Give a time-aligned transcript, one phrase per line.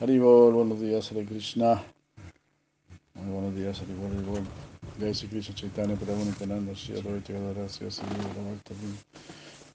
[0.00, 1.82] Haribol, buenos días, Hare Krishna.
[3.14, 4.46] Muy buenos días, Haribol.
[5.00, 8.74] Jai Sri Krishna Chaitanya Prabhu Nityananda Shri Advaita Gadara Shri Asiri Bhagavata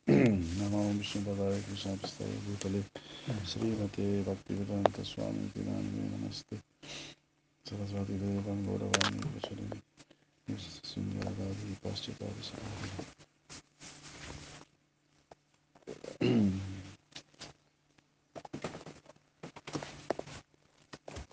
[0.08, 2.84] Namo Vishnu Padaya Krishna Prastaya Bhutale
[3.46, 6.62] Shri Mate Bhakti Vedanta Swami Tinami Namaste
[7.66, 9.82] Sarasvati Devam Gauravani Vacharini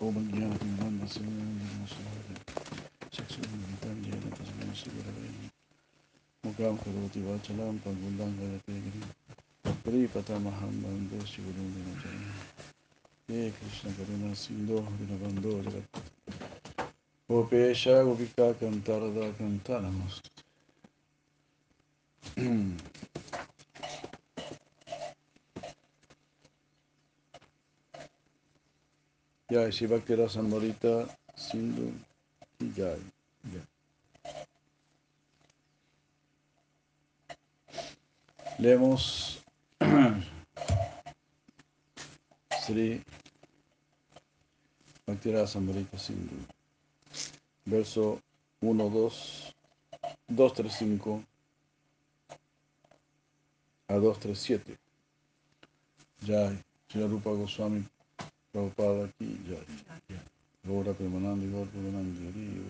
[0.00, 2.38] Om Jnana Sivana
[3.14, 5.28] चक्षुर्मिलितं येन तस्मै श्रीगुरवे
[6.44, 9.08] मुखां करोति वाचलां पङ्गुलां गयते गिरिं
[9.86, 12.24] प्रीपतमहं वन्दे श्रीगुरुं दिनचरं
[13.30, 16.00] हे कृष्णकरुणा सिन्धो दीनबन्धो जगत्
[17.30, 20.30] गोपेश गोपिका कन्तारदा कन्ता नमस्ते
[29.51, 31.91] Ya, si Bhakti Rasamrita Sindhu
[32.71, 32.95] Jai.
[33.51, 33.67] Jai.
[38.59, 39.43] Leemos
[42.63, 43.03] Sri
[45.05, 46.47] Bhaktirasa Sambrita Sindhu,
[47.65, 48.21] verso
[48.61, 49.11] 1, 2,
[50.29, 51.25] 2, 3, 5
[53.87, 54.77] a 2, 3, 7.
[56.23, 57.85] Jai, Sri Rupa Goswami
[58.51, 59.65] Prabhupada aquí, Jai.
[60.65, 62.61] Gora Premanandi, Gora Premanandi, Hari,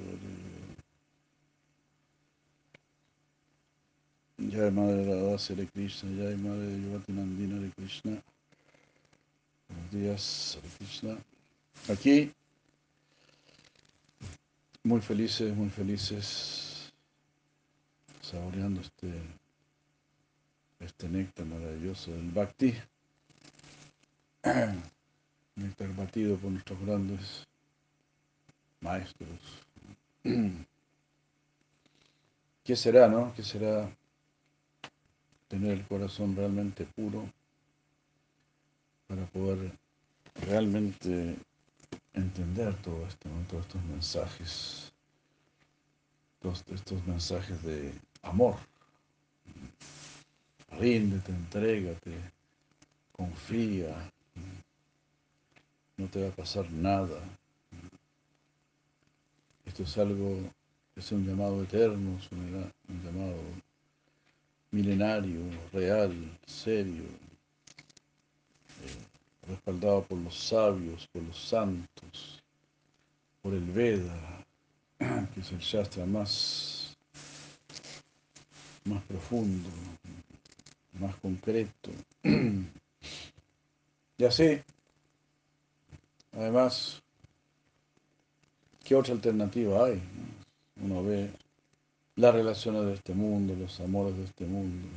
[4.51, 8.21] Jai Madre Radha Sri Krishna, Jai Madre Yuvati Nandina de Krishna.
[9.69, 11.17] Buenos días, Hare Krishna.
[11.89, 12.31] Aquí,
[14.83, 16.93] muy felices, muy felices,
[18.21, 19.11] saboreando este,
[20.79, 22.75] este néctar maravilloso del Bhakti.
[25.61, 27.47] Néctar batido por nuestros grandes
[28.79, 29.29] maestros.
[32.63, 33.31] ¿Qué será, no?
[33.35, 33.95] ¿Qué será
[35.47, 37.29] tener el corazón realmente puro
[39.07, 39.71] para poder
[40.47, 41.37] realmente
[42.13, 43.45] entender todo esto, ¿no?
[43.47, 44.91] todos estos mensajes,
[46.39, 48.55] todos estos mensajes de amor?
[50.71, 52.17] Ríndete, entrégate,
[53.11, 54.11] confía,
[55.97, 57.19] no te va a pasar nada.
[59.65, 60.37] Esto es algo,
[60.95, 62.71] es un llamado eterno, es un,
[63.03, 63.37] llamado
[64.71, 65.41] milenario,
[65.71, 66.13] real,
[66.45, 67.03] serio,
[68.83, 72.41] eh, respaldado por los sabios, por los santos,
[73.41, 74.45] por el Veda,
[74.97, 76.97] que es el Shastra más,
[78.85, 79.69] más profundo,
[80.99, 81.91] más concreto.
[84.17, 84.61] Y así,
[86.33, 87.01] además,
[88.83, 90.01] ¿qué otra alternativa hay?
[90.81, 91.31] Uno ve
[92.15, 94.87] las relaciones de este mundo, los amores de este mundo,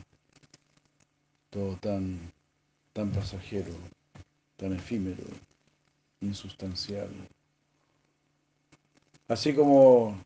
[1.51, 2.19] todo tan,
[2.93, 3.73] tan pasajero,
[4.57, 5.25] tan efímero,
[6.21, 7.09] insustancial.
[9.29, 10.19] Así como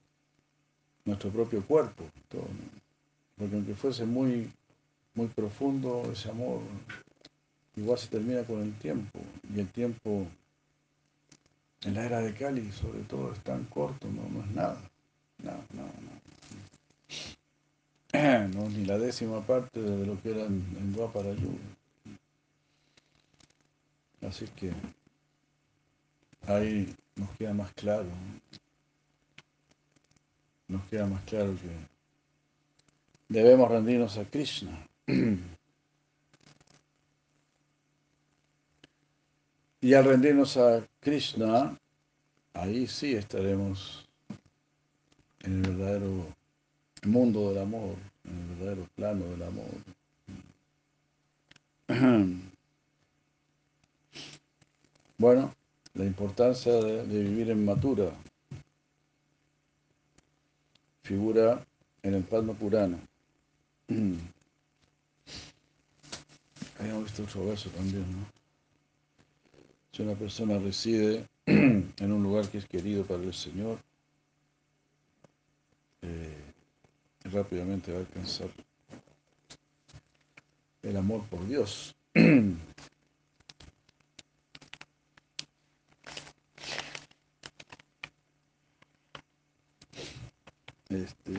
[1.04, 2.78] nuestro propio cuerpo, todo, ¿no?
[3.36, 4.50] porque aunque fuese muy,
[5.14, 6.60] muy profundo ese amor,
[7.76, 9.20] igual se termina con el tiempo,
[9.54, 10.26] y el tiempo
[11.82, 14.80] en la era de Cali, sobre todo, es tan corto, no, no es nada.
[15.42, 16.18] No, no, no.
[18.48, 18.68] no.
[18.68, 21.58] Ni la décima parte de lo que era en, en Dwapara Yuga.
[24.22, 24.72] Así que
[26.46, 28.08] ahí nos queda más claro.
[30.66, 31.70] Nos queda más claro que
[33.28, 34.86] debemos rendirnos a Krishna.
[39.80, 41.74] Y al rendirnos a Krishna,
[42.52, 44.06] ahí sí estaremos
[45.40, 46.26] en el verdadero
[47.06, 49.70] mundo del amor, en el verdadero plano del amor.
[55.16, 55.52] Bueno,
[55.94, 58.12] la importancia de, vivir en Matura.
[61.02, 61.66] figura
[62.02, 62.98] en el Padma Purana.
[66.78, 68.37] Habíamos visto otro verso también, ¿no?
[69.98, 73.80] Si una persona reside en un lugar que es querido para el Señor,
[76.02, 76.36] eh,
[77.24, 78.48] rápidamente va a alcanzar
[80.84, 81.96] el amor por Dios.
[90.90, 91.34] Este,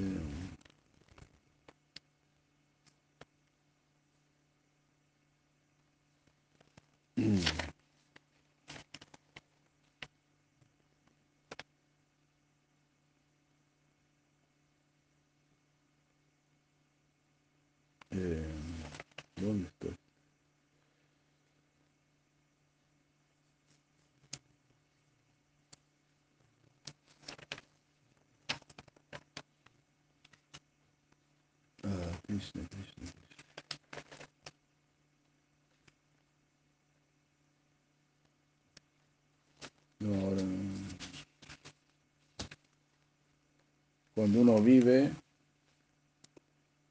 [18.19, 18.43] eh,
[19.37, 19.95] ¿Dónde estoy?
[31.83, 33.29] Ah, Krishna, Krishna, Krishna.
[40.01, 40.79] No, ahora no.
[44.31, 45.11] Cuando uno vive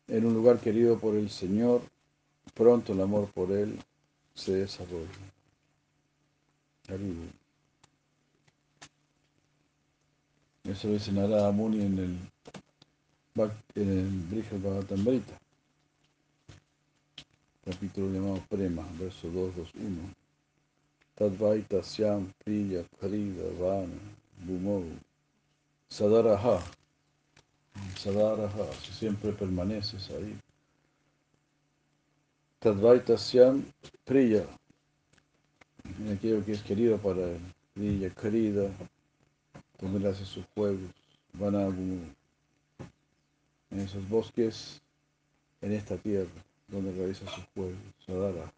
[0.09, 1.83] en un lugar querido por el Señor,
[2.53, 3.79] pronto el amor por Él
[4.35, 5.07] se desarrolla.
[6.89, 7.27] Haribu.
[10.65, 13.45] Eso dice Narada Muni en el,
[13.77, 15.39] en el Brihad Bhagavatamrita,
[17.65, 20.13] capítulo llamado Prema, verso 221.
[21.15, 23.95] Tadvaita Syam Priya Karida Vana
[24.45, 24.85] Bhumau
[25.89, 26.78] Sadaraha
[27.97, 30.39] Sadaraha, si siempre permaneces ahí.
[32.61, 33.65] Tadvaita Syam
[34.05, 34.45] Priya,
[35.99, 37.41] en aquello que es querido para él.
[37.75, 38.71] Priya Karida,
[39.79, 40.91] donde él hace sus juegos.
[41.35, 42.07] Vana Bhumau,
[43.71, 44.81] en esos bosques,
[45.61, 46.31] en esta tierra,
[46.69, 47.79] donde realiza sus juegos.
[48.07, 48.51] Sadaraha.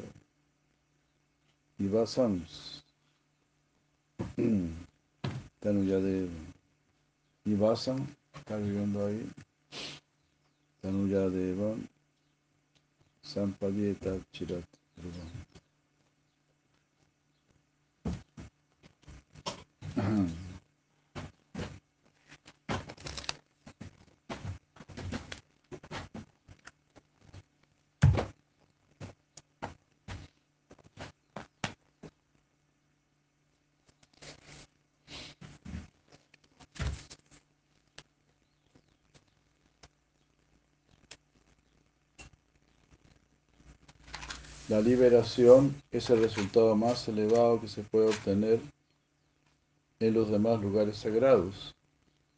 [1.78, 2.84] Y Vasams,
[5.60, 6.30] Tanuyadeva.
[7.44, 9.30] Y Vasam, está viviendo ahí.
[10.80, 11.76] Tanuyadeva,
[13.22, 14.64] Sampadieta Chirat.
[44.70, 48.60] La liberación es el resultado más elevado que se puede obtener
[49.98, 51.74] en los demás lugares sagrados,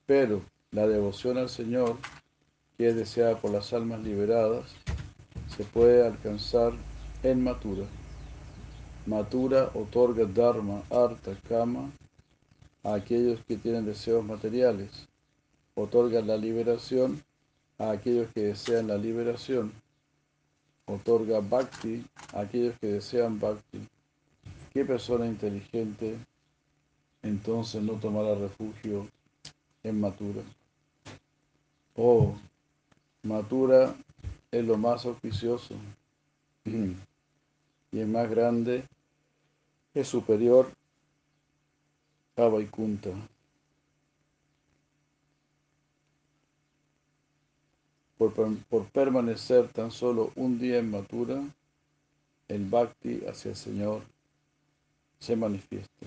[0.07, 0.41] pero
[0.71, 1.99] la devoción al Señor,
[2.79, 4.65] que es deseada por las almas liberadas,
[5.55, 6.73] se puede alcanzar
[7.23, 7.85] en Matura.
[9.05, 11.93] Matura otorga Dharma, Artha, Kama
[12.83, 15.07] a aquellos que tienen deseos materiales,
[15.75, 17.23] otorga la liberación
[17.77, 19.82] a aquellos que desean la liberación
[20.87, 23.87] otorga bhakti a aquellos que desean bhakti.
[24.73, 26.19] ¿Qué persona inteligente
[27.23, 29.07] entonces no tomará refugio
[29.83, 30.43] en Matura?
[31.97, 32.35] Oh,
[33.23, 33.95] Matura
[34.51, 35.75] es lo más auspicioso
[36.65, 38.85] y el más grande,
[39.95, 40.73] es superior
[42.37, 43.11] a Vaikunta.
[48.23, 51.43] Por, per- por permanecer tan solo un día en Matura,
[52.47, 54.03] el bhakti hacia el Señor
[55.19, 56.07] se manifiesta.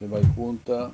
[0.00, 0.92] De Vaikunta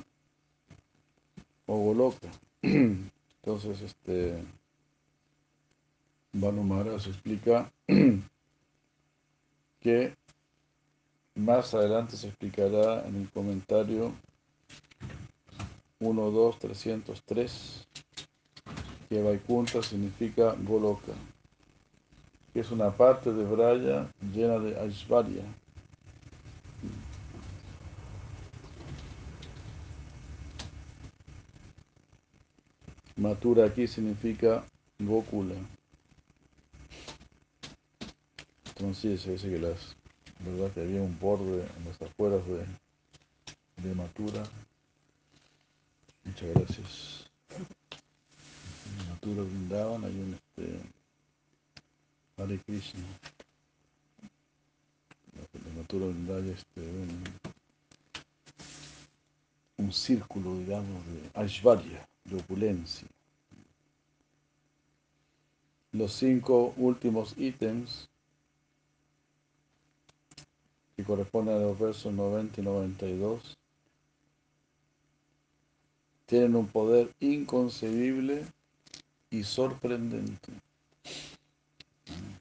[1.65, 2.29] o Goloka.
[2.61, 4.43] Entonces, este,
[6.33, 7.71] Banu Maharaj explica
[9.81, 10.18] que
[11.39, 14.13] más adelante se explicará en el comentario
[15.99, 17.87] 1, 2, 303
[19.09, 21.13] que Vaikunta significa Goloka,
[22.53, 25.43] que es una parte de Braya llena de Aishvarya.
[33.15, 34.63] Matura aquí significa
[34.99, 35.55] Gokula.
[38.67, 39.97] Entonces se dice que las,
[40.45, 42.65] verdad que había un borde en las afueras de,
[43.83, 44.43] de Matura.
[46.23, 47.25] Muchas gracias.
[48.85, 50.79] En Matura brindaban, hay un este,
[52.37, 53.03] Hare Krishna.
[55.53, 56.81] En Matura brindaban este,
[59.77, 63.07] un, círculo, digamos, de Aishvarya, de opulencia.
[65.91, 68.07] Los cinco últimos ítems
[70.99, 73.57] que corresponden a los versos 90 y 92
[76.25, 78.45] tienen un poder inconcebible
[79.29, 80.51] y sorprendente.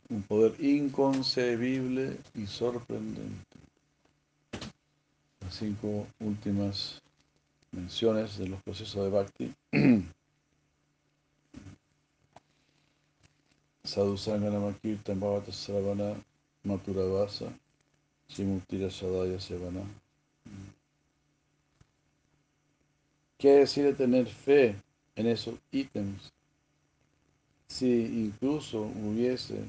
[0.09, 3.47] Un poder inconcebible y sorprendente.
[5.41, 7.01] Las cinco últimas
[7.71, 9.55] menciones de los procesos de Bhakti.
[13.85, 16.21] Sadhu Sangha Kirtan Bhavata Sravana
[16.65, 17.53] Maturavasa
[18.29, 19.83] Simutira Sadaya Sevana.
[23.39, 24.77] ¿Qué decir tener fe
[25.17, 26.33] en esos ítems?
[27.69, 29.63] Si incluso hubiese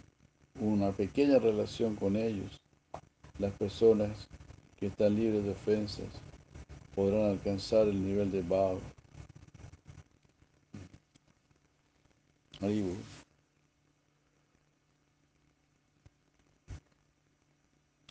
[0.59, 2.59] una pequeña relación con ellos,
[3.37, 4.27] las personas
[4.77, 6.07] que están libres de ofensas
[6.95, 8.79] podrán alcanzar el nivel de Bhav.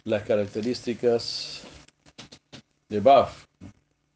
[0.09, 1.65] Las características
[2.89, 3.29] de Bhav,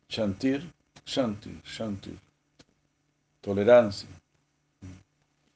[0.08, 0.72] Chantir,
[1.04, 2.18] Shanti, Shanti.
[3.42, 4.08] Tolerancia.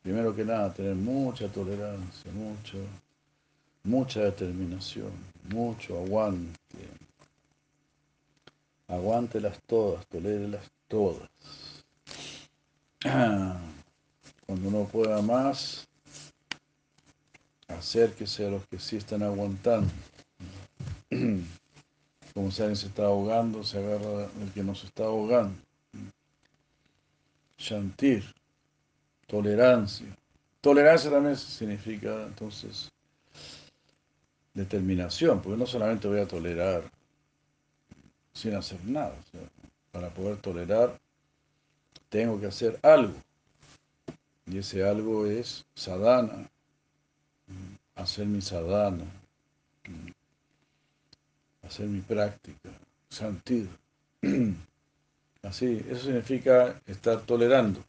[0.02, 2.76] Primero que nada, tener mucha tolerancia, mucho,
[3.84, 5.10] mucha determinación,
[5.48, 6.86] mucho aguante.
[8.88, 11.30] Aguántelas todas, tolérelas todas.
[13.00, 15.88] Cuando uno pueda más,
[17.68, 19.90] acérquese a los que sí están aguantando.
[22.60, 25.56] Alguien se está ahogando, se agarra el que nos está ahogando.
[27.58, 28.24] Shantir,
[29.26, 30.06] tolerancia.
[30.60, 32.90] Tolerancia también significa entonces
[34.54, 36.90] determinación, porque no solamente voy a tolerar
[38.32, 39.14] sin hacer nada.
[39.92, 40.98] para poder tolerar,
[42.10, 43.14] tengo que hacer algo.
[44.46, 46.48] Y ese algo es sadhana,
[47.94, 49.04] hacer mi sadhana
[51.66, 52.70] hacer mi práctica,
[53.08, 53.68] sentir.
[55.42, 57.82] Así, eso significa estar tolerando.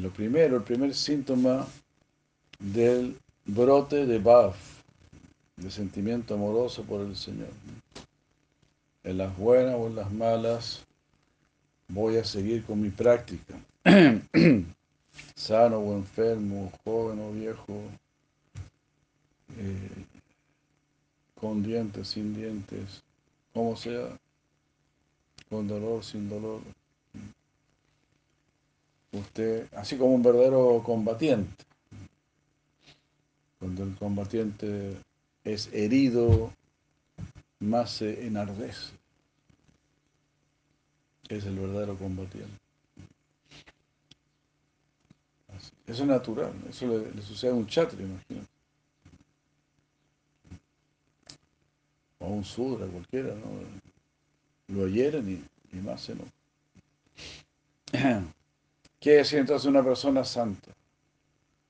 [0.00, 1.66] Lo primero, el primer síntoma
[2.58, 4.56] del brote de Baf,
[5.56, 7.50] de sentimiento amoroso por el Señor.
[9.02, 10.84] En las buenas o en las malas,
[11.88, 13.54] voy a seguir con mi práctica.
[15.34, 17.82] Sano o enfermo, joven o viejo,
[19.58, 20.13] eh,
[21.44, 23.02] con dientes, sin dientes,
[23.52, 24.18] como sea,
[25.50, 26.62] con dolor, sin dolor.
[29.12, 31.62] Usted, así como un verdadero combatiente,
[33.58, 34.96] cuando el combatiente
[35.44, 36.50] es herido,
[37.60, 38.94] más se enardece.
[41.28, 42.58] Es el verdadero combatiente.
[45.86, 48.53] Eso es natural, eso le, sucede a un chatri, imagínate.
[52.24, 54.74] O un sudra, cualquiera, ¿no?
[54.74, 56.24] Lo hieren y, y más se no.
[59.00, 60.70] ¿Qué decir entonces una persona santa?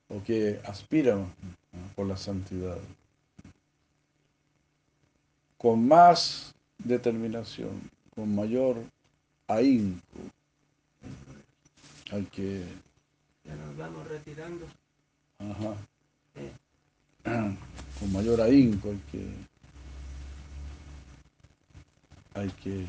[0.07, 1.17] O que aspira
[1.95, 2.77] por la santidad.
[5.57, 8.77] Con más determinación, con mayor
[9.47, 10.19] ahínco,
[12.11, 12.63] hay que...
[13.43, 14.65] Ya nos vamos retirando.
[15.39, 15.75] Ajá.
[17.99, 19.25] Con mayor ahínco hay que
[22.35, 22.85] hay que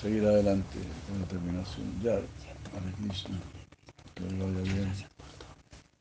[0.00, 0.78] seguir adelante
[1.08, 2.00] con determinación.
[2.02, 3.38] Ya, Hare Krishna,
[4.14, 4.92] que le vaya bien.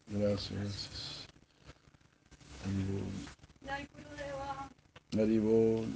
[0.07, 1.27] Gracias, gracias.
[2.63, 3.03] Haribol.
[5.13, 5.87] Haribol.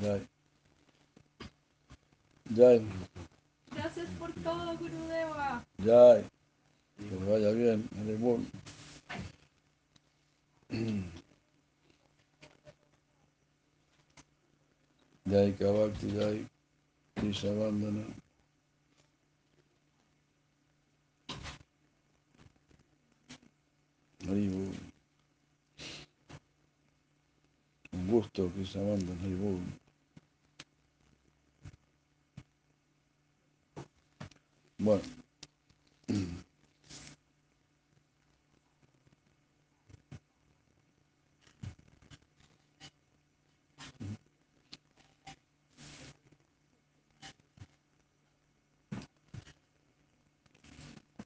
[0.00, 0.28] Jai.
[2.56, 2.86] Jai.
[3.70, 5.62] Gracias por todo, Gurudeva.
[5.84, 6.24] Jai.
[6.96, 7.88] Que le vaya bien.
[7.98, 8.46] Haribol.
[10.70, 11.02] Jai
[15.58, 16.46] Kavakti Jai
[17.16, 18.04] Krishna Vandana.
[24.26, 24.74] Haribu.
[27.92, 29.60] Un gusto, Krishna Vandana, Haribu.
[34.78, 35.02] Bueno.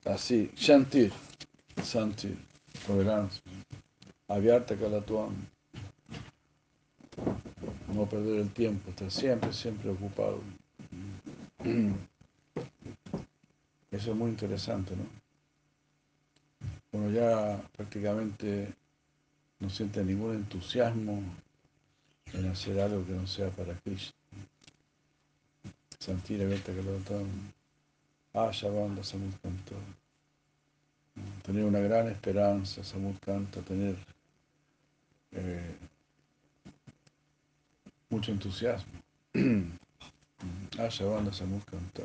[0.04, 1.10] Así, sentir,
[1.82, 2.36] sentir,
[2.86, 3.42] tolerancia.
[4.28, 5.32] abierta Kalatuam.
[7.88, 10.40] No perder el tiempo, estar siempre, siempre ocupado.
[13.90, 15.04] Eso es muy interesante, ¿no?
[16.92, 18.74] Uno ya prácticamente
[19.60, 21.22] no siente ningún entusiasmo
[22.34, 24.12] en hacer algo que no sea para Krishna.
[25.98, 27.26] Sentir abierta Kalatuam.
[28.34, 29.76] Asha Banda Samudkanta.
[31.44, 33.96] Tener una gran esperanza, Samudkanta, tener
[35.30, 35.76] eh,
[38.10, 38.92] mucho entusiasmo.
[40.78, 42.02] Asha Banda Samudkanta.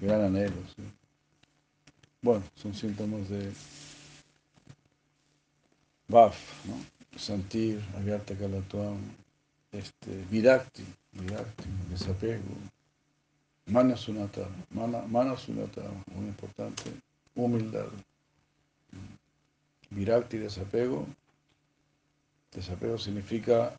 [0.00, 0.82] Gran anhelo, sí.
[2.22, 2.44] Bueno,
[2.74, 3.52] síntomas de
[6.08, 6.74] Baf, ¿no?
[7.18, 8.98] Sentir, abierta Kalatuam,
[9.72, 12.42] este, virakti, virakti, desapego,
[13.66, 15.82] mana sunata, mana, mana sunata,
[16.14, 16.90] muy importante,
[17.34, 17.88] humildad.
[19.90, 21.06] Virakti, desapego.
[22.52, 23.78] Desapego significa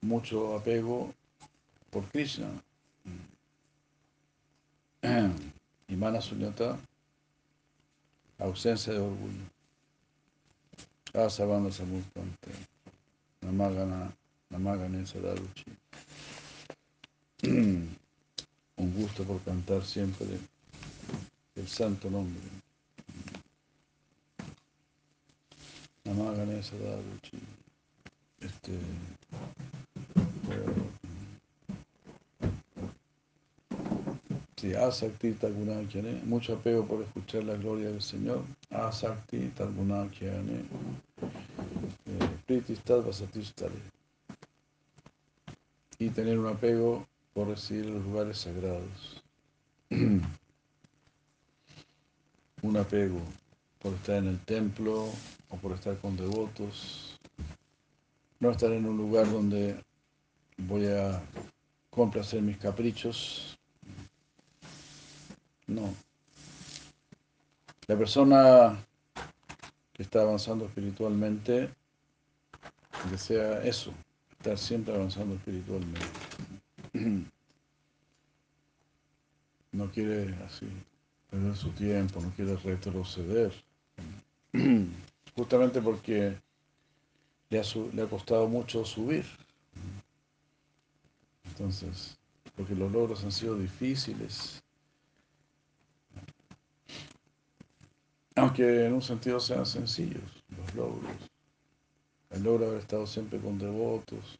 [0.00, 1.12] mucho apego
[1.90, 2.48] por Krishna.
[5.88, 6.78] Y mana sunyata,
[8.38, 9.44] ausencia de orgullo.
[11.14, 12.50] Asabanda Samudkante,
[13.40, 14.12] Namagana,
[14.50, 15.64] Namagane Sadaruchi.
[18.78, 20.26] Un gusto por cantar siempre
[21.54, 22.42] el santo nombre.
[26.04, 27.40] Namagane Sadaruchi.
[28.40, 28.78] Este.
[34.56, 38.42] Asakti Tagunakhyane, mucho apego por escuchar la gloria del Señor.
[38.70, 40.64] Asakti Tagunakhyane,
[42.46, 43.76] Pritistad Vasatistale.
[45.98, 49.22] Y tener un apego por recibir los lugares sagrados.
[52.62, 53.20] un apego
[53.78, 55.10] por estar en el templo
[55.50, 57.20] o por estar con devotos.
[58.40, 59.76] No estar en un lugar donde
[60.56, 61.22] voy a
[61.90, 63.55] complacer mis caprichos,
[65.66, 65.94] no.
[67.86, 68.84] La persona
[69.92, 71.70] que está avanzando espiritualmente
[73.10, 73.92] desea eso,
[74.32, 76.06] estar siempre avanzando espiritualmente.
[79.72, 80.66] No quiere así
[81.30, 83.52] perder su tiempo, no quiere retroceder.
[85.36, 86.38] Justamente porque
[87.50, 89.26] le ha, le ha costado mucho subir.
[91.44, 92.16] Entonces,
[92.56, 94.62] porque los logros han sido difíciles.
[98.36, 101.10] Aunque en un sentido sean sencillos los logros.
[102.30, 104.38] El logro de haber estado siempre con devotos,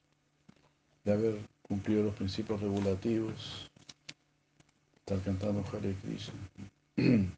[1.03, 3.71] de haber cumplido los principios regulativos,
[4.99, 6.35] estar cantando Hare Krishna.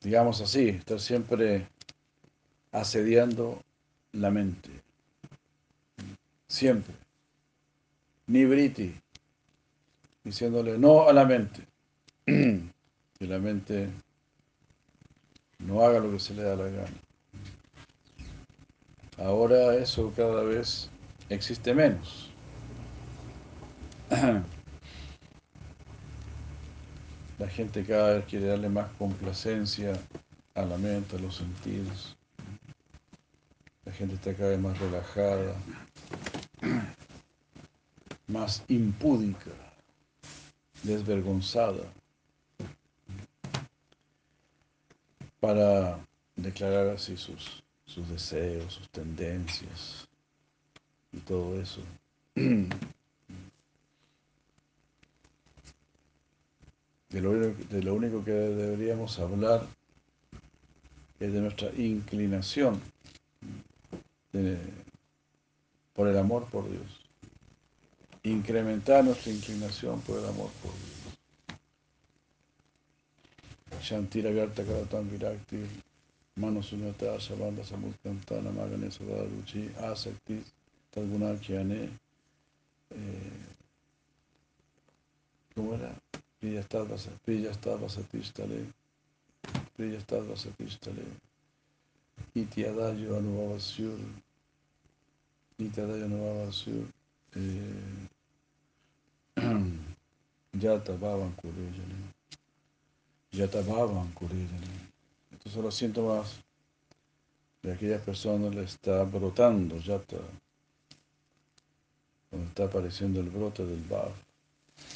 [0.00, 1.68] Digamos así, estar siempre
[2.72, 3.62] asediando
[4.12, 4.70] la mente.
[6.48, 6.94] Siempre.
[8.26, 8.94] Ni briti,
[10.24, 11.62] diciéndole no a la mente.
[12.24, 13.90] que la mente
[15.68, 16.96] no haga lo que se le da la gana.
[19.18, 20.88] Ahora eso cada vez
[21.28, 22.30] existe menos.
[27.38, 29.92] La gente cada vez quiere darle más complacencia
[30.54, 32.16] a la mente, a los sentidos.
[33.84, 35.54] La gente está cada vez más relajada,
[38.26, 39.52] más impúdica,
[40.82, 41.84] desvergonzada.
[45.40, 45.98] Para
[46.36, 50.08] declarar así sus, sus deseos, sus tendencias
[51.12, 51.80] y todo eso.
[57.10, 59.66] De lo, único que deberíamos hablar
[61.18, 62.82] es de nuestra inclinación
[65.94, 67.00] por el amor por Dios.
[68.24, 70.97] Incrementar nuestra inclinación por el amor por Dios.
[73.80, 75.66] Shantira Vyarta Karatan Virakti,
[76.36, 80.42] Mano Sunyata, Shabanda Samudkantana, Magane Sadaruchi, Asakti,
[80.92, 81.88] Talguna Kyane,
[85.54, 85.92] ¿cómo era?
[86.40, 86.86] Priyastad
[87.80, 88.72] Vasatistale,
[89.76, 91.02] Priyastad Vasatistale,
[92.34, 93.98] Ityadayo Anubhavasyur,
[95.58, 96.86] Ityadayo Anubhavasyur,
[100.60, 102.17] Yata Bhavan Kurejane.
[103.32, 104.88] Yatabhavan Kurirani.
[105.32, 106.40] Estos son los síntomas
[107.62, 110.16] de aquellas personas le está brotando ya está,
[112.30, 114.12] cuando está apareciendo el brote del Bhav.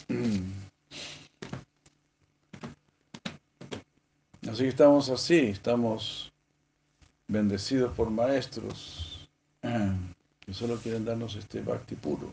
[4.50, 6.32] Así que estamos así, estamos
[7.28, 9.28] bendecidos por maestros
[10.40, 12.32] que solo quieren darnos este bhakti puro.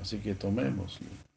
[0.00, 1.29] Así que tomémoslo.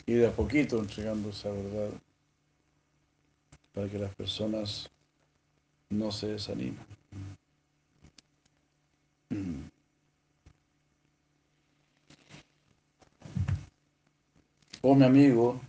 [0.06, 1.90] Y de a poquito entregando esa verdad
[3.74, 4.90] para que las personas
[5.90, 6.78] no se desanimen.
[14.82, 15.62] Oh mi amigo,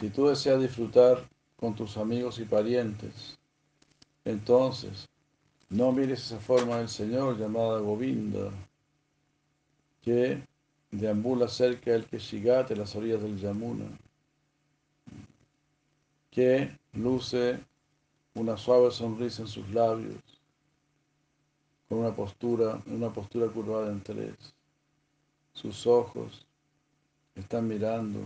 [0.00, 1.22] si tú deseas disfrutar
[1.56, 3.36] con tus amigos y parientes,
[4.24, 5.06] entonces
[5.70, 8.50] no mires esa forma del Señor llamada Govinda,
[10.02, 10.40] que
[10.90, 13.86] deambula cerca del Keshigat en las orillas del Yamuna,
[16.30, 17.58] que luce
[18.34, 20.22] una suave sonrisa en sus labios,
[21.88, 24.34] con una postura, una postura curvada en tres.
[25.54, 26.44] Sus ojos
[27.34, 28.20] están mirando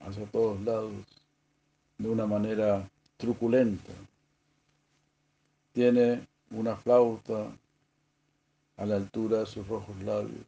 [0.00, 0.92] hacia todos lados
[1.98, 3.92] de una manera truculenta.
[5.72, 7.50] Tiene una flauta
[8.76, 10.44] a la altura de sus rojos labios.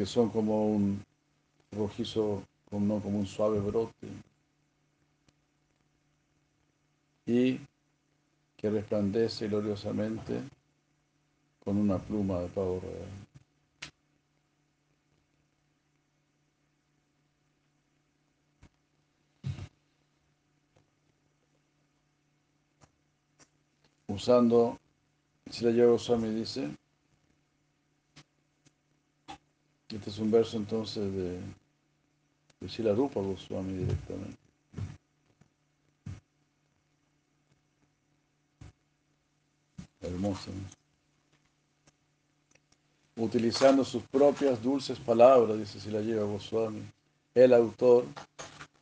[0.00, 1.04] que son como un
[1.72, 4.08] rojizo, como, como un suave brote,
[7.26, 7.60] y
[8.56, 10.40] que resplandece gloriosamente
[11.62, 13.29] con una pluma de pavo real.
[24.10, 24.76] Usando,
[25.48, 26.68] si la llevo Swami dice,
[29.88, 31.38] Este es un verso entonces de,
[32.60, 34.36] de Silarupa Goswami directamente.
[40.00, 40.50] Hermoso.
[43.16, 46.82] Utilizando sus propias dulces palabras, dice Silarupa Goswami,
[47.34, 48.06] el autor,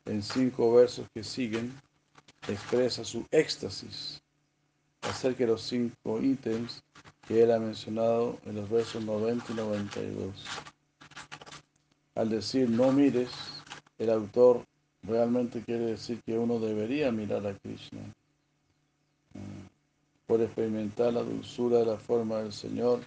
[0.06, 1.78] en cinco versos que siguen,
[2.48, 4.22] expresa su éxtasis
[5.02, 6.82] acerca de los cinco ítems
[7.26, 10.34] que él ha mencionado en los versos 90 y 92
[12.18, 13.30] al decir no mires,
[13.96, 14.66] el autor
[15.04, 18.00] realmente quiere decir que uno debería mirar a Krishna.
[19.36, 19.68] Ah,
[20.26, 23.02] por experimentar la dulzura de la forma del Señor,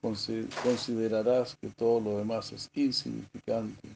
[0.00, 3.88] considerarás que todo lo demás es insignificante.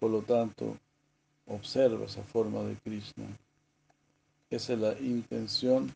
[0.00, 0.76] Por lo tanto,
[1.46, 3.26] observa esa forma de Krishna.
[4.50, 5.94] Esa es la intención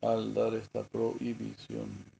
[0.00, 2.18] al dar esta prohibición.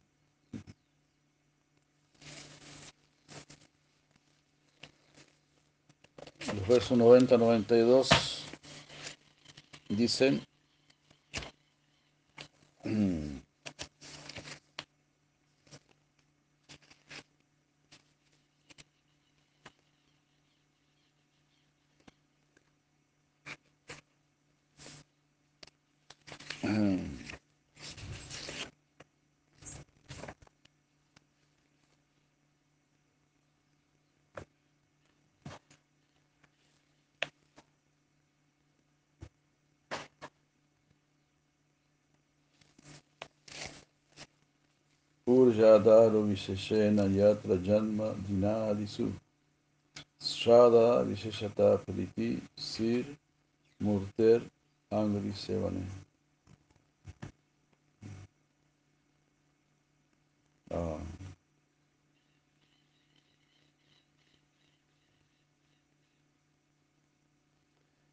[6.54, 8.08] los versos 90-92
[9.88, 10.42] dicen,
[45.78, 49.04] सादारो विशेषेण यत्र जन्म दिनादिषु
[50.20, 53.14] सादा विशेषता प्रीति सिर
[53.80, 54.48] मूर्तेर
[54.90, 55.86] आंगली से श्रीमद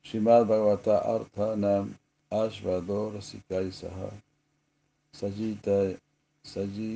[0.05, 1.93] श्रीमद् भगवता अर्थ नाम
[2.31, 4.09] आश्वादो रसिकाई सह
[5.13, 5.83] सजीता
[6.45, 6.95] सजी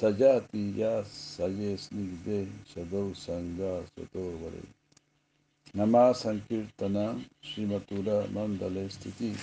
[0.00, 4.62] सजातीया सजे स्निग्धे सदौ संगा स्वतो वरे।
[5.76, 9.36] नमा संकीर्तना श्रीमतुरा मंडले स्थिति।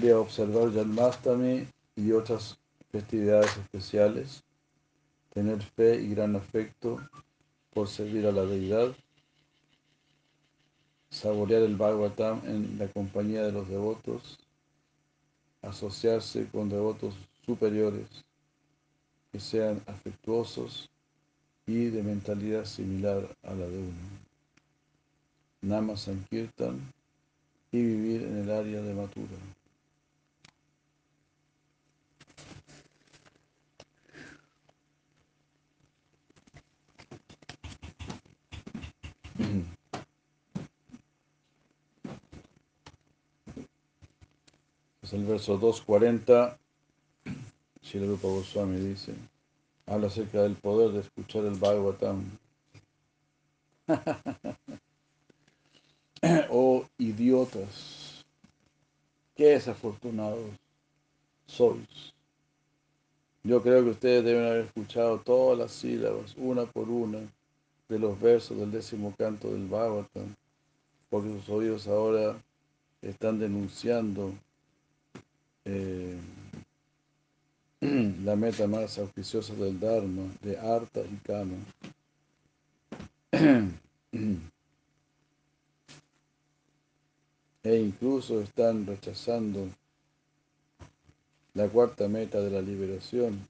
[0.00, 2.58] Eso sería observar Janmastami y otras
[2.90, 4.42] festividades especiales,
[5.34, 6.98] tener fe y gran afecto
[7.74, 8.96] por servir a la deidad,
[11.10, 14.38] saborear el Bhagavatam en la compañía de los devotos,
[15.60, 18.06] asociarse con devotos superiores
[19.32, 20.88] que sean afectuosos
[21.66, 24.08] y de mentalidad similar a la de uno.
[25.60, 26.80] Nama Sankirtan
[27.70, 29.36] y vivir en el área de Mathura.
[45.02, 46.58] Es el verso 240.
[47.82, 49.14] Srila Rupa Goswami dice,
[49.86, 52.38] habla acerca del poder de escuchar el Bhagavatam.
[56.50, 58.24] oh idiotas,
[59.34, 60.50] qué desafortunados
[61.46, 62.14] sois.
[63.42, 67.20] Yo creo que ustedes deben haber escuchado todas las sílabas, una por una,
[67.88, 70.36] de los versos del décimo canto del Bhagavatam,
[71.08, 72.40] porque sus oídos ahora
[73.02, 74.34] están denunciando
[75.72, 76.18] eh,
[78.24, 81.56] la meta más auspiciosa del Dharma, de Arta y Kama.
[87.62, 89.68] e incluso están rechazando
[91.54, 93.46] la cuarta meta de la liberación,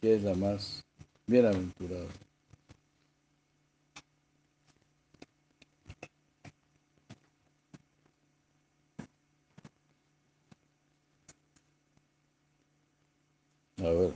[0.00, 0.84] que es la más
[1.26, 2.23] bienaventurada.
[13.84, 14.14] A ver.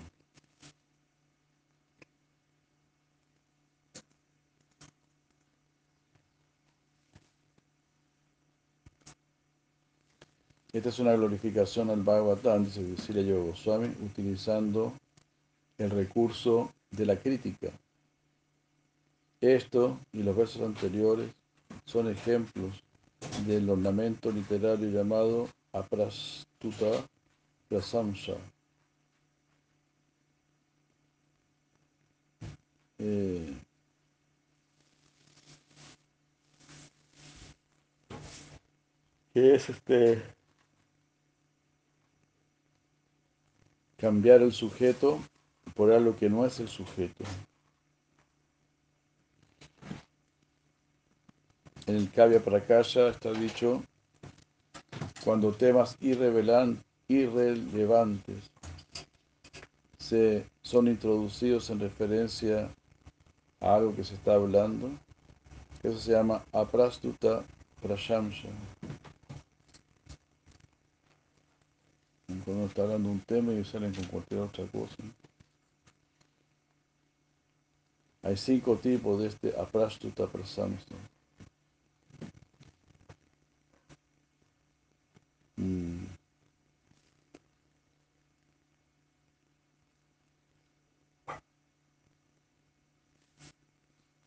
[10.73, 14.95] Esta es una glorificación al Bhagavatam, dice Sri Yoga Goswami, utilizando
[15.77, 17.69] el recurso de la crítica.
[19.41, 21.31] Esto y los versos anteriores
[21.85, 22.83] son ejemplos
[23.47, 27.05] del ornamento literario llamado aprastuta
[27.69, 28.35] prasamsa.
[32.99, 33.55] Eh,
[39.33, 40.23] que es este
[43.97, 45.21] cambiar el sujeto
[45.75, 47.25] por algo que no es el sujeto.
[51.87, 53.83] En el Kavya Prakasha está dicho,
[55.25, 56.77] cuando temas irrelevantes
[59.99, 62.71] se, son introducidos en referencia
[63.61, 64.91] algo que se está hablando,
[65.83, 67.45] eso se llama aprastuta
[67.81, 68.49] prashamsa.
[72.45, 74.97] Cuando está hablando un tema y salen con cualquier otra cosa.
[78.23, 80.95] Hay cinco tipos de este aprastuta prasamsa.
[85.57, 86.08] Mm.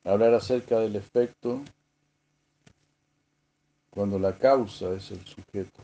[0.04, 1.62] Hablar acerca del efecto
[3.92, 5.82] cuando la causa es el sujeto.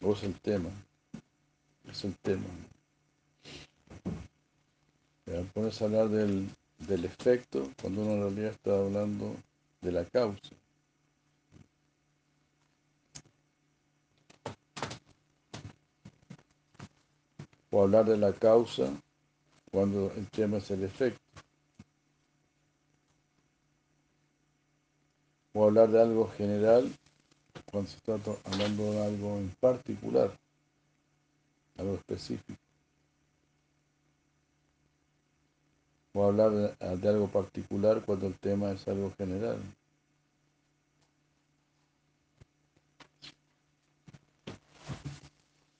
[0.00, 0.70] O es el tema.
[1.90, 2.46] Es el tema.
[5.26, 9.36] Ya, pones a hablar del, del efecto cuando uno en realidad está hablando
[9.82, 10.61] de la causa.
[17.72, 18.92] O hablar de la causa
[19.70, 21.18] cuando el tema es el efecto.
[25.54, 26.92] O hablar de algo general
[27.70, 30.38] cuando se está hablando de algo en particular,
[31.78, 32.60] algo específico.
[36.12, 39.58] O hablar de, algo particular cuando el tema es algo general.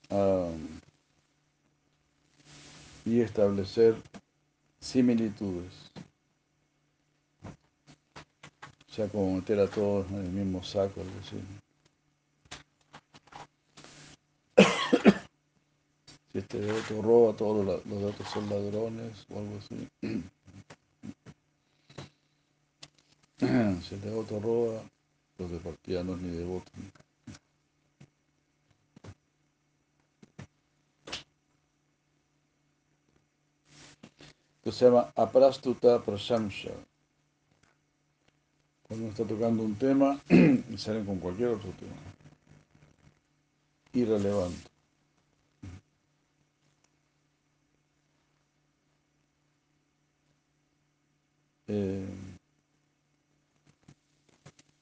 [0.09, 0.72] Um,
[3.05, 3.95] y establecer
[4.79, 5.91] similitudes.
[8.89, 11.41] O sea, como meter a todos en el mismo saco, algo así.
[16.31, 19.87] si este otro roba, todos los, los otros son ladrones o algo así.
[23.87, 24.83] si este otro roba,
[25.39, 26.71] los de partida no es ni devotos.
[34.63, 36.71] Que se llama Aprastuta Prashamsha.
[38.87, 41.91] Cuando uno está tocando un tema y salen con cualquier otro tema.
[43.91, 44.69] Irrelevante.
[51.67, 52.05] Eh,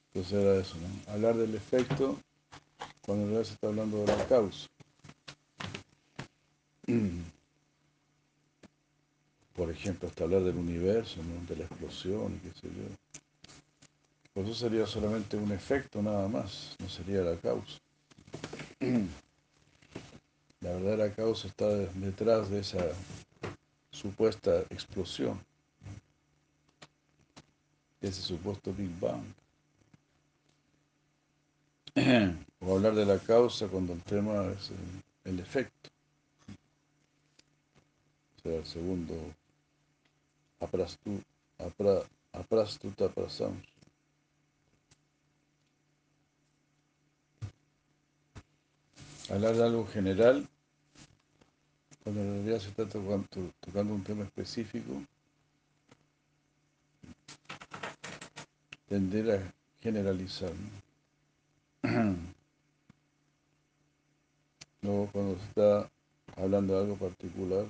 [0.08, 1.12] entonces era eso, ¿no?
[1.12, 2.18] Hablar del efecto
[3.00, 4.68] cuando en realidad se está hablando de la causa.
[9.54, 13.20] por ejemplo, hasta hablar del universo, de la explosión, qué sé yo.
[14.34, 17.78] Pues eso sería solamente un efecto nada más, no sería la causa.
[20.60, 22.78] La verdadera causa está detrás de esa
[23.90, 25.40] supuesta explosión,
[28.00, 29.24] ese supuesto Big Bang.
[32.64, 34.70] O hablar de la causa cuando el tema es
[35.24, 35.90] el efecto.
[38.36, 39.14] O sea, el segundo
[40.62, 41.20] aprastu,
[41.58, 43.60] apra, aprastuta prasam.
[49.30, 50.46] Hablar de algo general,
[52.02, 55.02] cuando en realidad se está tocando, un tema específico,
[58.88, 60.52] tender a generalizar.
[61.82, 62.16] ¿no?
[64.82, 65.90] Luego cuando se está
[66.36, 67.66] hablando de algo particular,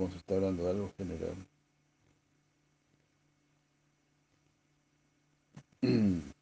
[0.00, 1.34] como se está hablando de algo general.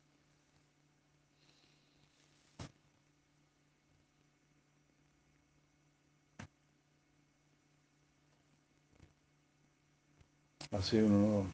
[10.71, 11.53] Así uno no,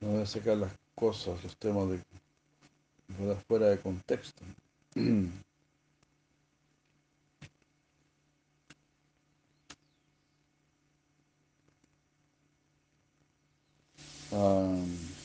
[0.00, 2.00] no debe sacar las cosas, los temas de,
[3.08, 4.44] de fuera de contexto.
[14.30, 15.16] Um,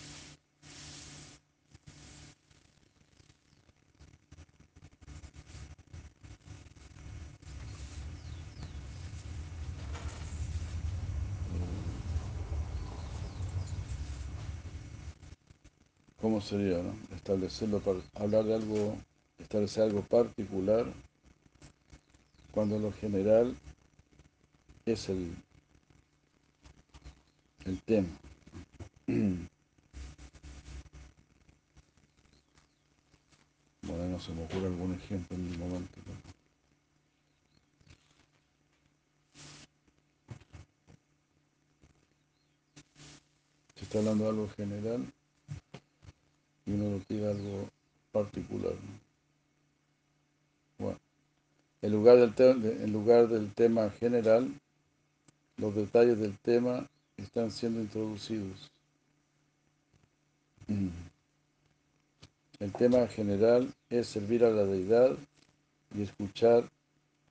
[16.22, 16.94] ¿Cómo sería, no?
[17.16, 18.96] Establecerlo, para hablar de algo,
[19.40, 20.86] establecer algo particular,
[22.52, 23.58] cuando lo general
[24.86, 25.36] es el,
[27.66, 28.10] el tema.
[33.82, 36.00] Bueno, no se me ocurre algún ejemplo en el momento.
[43.76, 45.06] Se está hablando de algo general
[46.66, 47.70] y uno lo pide algo
[48.14, 48.72] particular.
[48.72, 49.02] ¿no?
[50.86, 51.00] Bueno,
[51.82, 54.54] en lugar, del en lugar del tema general,
[55.58, 56.88] los detalles del tema
[57.18, 58.71] están siendo introducidos.
[62.60, 65.18] El tema general es servir a la deidad
[65.96, 66.70] y escuchar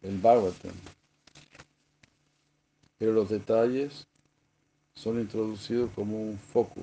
[0.02, 0.74] el Bhagavatam.
[2.98, 4.06] Pero los detalles
[4.94, 6.80] son introducidos como un foco.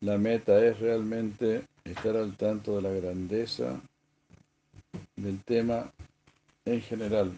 [0.00, 3.78] La meta es realmente estar al tanto de la grandeza
[5.14, 5.92] del tema
[6.64, 7.32] en general.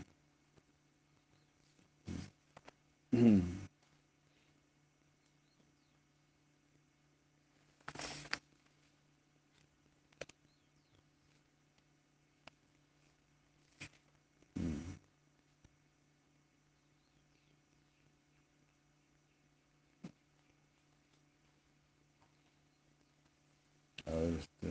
[24.07, 24.69] Este.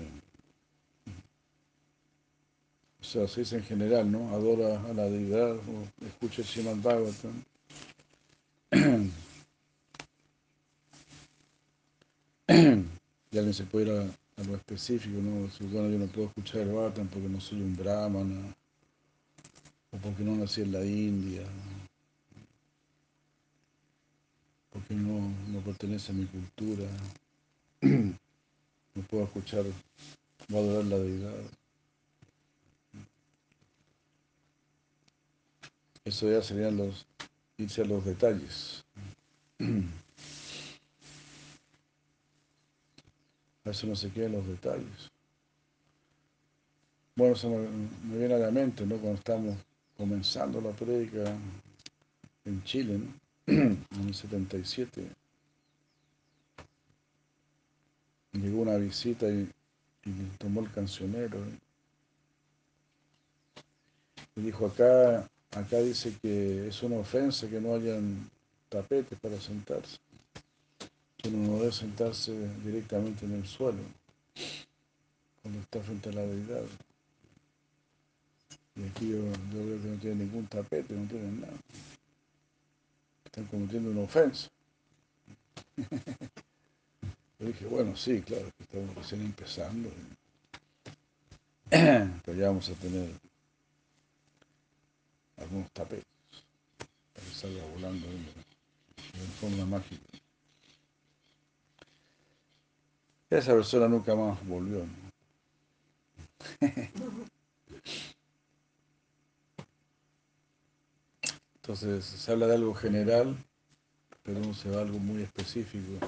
[3.01, 4.29] O sea, se dice en general, ¿no?
[4.33, 7.43] Adora a la deidad o escucha Srimad Bhagavatam.
[12.47, 14.01] Y alguien se puede ir a,
[14.41, 15.47] a, lo específico, ¿no?
[15.69, 18.55] Bueno, yo no puedo escuchar el Bhagavatam porque no soy un brahmana
[19.91, 21.43] o porque no nací en la India,
[24.71, 26.87] porque no, no pertenece a mi cultura.
[27.81, 29.65] no puedo escuchar
[30.51, 31.33] o adorar la deidad.
[36.03, 37.05] Eso ya serían los
[37.63, 38.83] irse a los detalles.
[43.63, 45.11] A eso no se quedan los detalles.
[47.15, 47.59] Bueno, eso me,
[48.09, 48.95] me, viene a la mente, ¿no?
[48.97, 49.55] Cuando estamos
[49.95, 51.31] comenzando la prédica
[52.45, 53.13] en Chile, ¿no?
[53.45, 55.11] en el 77.
[58.33, 59.49] llegó una visita y,
[60.05, 61.59] y tomó el cancionero ¿eh?
[64.35, 68.29] y dijo acá acá dice que es una ofensa que no hayan
[68.69, 69.97] tapetes para sentarse
[71.21, 72.33] que uno no debe sentarse
[72.63, 73.79] directamente en el suelo
[75.41, 76.63] cuando está frente a la deidad.
[78.75, 79.17] Y aquí yo,
[79.53, 81.53] yo veo que no tiene ningún tapete no tienen nada.
[83.25, 84.49] Están cometiendo una ofensa.
[87.39, 89.89] Yo dije, bueno, sí, claro, que estamos recién empezando.
[91.69, 93.09] Pero ya vamos a tener
[95.41, 96.05] algunos tapetes
[97.13, 100.05] para que salga volando de, de forma mágica.
[103.29, 104.85] Esa persona nunca más volvió.
[111.55, 113.37] Entonces se habla de algo general,
[114.23, 116.05] pero uno se va a algo muy específico.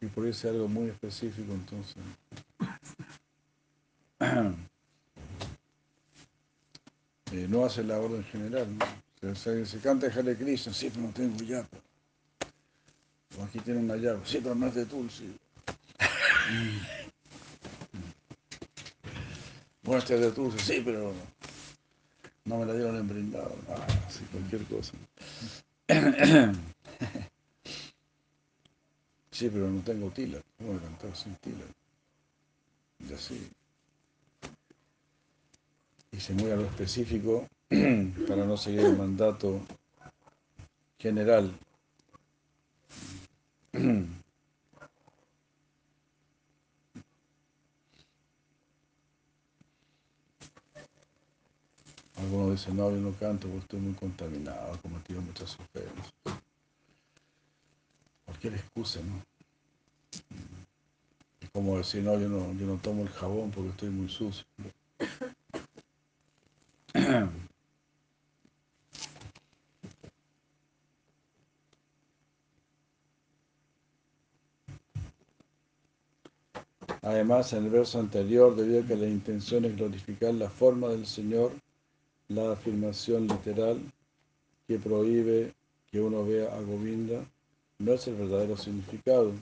[0.00, 1.96] Y por irse algo muy específico, entonces.
[7.44, 8.66] eh, no hace la orden general.
[9.22, 9.34] ¿no?
[9.34, 11.66] Se, canta Hare Krishna, sí, pero no tengo llave.
[13.38, 15.36] O aquí tiene una llave, sí, pero no es de Tulsi.
[19.82, 21.12] bueno, este es de Tulsi, sí, pero
[22.44, 23.56] no me la dieron en brindado.
[23.68, 23.86] Ah,
[24.32, 24.92] cualquier cosa.
[29.38, 30.40] Sí, pero no tengo tila.
[30.56, 31.64] ¿Cómo voy a cantar sin tila?
[33.08, 33.48] Y así.
[36.18, 37.46] Y se mueve a lo específico
[38.26, 39.60] para no seguir el mandato
[40.98, 41.56] general.
[52.16, 56.12] Algunos dicen, no, yo no canto porque estoy muy contaminado, he cometido muchas ofensas
[58.24, 59.22] cualquier excusa, ¿no?
[61.40, 64.44] Es como decir, no, yo no, yo no tomo el jabón porque estoy muy sucio.
[77.02, 81.06] Además, en el verso anterior, debido a que la intención es glorificar la forma del
[81.06, 81.52] Señor,
[82.28, 83.80] la afirmación literal
[84.66, 85.54] que prohíbe
[85.90, 87.24] que uno vea a Govinda
[87.78, 89.32] no es el verdadero significado.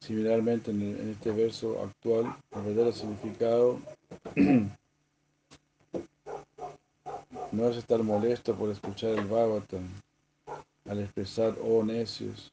[0.00, 3.80] Similarmente, en, en este verso actual, el verdadero significado
[7.52, 9.88] no es estar molesto por escuchar el Bhagavatam
[10.88, 12.52] al expresar, oh necios,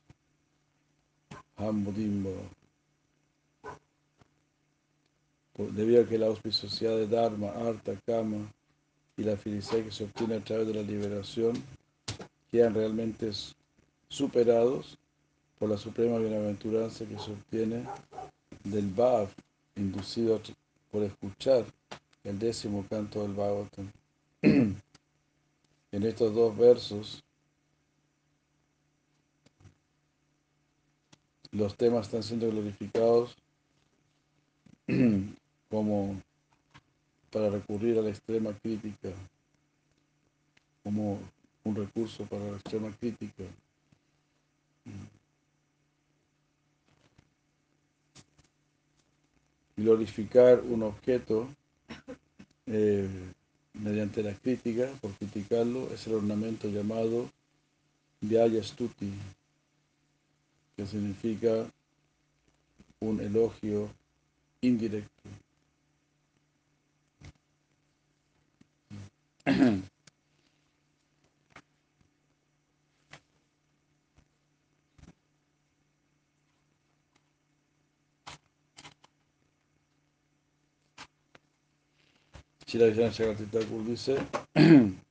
[1.58, 2.34] Hambudimbo,
[5.58, 8.52] debido a que la auspiciosidad de Dharma, Arta, Kama
[9.16, 11.54] y la felicidad que se obtiene a través de la liberación
[12.52, 13.32] quedan realmente
[14.10, 14.98] superados
[15.58, 17.86] por la suprema bienaventuranza que se obtiene
[18.66, 19.30] del Bhav,
[19.78, 20.41] inducido
[20.91, 21.66] por escuchar
[22.26, 23.91] el décimo canto del Bhagavatam.
[25.96, 27.24] en estos dos versos
[31.54, 33.38] los temas están siendo glorificados
[35.70, 36.22] como
[37.32, 39.10] para recurrir a la extrema crítica,
[40.84, 41.18] como
[41.64, 43.46] un recurso para la extrema crítica.
[49.78, 51.48] Glorificar un objeto
[52.66, 53.08] eh,
[53.82, 57.30] mediante la crítica, por criticarlo, es el ornamento llamado
[58.21, 59.11] Vyaya Stuti,
[60.76, 61.67] que significa
[62.99, 63.89] un elogio
[64.61, 65.09] indirecto.
[82.66, 84.18] Si la Thakur dice.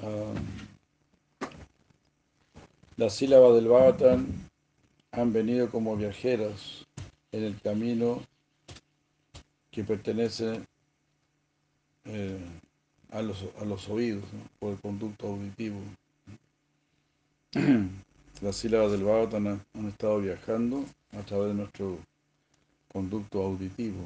[0.00, 0.32] Ah,
[2.96, 4.28] las sílabas del Bhagavatam
[5.10, 6.86] han venido como viajeras
[7.32, 8.22] en el camino
[9.72, 10.62] que pertenece
[12.04, 12.38] eh,
[13.10, 14.24] a, los, a, los, oídos,
[14.60, 15.80] por el conducto auditivo.
[18.40, 21.98] Las sílabas del Bhagavatam han, estado viajando a través de nuestro
[22.92, 23.98] conducto auditivo.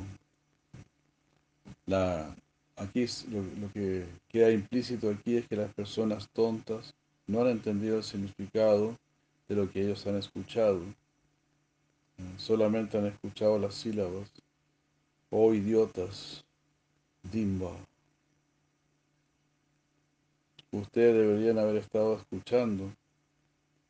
[2.76, 6.94] Aquí lo, lo, que queda implícito aquí es que las personas tontas
[7.26, 8.96] no han entendido el significado
[9.48, 10.80] de lo que ellos han escuchado.
[12.38, 14.30] Solamente han escuchado las sílabas.
[15.28, 16.42] Oh idiotas,
[17.22, 17.72] dimba.
[20.70, 22.90] Ustedes deberían haber estado escuchando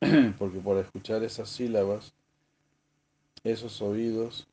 [0.38, 2.12] porque por escuchar esas sílabas,
[3.44, 4.48] esos oídos,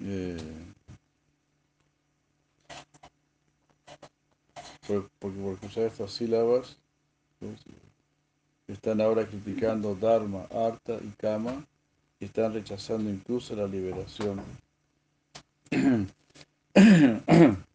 [0.00, 0.38] eh,
[4.86, 6.78] porque por escuchar estas sílabas,
[7.38, 7.60] pues,
[8.66, 11.66] están ahora criticando Dharma, Arta y Kama,
[12.18, 14.40] y están rechazando incluso la liberación.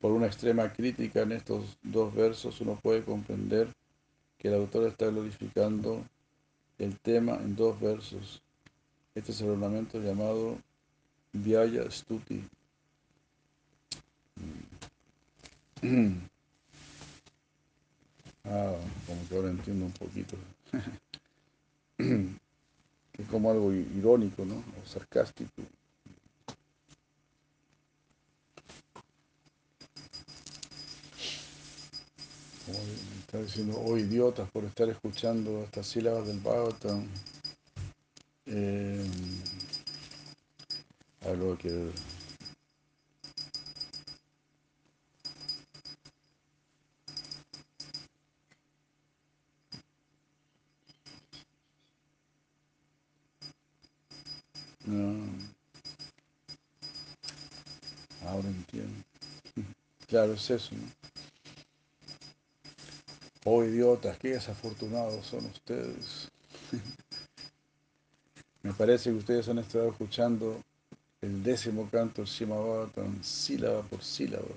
[0.00, 3.68] Por una extrema crítica en estos dos versos uno puede comprender
[4.38, 6.04] que el autor está glorificando
[6.78, 8.40] el tema en dos versos.
[9.14, 10.58] Este es el ornamento llamado
[11.32, 12.44] Vyaya Stuti.
[18.50, 18.74] Ah,
[19.06, 20.34] como que ahora entiendo un poquito.
[21.98, 24.54] es como algo irónico, ¿no?
[24.54, 25.62] O sarcástico.
[33.20, 37.06] Está diciendo, oh idiotas, por estar escuchando estas sílabas del Bhagavatam.
[38.46, 39.06] Eh,
[41.24, 41.90] algo que
[58.26, 59.04] Ahora entiendo.
[60.06, 61.07] Claro, es eso, ¿no?
[63.50, 66.30] Oh idiotas, qué desafortunados son ustedes.
[68.62, 70.62] Me parece que ustedes han estado escuchando
[71.22, 74.54] el décimo canto del Shimabhatan sílaba por sílaba.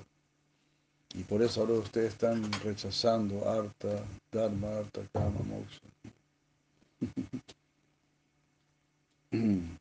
[1.13, 5.79] Y por eso ahora ustedes están rechazando Arta, Dharma, Arta, Kama, Moksha.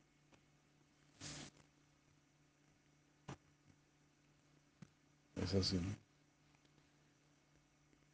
[5.42, 5.96] Es así, ¿no?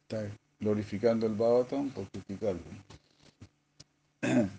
[0.03, 2.61] Está glorificando el Bhagavatam por criticarlo.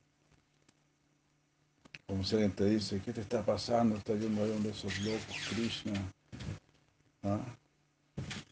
[2.06, 3.96] Como si alguien te dice, ¿qué te está pasando?
[3.96, 5.92] Está yendo a uno de esos locos, Krishna.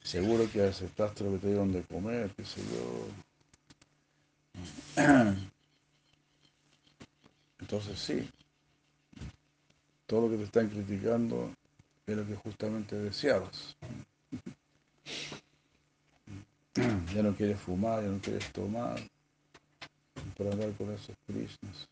[0.02, 3.08] Seguro que aceptaste lo que te dieron de comer, qué sé yo.
[7.60, 8.30] Entonces sí,
[10.06, 11.50] todo lo que te están criticando
[12.06, 13.76] es lo que justamente deseabas.
[17.14, 19.00] Ya no quieres fumar, ya no quieres tomar,
[20.36, 21.88] para hablar con esos Krishnas.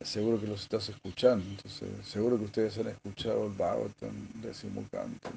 [0.00, 5.28] Seguro que los estás escuchando, entonces seguro que ustedes han escuchado el Bhagavatam, décimo canto.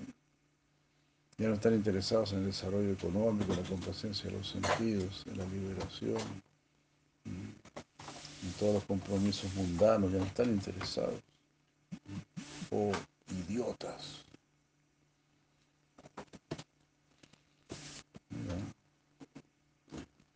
[1.40, 5.46] Ya no están interesados en el desarrollo económico, la complacencia de los sentidos, en la
[5.46, 6.22] liberación,
[7.26, 11.20] en todos los compromisos mundanos, ya no están interesados.
[12.70, 12.92] O
[13.48, 14.24] idiotas.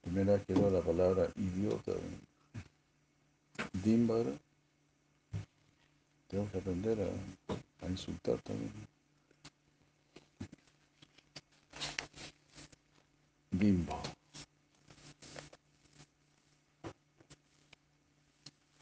[0.02, 1.92] Primera quedó la palabra idiota.
[3.84, 4.32] Dimbara.
[6.28, 6.98] Tengo que aprender
[7.82, 8.72] a, insultar también.
[13.52, 14.02] Bimbo.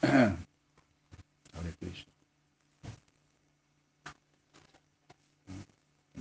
[0.02, 0.36] Hare
[1.78, 2.12] Krishna.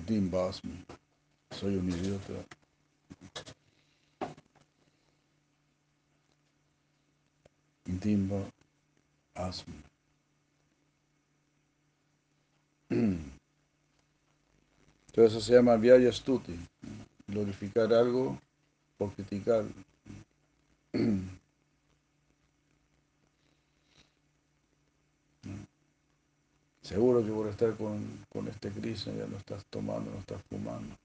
[0.07, 0.85] Bimbo Asmi.
[1.51, 2.62] Soy un idiota.
[8.03, 8.43] Dimba
[9.33, 9.81] Asmi.
[15.13, 16.59] Todo eso se llama Vyaya Stuti,
[17.27, 18.37] glorificar algo
[18.97, 19.71] por criticarlo.
[26.81, 30.97] Seguro que por estar con, con este Krishna ya no estás tomando, no estás fumando.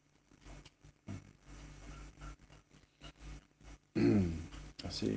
[4.85, 5.17] Así.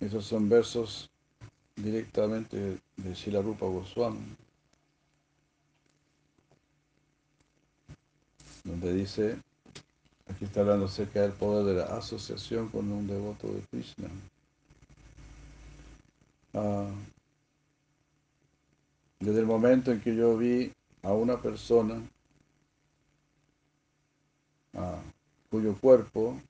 [0.00, 1.10] Esos son versos
[1.76, 4.34] directamente de Sila Rupa Goswami,
[8.64, 9.36] donde dice,
[10.26, 14.08] aquí está hablando acerca del poder de la asociación con un devoto de Krishna.
[16.54, 16.88] Ah,
[19.20, 20.72] desde el momento en que yo vi
[21.02, 22.02] a una persona
[24.74, 25.02] ah,
[25.50, 26.40] cuyo cuerpo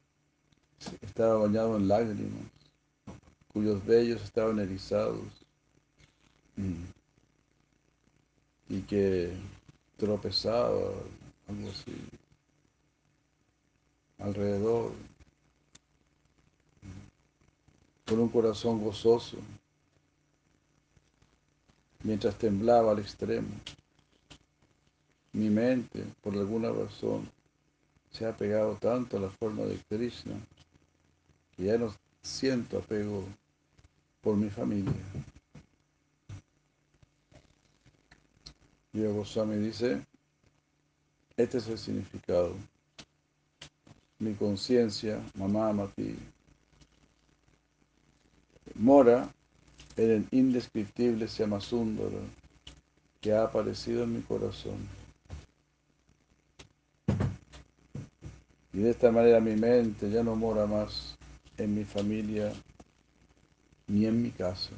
[1.02, 2.59] estaba bañado en lágrimas,
[3.52, 5.24] cuyos vellos estaban erizados
[8.68, 9.32] y que
[9.96, 10.92] tropezaba,
[11.48, 11.96] algo así,
[14.18, 14.92] alrededor,
[18.06, 19.38] con un corazón gozoso,
[22.02, 23.48] mientras temblaba al extremo.
[25.32, 27.28] Mi mente, por alguna razón,
[28.10, 30.34] se ha pegado tanto a la forma de Krishna
[31.56, 33.24] que ya no siento apego
[34.20, 34.92] por mi familia.
[38.92, 40.04] Y Goswami dice,
[41.36, 42.54] este es el significado.
[44.18, 46.18] Mi conciencia, mamá Mati,
[48.74, 49.32] mora
[49.96, 52.20] en el indescriptible Syamasundara
[53.20, 54.88] que ha aparecido en mi corazón.
[58.72, 61.16] Y de esta manera mi mente ya no mora más
[61.58, 62.52] en mi familia
[63.90, 64.70] ni en mi casa.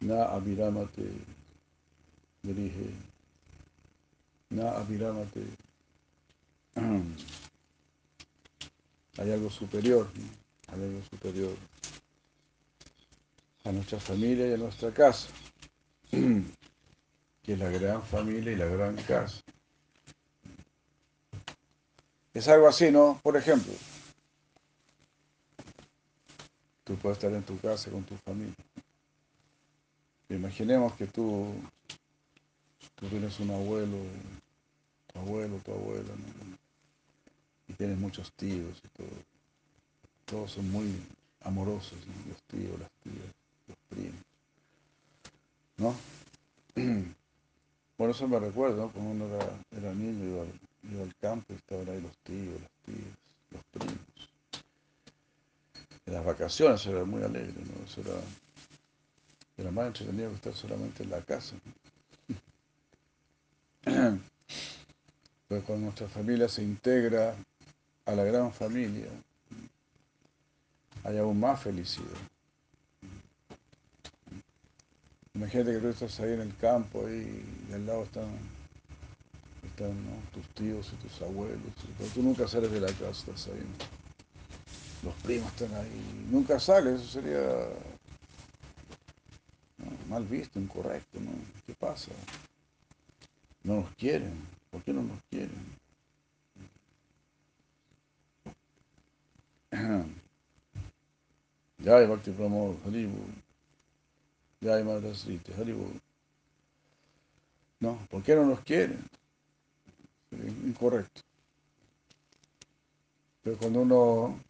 [0.00, 1.02] Na aviramate,
[2.42, 2.90] dirige.
[4.50, 5.44] Na aviramate.
[9.16, 10.24] Hay algo superior, ¿no?
[10.74, 11.56] hay algo superior
[13.62, 15.28] a nuestra familia y a nuestra casa,
[16.10, 19.40] que es la gran familia y la gran casa.
[22.32, 23.20] Es algo así, ¿no?
[23.22, 23.72] Por ejemplo,
[26.84, 28.54] tú puedes estar en tu casa con tu familia.
[30.28, 31.54] Imaginemos que tú,
[32.96, 33.96] tú tienes un abuelo,
[35.12, 36.56] tu abuelo, tu abuela, ¿no?
[37.68, 39.16] y tienes muchos tíos y todo.
[40.26, 40.92] Todos son muy
[41.42, 42.30] amorosos, ¿no?
[42.32, 43.34] los tíos, las tías,
[43.68, 44.22] los primos.
[45.78, 45.94] ¿No?
[47.96, 48.90] Bueno, eso me recuerda, ¿no?
[48.90, 49.36] Cuando uno
[49.70, 50.60] era, niño, iba, al-
[50.92, 53.16] iba al campo y estaban ahí los tíos, las tías,
[53.52, 54.33] los primos.
[56.06, 57.84] En las vacaciones era muy alegre, ¿no?
[57.86, 58.20] Eso era,
[59.56, 61.56] era más entretenido que estar solamente en la casa.
[63.86, 64.20] ¿no?
[65.48, 67.34] Pero cuando nuestra familia se integra
[68.06, 69.08] a la gran familia,
[71.04, 72.08] hay aún más felicidad.
[75.34, 78.28] Imagínate que tú estás ahí en el campo ahí, y al lado están,
[79.64, 79.92] están
[80.32, 81.60] tus tíos y tus abuelos,
[81.98, 83.60] pero tú nunca sales de la casa, estás ahí.
[83.60, 84.03] ¿no?
[85.04, 87.68] Los primos están ahí, nunca sales, eso sería
[90.08, 91.30] mal visto, incorrecto, ¿no?
[91.66, 92.10] ¿Qué pasa?
[93.62, 94.32] No nos quieren,
[94.70, 95.76] ¿por qué no nos quieren?
[101.78, 103.34] Ya hay Bhakti Pramod, Haribol.
[104.62, 106.00] Ya hay Madre Sriti, Haribol.
[107.80, 109.04] No, ¿por qué no nos quieren?
[110.64, 111.20] Incorrecto.
[113.42, 114.40] Pero cuando uno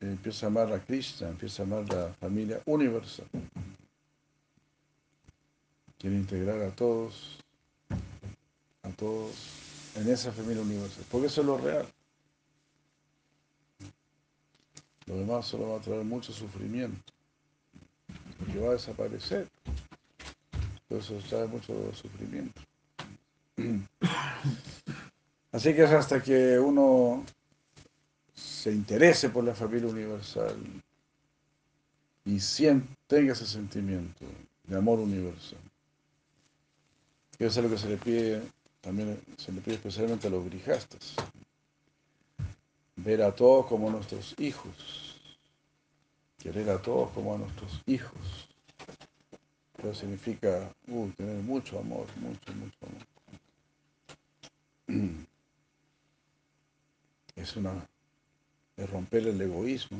[0.00, 3.26] empieza a amar a Krishna, empieza a amar la familia universal,
[5.98, 7.38] quiere integrar a todos,
[8.82, 9.32] a todos
[9.96, 11.86] en esa familia universal, porque eso es lo real.
[15.06, 17.12] Lo demás solo va a traer mucho sufrimiento,
[18.38, 19.48] porque va a desaparecer.
[20.90, 22.60] Eso trae mucho sufrimiento.
[25.52, 27.24] Así que es hasta que uno
[28.36, 30.56] se interese por la familia universal
[32.24, 34.24] y sien- tenga ese sentimiento
[34.64, 35.58] de amor universal.
[37.38, 38.42] Y eso es lo que se le pide,
[38.80, 41.14] también se le pide especialmente a los grijastas.
[42.96, 45.20] Ver a todos como nuestros hijos.
[46.38, 48.48] Querer a todos como a nuestros hijos.
[49.78, 53.06] Eso significa uy, tener mucho amor, mucho, mucho amor.
[57.36, 57.86] Es una
[58.76, 59.98] es romper el egoísmo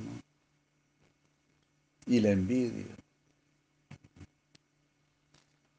[2.06, 2.86] y la envidia.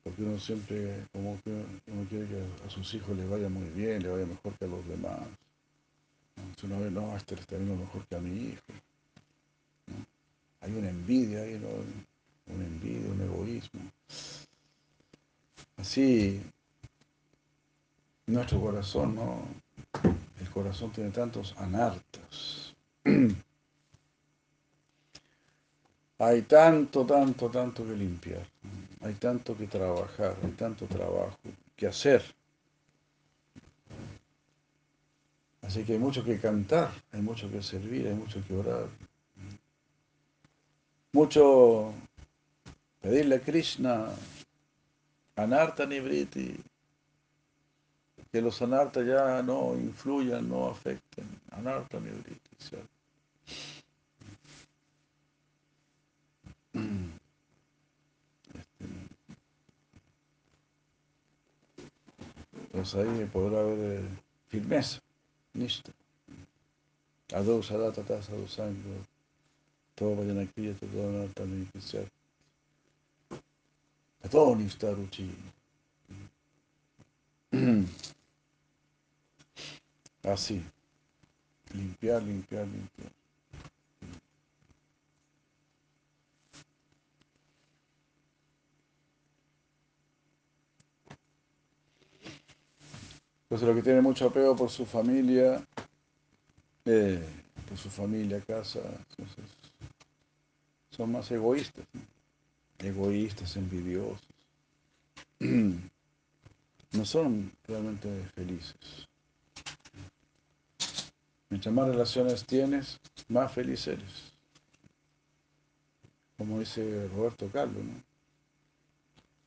[0.04, 1.52] Porque uno siempre, como que
[1.88, 4.70] uno quiere que a sus hijos les vaya muy bien, le vaya mejor que a
[4.70, 5.20] los demás.
[6.58, 8.62] Si uno ve, no, este está viendo mejor que a mi hijo.
[10.62, 12.54] Hay una envidia ahí, ¿no?
[12.54, 13.82] Una envidia, un egoísmo.
[15.78, 16.42] Así,
[18.26, 19.46] nuestro corazón, ¿no?
[20.40, 22.67] El corazón tiene tantos anartas.
[26.20, 28.46] Hay tanto, tanto, tanto que limpiar.
[29.02, 31.38] Hay tanto que trabajar, hay tanto trabajo
[31.76, 32.24] que hacer.
[35.62, 38.88] Así que hay mucho que cantar, hay mucho que servir, hay mucho que orar.
[41.12, 41.94] Mucho
[43.02, 44.10] pedirle a Krishna,
[45.36, 46.60] Anarta Nibriti,
[48.32, 51.28] que los anartas ya no influyan, no afecten.
[51.52, 52.48] Anarta Nibriti.
[52.60, 52.97] ¿cierto?
[62.66, 64.10] Entonces ahí podrá haber eh,
[64.50, 65.02] firmeza,
[65.54, 65.92] nishta.
[67.34, 69.04] Adho sadata ta sadhu sangha,
[69.96, 71.98] todo vayana kriya, todo anarta nibriti.
[74.30, 75.30] Todo nishta ruchi.
[80.24, 80.62] Así.
[81.74, 83.12] Limpiar, limpiar, limpiar.
[93.48, 95.66] Pues lo que tiene mucho apego por su familia,
[96.86, 97.26] eh,
[97.68, 99.46] por su familia, casa, entonces,
[100.90, 101.86] son más egoístas,
[102.80, 104.22] egoístas, envidiosos.
[106.94, 109.08] No son realmente felices.
[111.50, 114.34] Mientras más relaciones tienes, más feliz eres.
[116.38, 118.02] Como dice Roberto Carlos, ¿no?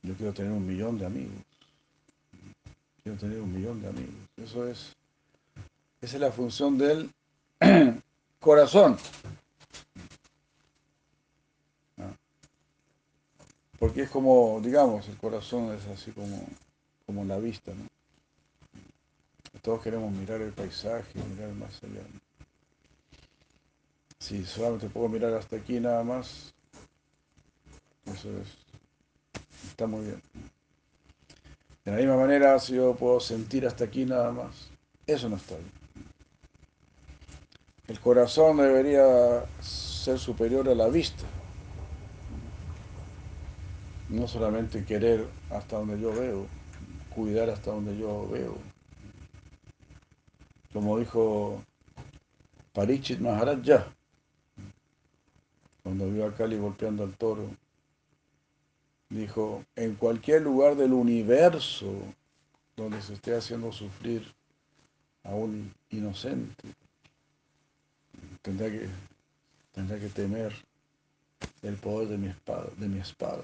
[0.03, 1.50] Yo quiero tener un millón de amigos.
[3.03, 4.15] Quiero tener un millón de amigos.
[4.37, 4.95] Eso es,
[6.01, 7.11] esa es la función del
[8.39, 8.97] corazón.
[11.97, 12.13] Ah.
[13.79, 16.45] Porque es como, digamos, el corazón es así como,
[17.05, 17.71] como la vista.
[19.61, 22.01] Todos queremos mirar el paisaje, mirar más allá.
[24.19, 26.53] Si solamente puedo mirar hasta aquí nada más,
[28.05, 28.47] eso es,
[29.69, 30.21] está muy bien.
[31.85, 34.69] De la misma manera, si yo puedo sentir hasta aquí nada más,
[35.07, 35.71] eso no está bien.
[37.87, 41.23] El corazón debería ser superior a la vista.
[44.09, 46.45] No solamente querer hasta donde yo veo,
[47.15, 48.57] cuidar hasta donde yo veo.
[50.71, 51.63] Como dijo
[52.73, 53.87] Parichit Maharaj ya,
[55.83, 57.49] cuando vio a Kali golpeando al toro,
[59.11, 61.93] dijo, en cualquier lugar del universo
[62.75, 64.33] donde se esté haciendo sufrir
[65.23, 66.63] a un inocente,
[68.41, 68.87] tendrá que,
[69.73, 70.53] que temer
[71.61, 73.43] el poder de mi espada, de mi espada.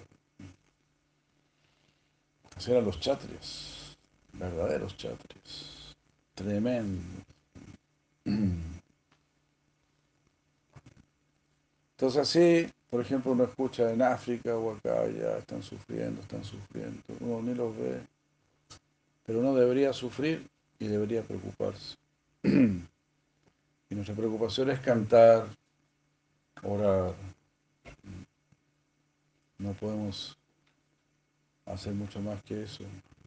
[2.55, 3.97] Así eran los chatrias,
[4.33, 5.95] verdaderos chatrias,
[6.33, 7.03] tremendos.
[11.97, 17.01] Entonces así, por ejemplo, uno escucha en África o acá, ya están sufriendo, están sufriendo,
[17.19, 17.99] uno ni los ve,
[19.25, 20.47] pero uno debería sufrir
[20.79, 21.95] y debería preocuparse.
[23.89, 25.47] Y nuestra preocupación es cantar,
[26.61, 27.13] orar.
[29.57, 30.37] No podemos
[31.65, 32.83] hacer mucho más que eso.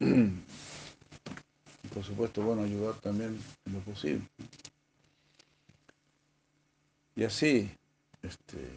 [1.82, 4.22] Y por supuesto, bueno, ayudar también en lo posible.
[7.16, 7.70] Y así,
[8.22, 8.69] este,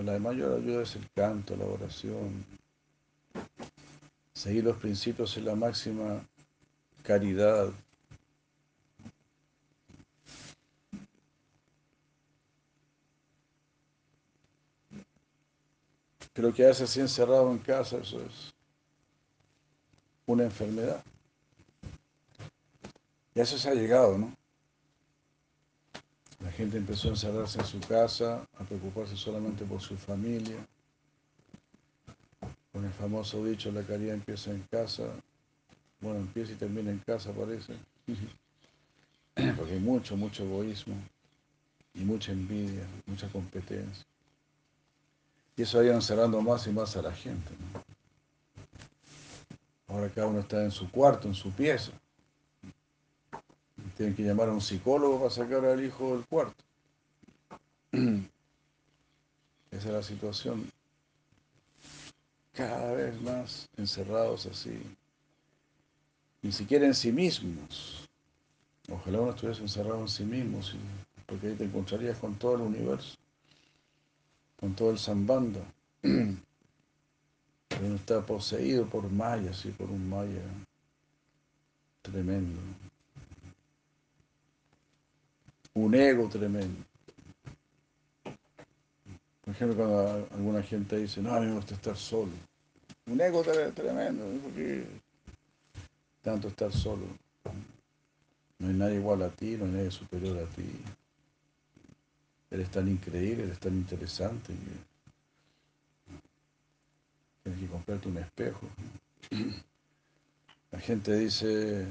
[0.00, 2.42] pues la mayor ayuda es el canto, la oración,
[4.32, 6.26] seguir los principios en la máxima
[7.02, 7.70] caridad.
[16.32, 18.54] Pero quedarse así encerrado en casa, eso es
[20.24, 21.04] una enfermedad.
[23.34, 24.39] Y eso se ha llegado, ¿no?
[26.60, 30.56] La gente empezó a encerrarse en su casa, a preocuparse solamente por su familia.
[32.70, 35.04] Con el famoso dicho, la caridad empieza en casa.
[36.02, 37.72] Bueno, empieza y termina en casa, parece.
[39.56, 40.96] Porque hay mucho, mucho egoísmo
[41.94, 44.04] y mucha envidia, mucha competencia.
[45.56, 47.54] Y eso ha ido encerrando más y más a la gente.
[47.72, 47.82] ¿no?
[49.94, 51.92] Ahora cada uno está en su cuarto, en su pieza.
[54.00, 56.64] Tienen que llamar a un psicólogo para sacar al hijo del cuarto.
[57.92, 58.28] Esa
[59.70, 60.70] es la situación.
[62.54, 64.80] Cada vez más encerrados así.
[66.40, 68.08] Ni siquiera en sí mismos.
[68.88, 70.62] Ojalá uno estuviese encerrado en sí mismo,
[71.26, 73.18] porque ahí te encontrarías con todo el universo,
[74.58, 75.60] con todo el Zambanda.
[76.00, 76.38] Pero
[77.84, 80.40] uno está poseído por Maya, sí, por un Maya
[82.00, 82.58] tremendo.
[85.74, 86.84] Un ego tremendo.
[89.44, 92.32] Por ejemplo, cuando alguna gente dice, no, a mí me gusta estar solo.
[93.06, 94.84] Un ego tre- tremendo, porque
[96.22, 97.06] tanto estar solo.
[98.58, 100.70] No hay nadie igual a ti, no hay nadie superior a ti.
[102.50, 104.52] Eres tan increíble, eres tan interesante
[107.42, 108.68] tienes que comprarte un espejo.
[110.70, 111.86] La gente dice,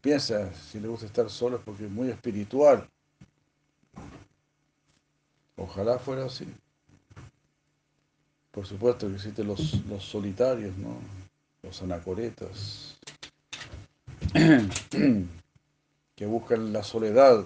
[0.00, 2.88] piensa, si le gusta estar solo es porque es muy espiritual.
[5.56, 6.46] Ojalá fuera así.
[8.50, 10.96] Por supuesto que existen los, los solitarios, ¿no?
[11.62, 12.98] Los anacoretas,
[16.16, 17.44] que buscan la soledad,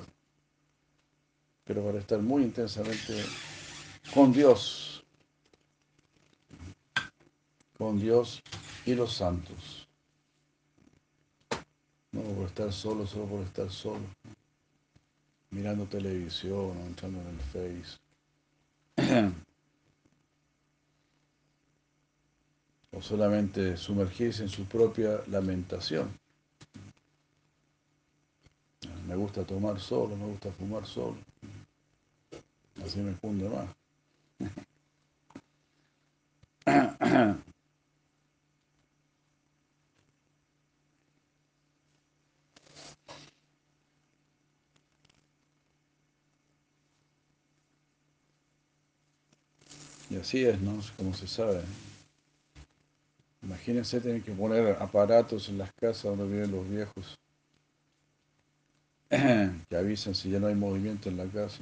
[1.64, 3.22] pero para estar muy intensamente
[4.14, 5.04] con Dios,
[7.76, 8.42] con Dios
[8.84, 9.75] y los santos.
[12.16, 14.00] No por estar solo, solo por estar solo,
[15.50, 17.98] mirando televisión o entrando en el Face.
[22.92, 26.18] o solamente sumergirse en su propia lamentación.
[29.06, 31.18] Me gusta tomar solo, me gusta fumar solo.
[32.82, 33.68] Así me funde más.
[50.08, 50.80] Y así es, ¿no?
[50.96, 51.62] Como se sabe.
[53.42, 57.18] Imagínense tener que poner aparatos en las casas donde viven los viejos
[59.68, 61.58] que avisan si ya no hay movimiento en la casa.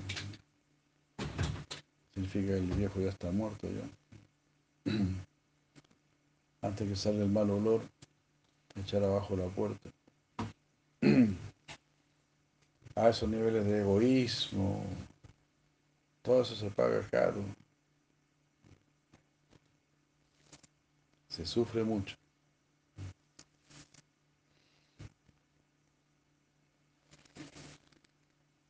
[2.15, 4.93] Significa que el viejo ya está muerto ya.
[6.63, 7.83] Antes que salga el mal olor,
[8.77, 9.91] echar abajo la puerta.
[12.97, 14.85] A esos niveles de egoísmo,
[16.23, 17.45] todo eso se paga caro.
[21.35, 22.17] Se sufre mucho.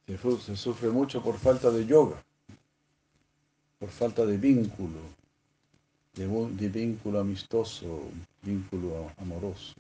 [0.06, 2.24] Se, se sufre mucho por falta de yoga,
[3.78, 5.00] por falta de vínculo,
[6.14, 8.08] de, vínculo amistoso,
[8.40, 9.74] vínculo amoroso.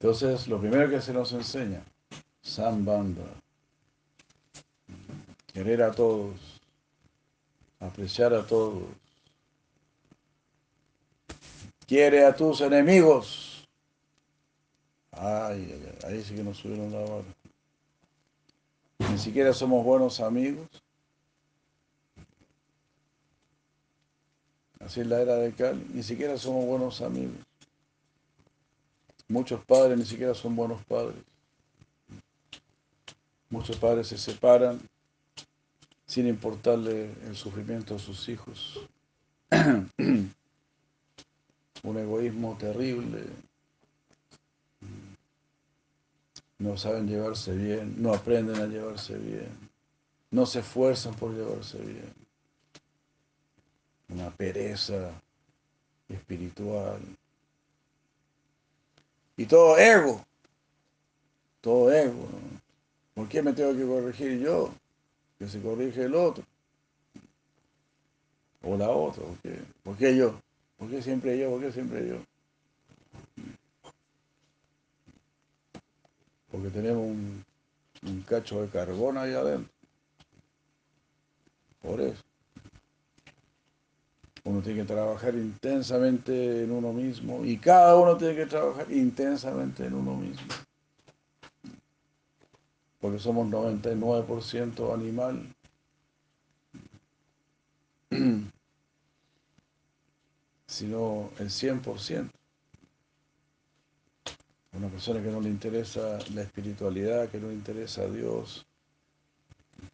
[0.00, 1.82] Entonces, lo primero que se nos enseña,
[2.40, 3.26] Sambanda,
[5.52, 6.47] querer a todos,
[7.80, 8.82] apreciar a todos.
[11.86, 13.66] Quiere a tus enemigos.
[15.12, 17.24] Ay, ay, ay, ahí sí que nos subieron la vara.
[19.10, 20.68] Ni siquiera somos buenos amigos.
[24.80, 25.84] Así es la era de Cali.
[25.92, 27.36] Ni siquiera somos buenos amigos.
[29.28, 31.22] Muchos padres ni siquiera son buenos padres.
[33.50, 34.80] Muchos padres se separan
[36.08, 38.80] sin importarle el sufrimiento a sus hijos.
[39.52, 40.32] Un
[41.84, 43.24] egoísmo terrible.
[46.58, 49.48] No saben llevarse bien, no aprenden a llevarse bien,
[50.32, 52.12] no se esfuerzan por llevarse bien.
[54.08, 55.12] Una pereza
[56.08, 57.00] espiritual.
[59.36, 60.26] Y todo ego,
[61.60, 62.28] todo ego.
[63.14, 64.72] ¿Por qué me tengo que corregir yo?
[65.38, 66.44] Que se corrige el otro.
[68.62, 69.22] O la otra.
[69.24, 69.58] ¿Por qué?
[69.82, 70.40] ¿Por qué yo?
[70.76, 71.50] ¿Por qué siempre yo?
[71.50, 72.16] ¿Por qué siempre yo?
[76.50, 77.44] Porque tenemos un,
[78.02, 79.72] un cacho de carbón ahí adentro.
[81.82, 82.22] Por eso.
[84.44, 89.84] Uno tiene que trabajar intensamente en uno mismo y cada uno tiene que trabajar intensamente
[89.84, 90.46] en uno mismo.
[93.00, 95.54] Porque somos 99% animal.
[100.68, 102.30] sino el 100%.
[104.74, 108.66] Una persona que no le interesa la espiritualidad, que no le interesa a Dios,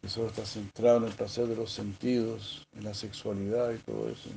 [0.01, 4.09] que solo está centrado en el placer de los sentidos, en la sexualidad y todo
[4.09, 4.29] eso.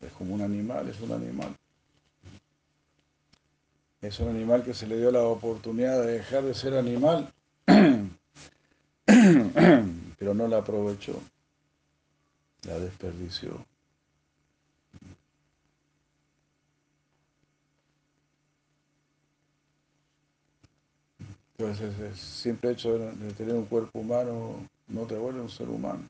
[0.00, 1.54] Es como un animal, es un animal.
[4.00, 7.32] Es un animal que se le dio la oportunidad de dejar de ser animal,
[10.18, 11.20] pero no la aprovechó,
[12.62, 13.64] la desperdició.
[21.58, 26.08] Entonces, el simple hecho de tener un cuerpo humano no te vuelve un ser humano.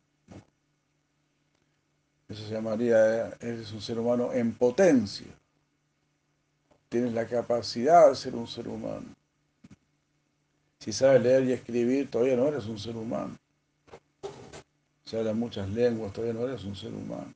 [2.28, 5.26] Eso se llamaría, eres un ser humano en potencia.
[6.88, 9.14] Tienes la capacidad de ser un ser humano.
[10.82, 13.38] Si sabes leer y escribir, todavía no eres un ser humano.
[15.04, 17.32] Si hablas muchas lenguas, todavía no eres un ser humano.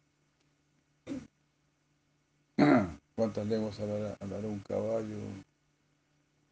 [3.14, 5.16] ¿Cuántas lenguas hablará, hablará un caballo?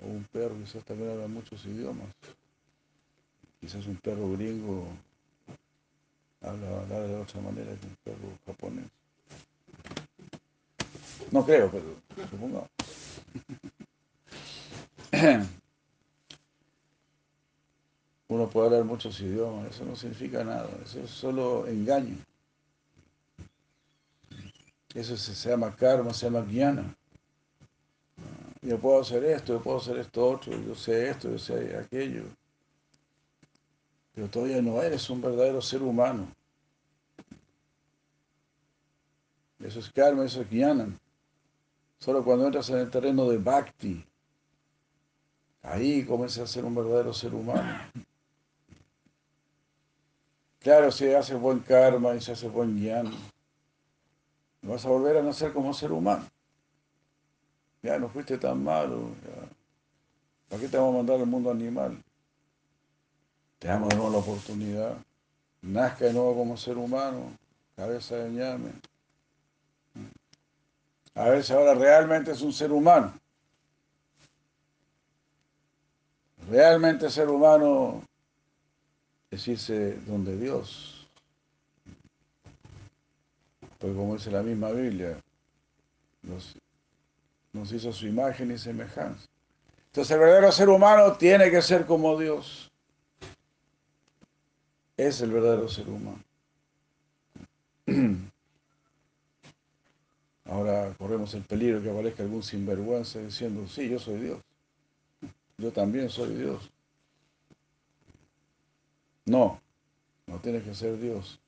[0.05, 2.07] o un perro quizás también habla muchos idiomas.
[3.61, 4.87] Quizás un perro gringo
[6.43, 8.87] habla, habla de otra manera que un perro japonés.
[11.33, 11.97] No creo, pero
[12.31, 12.69] supongo.
[18.29, 22.17] Uno puede hablar muchos idiomas, eso no significa nada, eso es solo engaño.
[24.95, 26.97] Eso se, llama karma, se llama jnana
[28.65, 32.25] yo puedo hacer esto, yo puedo hacer esto otro, yo sé esto, yo sé aquello.
[34.15, 36.27] Pero todavía no eres un verdadero ser humano.
[39.61, 40.99] Eso es karma, eso es jnana.
[41.99, 44.05] Solo cuando entras en el terreno de bhakti,
[45.63, 47.79] ahí comienzas a ser un verdadero ser humano.
[50.65, 53.13] Claro, si haces buen karma y se hace buen jnana,
[54.63, 56.27] vas a volver a nacer como ser humano
[57.85, 59.11] ya no fuiste tan malo,
[60.49, 62.03] ¿para qué te vamos a mandar al mundo animal?
[63.59, 64.97] Te damos de nuevo la oportunidad,
[65.61, 67.37] nazca de nuevo como ser humano,
[67.77, 68.71] cabeza de ñame.
[71.15, 73.13] A ver si ahora realmente es un ser humano.
[76.49, 78.03] Realmente ser humano
[79.35, 81.07] es irse donde Dios.
[83.79, 85.21] Porque como dice la misma Biblia,
[86.23, 86.57] los
[87.53, 89.27] nos hizo su imagen y semejanza.
[89.87, 92.71] Entonces el verdadero ser humano tiene que ser como Dios.
[94.97, 96.23] Es el verdadero ser humano.
[100.47, 104.41] Ahora corremos el peligro que aparezca algún sinvergüenza diciendo, sí, yo soy Dios.
[105.57, 106.71] Yo también soy Dios.
[109.27, 109.61] No,
[110.27, 111.41] no tienes que ser Dios,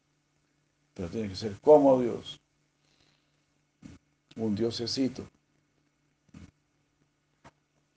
[0.94, 2.40] pero tienes que ser como Dios.
[4.36, 5.26] Un diosecito.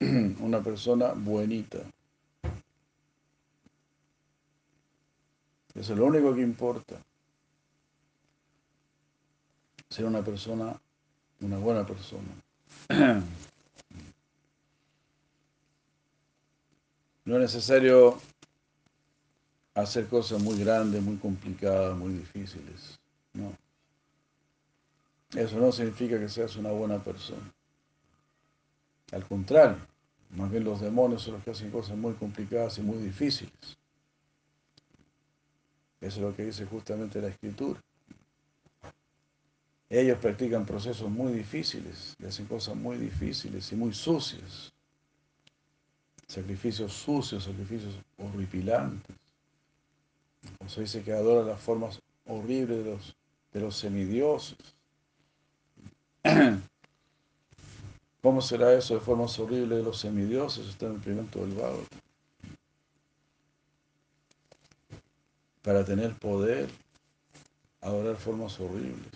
[0.00, 1.78] una persona buenita.
[5.74, 6.96] Eso es lo único que importa.
[9.88, 10.78] Ser una persona,
[11.40, 12.28] una buena persona.
[17.22, 18.18] No es necesario
[19.74, 22.98] hacer cosas muy grandes, muy complicadas, muy difíciles.
[23.32, 23.52] No.
[25.34, 27.52] Eso no significa que seas una buena persona.
[29.12, 29.78] Al contrario,
[30.30, 33.78] más bien los demonios son los que hacen cosas muy complicadas y muy difíciles.
[36.00, 37.80] Eso es lo que dice justamente la escritura.
[39.88, 44.72] Ellos practican procesos muy difíciles, y hacen cosas muy difíciles y muy sucias.
[46.28, 49.19] Sacrificios sucios, sacrificios horripilantes.
[50.64, 53.16] O se dice que adoran las formas horribles de los,
[53.52, 54.58] de los semidioses.
[58.22, 60.66] ¿Cómo será eso de formas horribles de los semidioses?
[60.66, 61.84] Está en el primer del Bhagavad.
[65.62, 66.68] Para tener poder,
[67.80, 69.12] adorar formas horribles.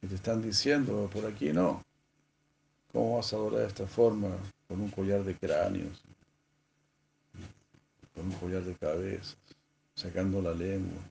[0.00, 1.84] Que te están diciendo, por aquí no.
[2.92, 4.28] ¿Cómo vas a adorar de esta forma?
[4.66, 6.02] Con un collar de cráneos,
[8.14, 9.36] con un collar de cabezas,
[9.98, 11.02] sacando la lengua,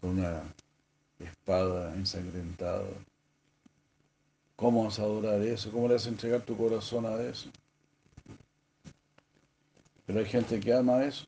[0.00, 0.42] con una
[1.20, 2.88] espada ensangrentada.
[4.56, 5.70] ¿Cómo vas a adorar eso?
[5.70, 7.48] ¿Cómo le vas a entregar tu corazón a eso?
[10.04, 11.24] Pero hay gente que ama eso.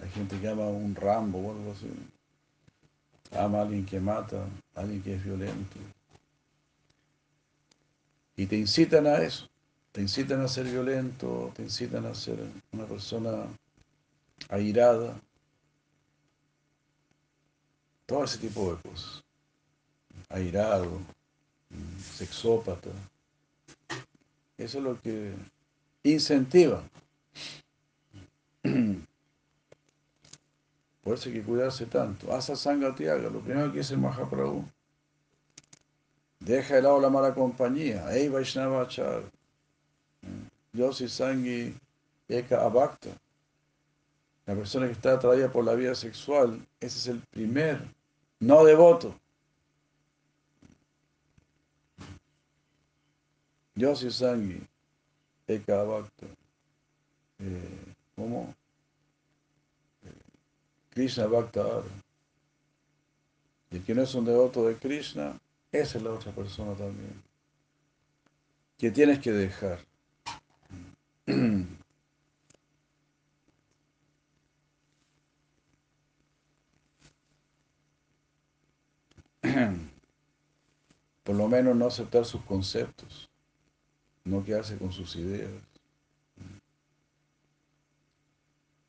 [0.00, 1.86] Hay gente que ama un Rambo o algo así.
[3.38, 5.78] ama a alguien que mata, a alguien que es violento.
[8.36, 9.48] Y te incitan a eso,
[9.92, 12.38] te incitan a ser violento, te incitan a ser
[12.72, 13.44] una persona
[14.48, 15.20] airada,
[18.06, 19.22] todo ese tipo de cosas.
[20.28, 21.00] Airado,
[22.16, 22.90] sexópata.
[24.58, 25.32] Eso es lo que
[26.02, 26.82] incentiva.
[31.02, 32.32] Por eso hay que cuidarse tanto.
[32.34, 34.64] Asa Sangatiaga, lo primero que dice el Mahaprabhu.
[36.40, 38.12] Deja de lado la mala compañía.
[38.14, 39.22] Ey Vaishnava Achar.
[40.72, 41.74] Yo soy Sangi
[42.28, 43.10] Eka Abhakta.
[44.50, 47.86] La persona que está atraída por la vida sexual, ese es el primer
[48.40, 49.14] no devoto.
[53.76, 54.60] Yo soy Sangi
[55.46, 56.26] Eka Abhakta.
[57.38, 58.52] Eh, ¿Cómo?
[60.90, 61.84] Krishna Bhakta
[63.70, 65.38] Y el que no es un devoto de Krishna,
[65.70, 67.22] esa es la otra persona también.
[68.78, 69.78] Que tienes que dejar.
[81.24, 83.28] Por lo menos no aceptar sus conceptos,
[84.24, 85.50] no quedarse con sus ideas.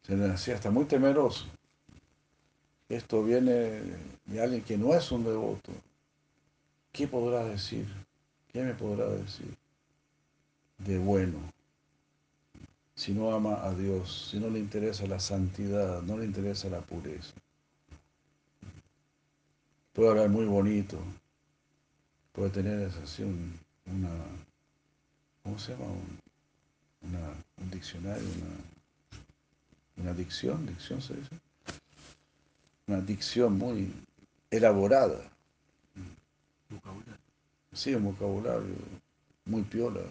[0.03, 1.45] Se le hacía hasta muy temeroso.
[2.89, 3.81] Esto viene
[4.25, 5.71] de alguien que no es un devoto.
[6.91, 7.87] ¿Qué podrá decir?
[8.51, 9.55] ¿Qué me podrá decir
[10.79, 11.39] de bueno?
[12.95, 16.81] Si no ama a Dios, si no le interesa la santidad, no le interesa la
[16.81, 17.33] pureza.
[19.93, 20.97] Puede hablar muy bonito,
[22.31, 24.09] puede tener así un, una,
[25.43, 25.85] ¿cómo se llama?
[25.85, 26.19] Un,
[27.57, 28.23] un diccionario,
[29.97, 31.39] una, una dicción, dicción se dice
[32.91, 33.93] una dicción muy
[34.49, 35.21] elaborada.
[37.73, 38.75] Sí, un vocabulario
[39.45, 40.01] muy piola.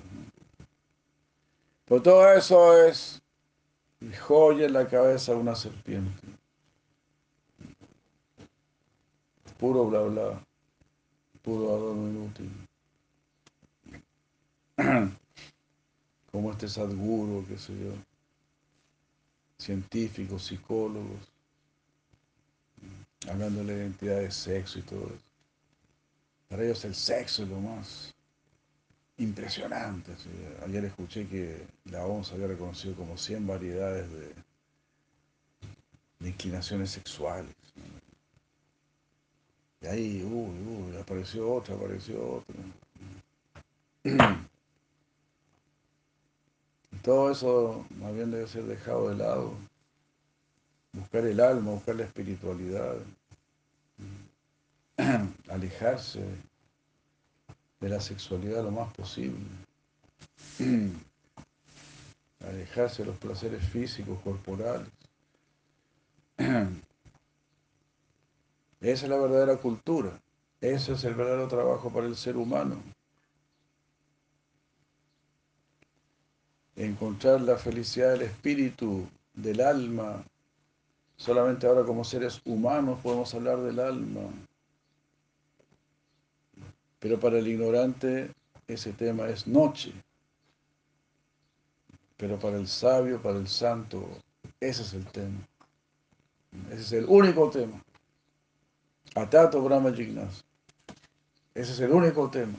[1.84, 3.20] Pero todo eso es
[4.20, 6.26] joya en la cabeza de una serpiente.
[9.60, 10.42] Puro bla bla,
[11.42, 12.50] puro adorno inútil.
[16.32, 17.92] Como este Sadhguru, qué sé yo,
[19.58, 21.30] científicos, psicólogos,
[23.28, 25.30] hablando de la identidad de sexo y todo eso.
[26.48, 28.14] Para ellos el sexo es lo más
[29.18, 30.12] impresionante.
[30.64, 34.34] Ayer escuché que la OMS había reconocido como 100 variedades de,
[36.26, 37.54] inclinaciones sexuales.
[39.82, 42.54] Y ahí, uy, uy, apareció otra, apareció otra.
[47.02, 49.54] todo eso más bien debe ser dejado de lado
[50.92, 52.96] buscar el alma, buscar la espiritualidad,
[55.48, 56.24] alejarse
[57.80, 59.46] de la sexualidad lo más posible,
[62.40, 64.88] alejarse de los placeres físicos, corporales.
[68.80, 70.18] Esa es la verdadera cultura,
[70.60, 72.76] ese es el verdadero trabajo para el ser humano.
[76.76, 80.24] Encontrar la felicidad del espíritu, del alma,
[81.20, 84.22] Solamente ahora como seres humanos podemos hablar del alma.
[86.98, 88.32] Pero para el ignorante
[88.66, 89.92] ese tema es noche.
[92.16, 94.08] Pero para el sabio, para el santo,
[94.60, 95.46] ese es el tema.
[96.70, 97.84] Ese es el único tema.
[99.14, 100.44] Atato Brahma Jignas.
[101.54, 102.58] Ese es el único tema.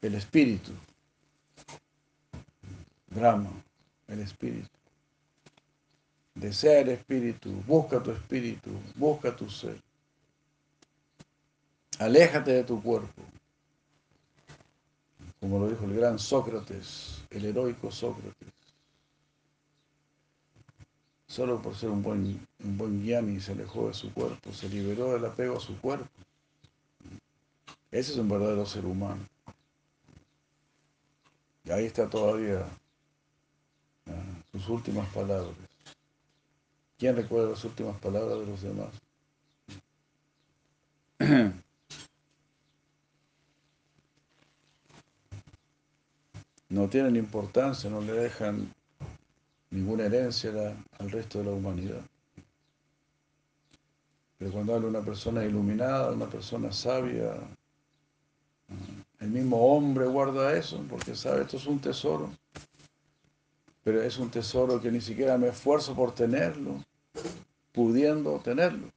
[0.00, 0.72] El espíritu.
[3.08, 3.50] Brahma,
[4.06, 4.68] el espíritu.
[6.34, 9.80] Desea el espíritu, busca tu espíritu, busca tu ser.
[11.98, 13.22] Aléjate de tu cuerpo.
[15.40, 18.57] Como lo dijo el gran Sócrates, el heroico Sócrates.
[21.28, 25.26] Solo por ser un buen, un buen se alejó de su cuerpo, se liberó del
[25.26, 26.08] apego a su cuerpo.
[27.90, 29.26] Ese es un verdadero ser humano.
[31.64, 32.66] Y ahí está todavía
[34.06, 35.54] ah, sus últimas palabras.
[36.98, 38.88] ¿Quién recuerda las últimas palabras de los demás?
[46.70, 48.74] No tienen importancia, no le dejan
[49.70, 50.50] ninguna herencia
[50.98, 52.00] al resto de la humanidad.
[54.38, 57.34] Pero cuando habla una persona iluminada, una persona sabia,
[59.20, 62.30] el mismo hombre guarda eso, porque sabe, esto es un tesoro
[63.88, 66.84] pero es un tesoro que ni siquiera me esfuerzo por tenerlo,
[67.72, 68.92] pudiendo tenerlo.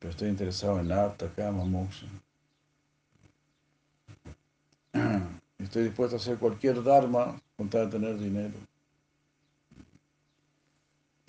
[0.00, 2.08] pero estoy interesado en Arta, Kama, Moksha.
[5.60, 8.54] Estoy dispuesto a hacer cualquier dharma con tal de tener dinero.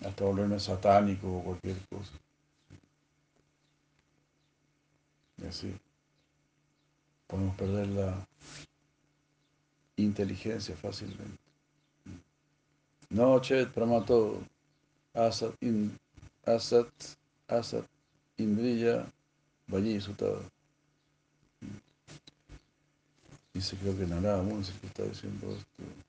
[0.05, 2.11] Hasta volverme satánico o cualquier cosa.
[5.37, 5.75] Y así
[7.27, 8.27] podemos perder la
[9.97, 11.37] inteligencia fácilmente.
[13.09, 14.41] No, Chet, Pramato,
[15.13, 15.97] Asat, in,
[16.45, 16.87] Asat,
[17.47, 17.85] Asat,
[18.37, 19.05] Indriya,
[19.67, 20.43] Vayi, Sutado.
[23.53, 26.04] Dice, creo que Narada Muni que está diciendo esto.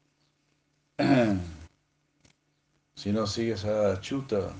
[2.94, 4.54] si no sigues a Chuta,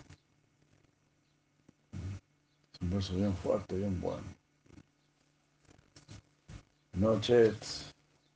[2.73, 4.23] es un verso bien fuerte, bien bueno.
[6.93, 7.57] No, Chet,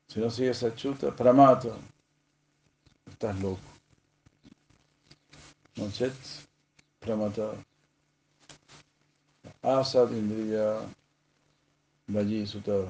[0.09, 1.77] si no sigues a Chuta, Pramata,
[3.10, 3.60] estás loco.
[5.77, 6.14] No, Chet,
[7.01, 7.52] Pramata,
[9.60, 10.81] Asad Indriya,
[12.06, 12.89] Vayi Sutado.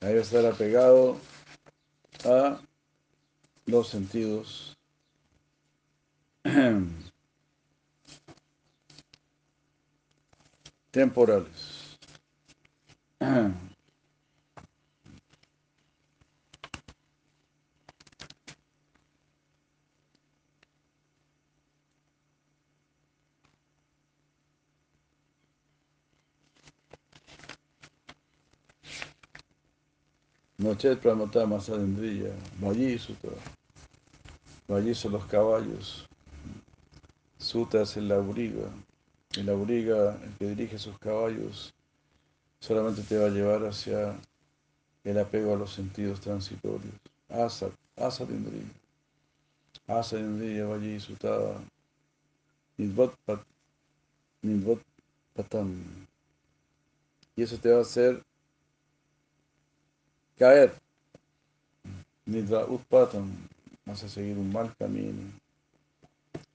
[0.00, 1.18] Ahí va a estar apegado
[2.26, 2.60] a
[3.66, 4.76] los sentidos
[10.90, 11.98] temporales.
[30.66, 33.28] Nochet Pramata Masadendriya, Vayi Suta.
[34.66, 36.08] Vayi son los caballos.
[37.38, 38.68] Suta es el auriga.
[39.36, 41.72] El auriga, el que dirige sus caballos,
[42.58, 44.18] solamente te va a llevar hacia
[45.04, 46.94] el apego a los sentidos transitorios.
[47.28, 47.70] Asat.
[47.96, 48.28] Asat
[50.18, 51.60] Indriya, Vayi Suta.
[52.76, 53.14] Nidvat
[55.32, 55.76] Patam.
[57.36, 58.25] Y eso te va a hacer
[60.36, 60.72] caer.
[62.68, 63.30] Utpatam,
[63.84, 65.22] vas a seguir un mal camino.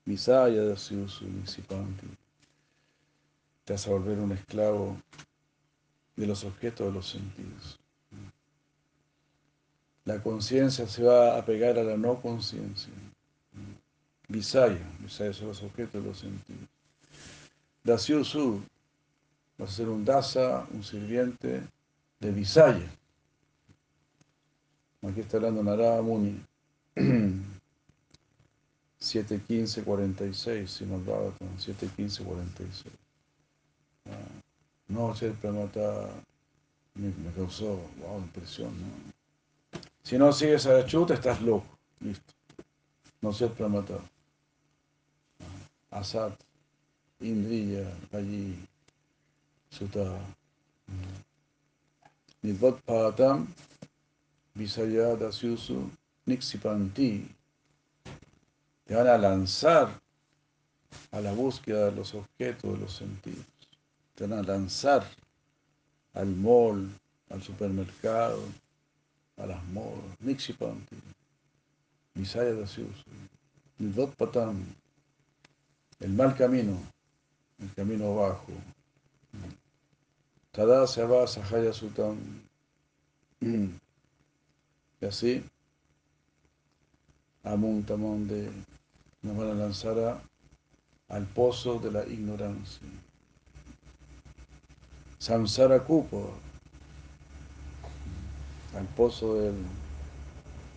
[0.06, 2.08] Misaya de Siusu, Nisipanti.
[3.64, 4.98] Te vas a volver un esclavo
[6.16, 7.80] de los objetos de los sentidos.
[10.06, 12.92] La conciencia se va a pegar a la no conciencia.
[14.28, 16.68] Visaya, Visaya son los objetos de los sentidos.
[17.84, 18.62] Dasyusu,
[19.58, 21.62] vas a ser un dasa, un sirviente
[22.20, 22.90] de Visaya.
[25.02, 26.44] Aquí está hablando Narada Muni.
[29.02, 32.92] 7.15.46, si nos va 7.15.46.
[34.90, 36.10] No, el Pramata
[36.96, 38.74] me, me causó, wow, impresión.
[40.04, 41.66] Si no sigues a la chuta, estás loco.
[42.02, 42.34] Listo.
[43.22, 44.00] No sé Pramata.
[45.92, 46.34] Asat,
[47.20, 48.58] Indriya, allí,
[49.70, 50.20] Sutta.
[52.42, 53.48] Nidvat Patam,
[54.56, 55.90] Visaya Dasyusu
[56.28, 57.28] Nixipanti.
[58.86, 60.02] Te van a lanzar
[61.12, 63.46] a la búsqueda de los objetos de los sentidos.
[64.16, 65.06] Te van a lanzar
[66.14, 66.90] al mall,
[67.30, 68.44] al supermercado,
[69.38, 70.04] a las modas.
[70.20, 70.98] Nixipanti.
[72.14, 73.10] Visaya Dasyusu.
[73.80, 74.66] Nidot Patam.
[76.00, 76.78] El mal camino,
[77.60, 78.52] el camino bajo.
[80.52, 82.18] Tada Seva Sahaya Sutam.
[85.02, 85.44] Y así,
[87.44, 88.52] a Muntamonde
[89.24, 90.22] nos van a lanzar a,
[91.10, 92.88] al pozo de la ignorancia.
[95.18, 96.34] Samsara Kupo,
[98.78, 99.56] al pozo del,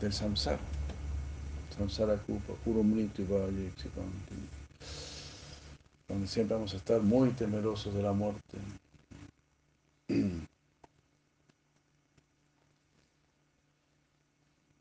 [0.00, 0.58] del samsara.
[1.76, 3.72] Samsara Kupa, y valle
[6.08, 8.58] donde siempre vamos a estar muy temerosos de la muerte.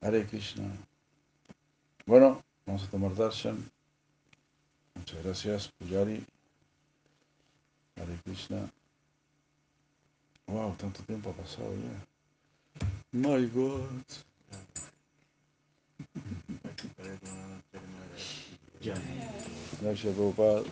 [0.04, 0.66] Hare Krishna.
[2.06, 3.72] Bueno, vamos a tomar darshan.
[4.96, 6.26] Muchas gracias, Pujari.
[7.96, 8.70] Hare Krishna.
[10.48, 12.88] Wow, tanto tiempo ha pasado ya.
[13.14, 14.04] My God.
[19.82, 20.64] Gracias, Prabhupada.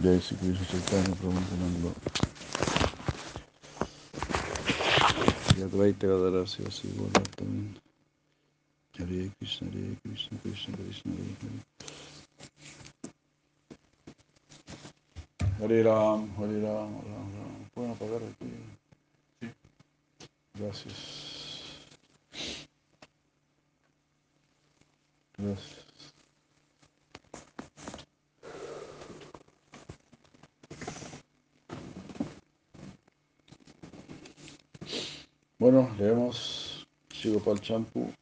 [0.00, 1.92] Jai Sri Krishna Chaitanya Prabhu Nanda.
[5.56, 7.78] Y Advaita igual también.
[8.98, 11.34] Hare Krishna, Hare Krishna, Krishna Krishna, Hare
[15.60, 15.60] Hare.
[15.60, 16.90] Hare Ram, Hare Ram.
[17.74, 18.50] ¿Pueden apagar aquí?
[19.40, 19.46] Sí.
[20.54, 20.96] Gracias.
[25.36, 25.87] Gracias.
[35.60, 38.12] Bueno, leemos Shigopal Champu.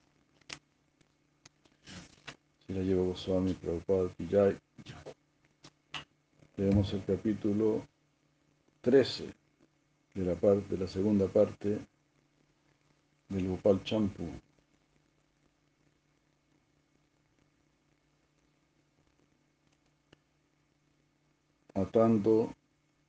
[2.66, 4.58] Si la llevo Goswami Prabhupada Pillay.
[6.56, 7.86] Leemos el capítulo
[8.80, 9.34] 13
[10.14, 11.78] de la, parte, de la segunda parte
[13.28, 14.30] del Gopal Champu.
[21.74, 22.54] Atando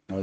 [0.09, 0.15] a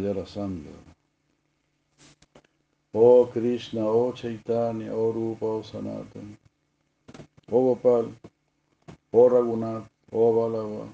[2.97, 6.37] Oh Krishna, oh Chaitanya, oh Rupa, oh Sanatana,
[7.51, 8.13] oh Gopal,
[9.13, 10.89] oh Raghunath, oh Balava,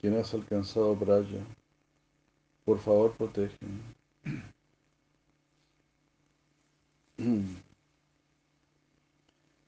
[0.00, 1.46] quien has alcanzado Braya,
[2.64, 3.80] por favor protégeme.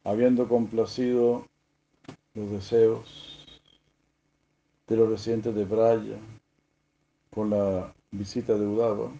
[0.02, 1.46] Habiendo complacido
[2.34, 3.46] los deseos
[4.88, 6.18] de los residentes de Braya
[7.30, 9.12] con la visita de Udava,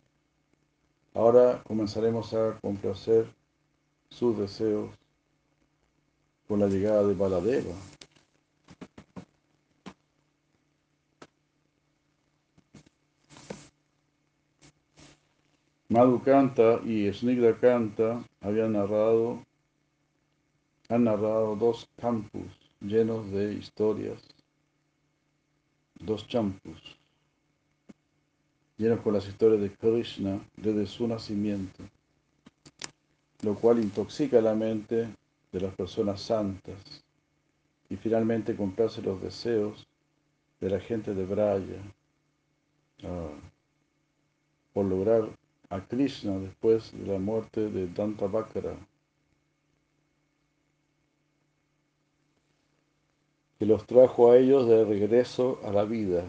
[1.17, 3.27] ahora comenzaremos a complacer
[4.11, 4.91] sus deseos
[6.47, 7.75] con la llegada de Baladeva.
[15.89, 19.43] Madhukanta y Snigdha Kanta habían narrado,
[20.91, 24.23] han narrado dos campus llenos de historias,
[25.95, 26.99] dos champus,
[28.79, 31.83] llenos con las historias de Krishna desde su nacimiento,
[33.43, 35.09] lo cual intoxica la mente
[35.53, 37.05] de las personas santas
[37.89, 39.87] y finalmente complace los deseos
[40.61, 41.81] de la gente de Braya
[43.05, 43.31] uh,
[44.73, 45.29] por lograr
[45.71, 48.77] a Krishna después de la muerte de Dantavakra,
[53.59, 56.25] que los trajo a ellos de regreso a la vida.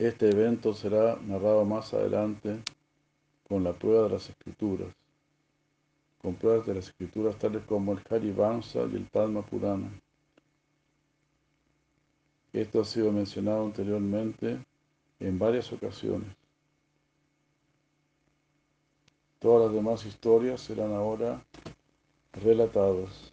[0.00, 2.62] Este evento será narrado más adelante
[3.46, 4.88] con la prueba de las escrituras,
[6.22, 9.90] con pruebas de las escrituras tales como el Harivansa y el Padma Purana.
[12.54, 14.64] Esto ha sido mencionado anteriormente
[15.18, 16.34] en varias ocasiones.
[19.38, 21.44] Todas las demás historias serán ahora
[22.42, 23.29] relatadas.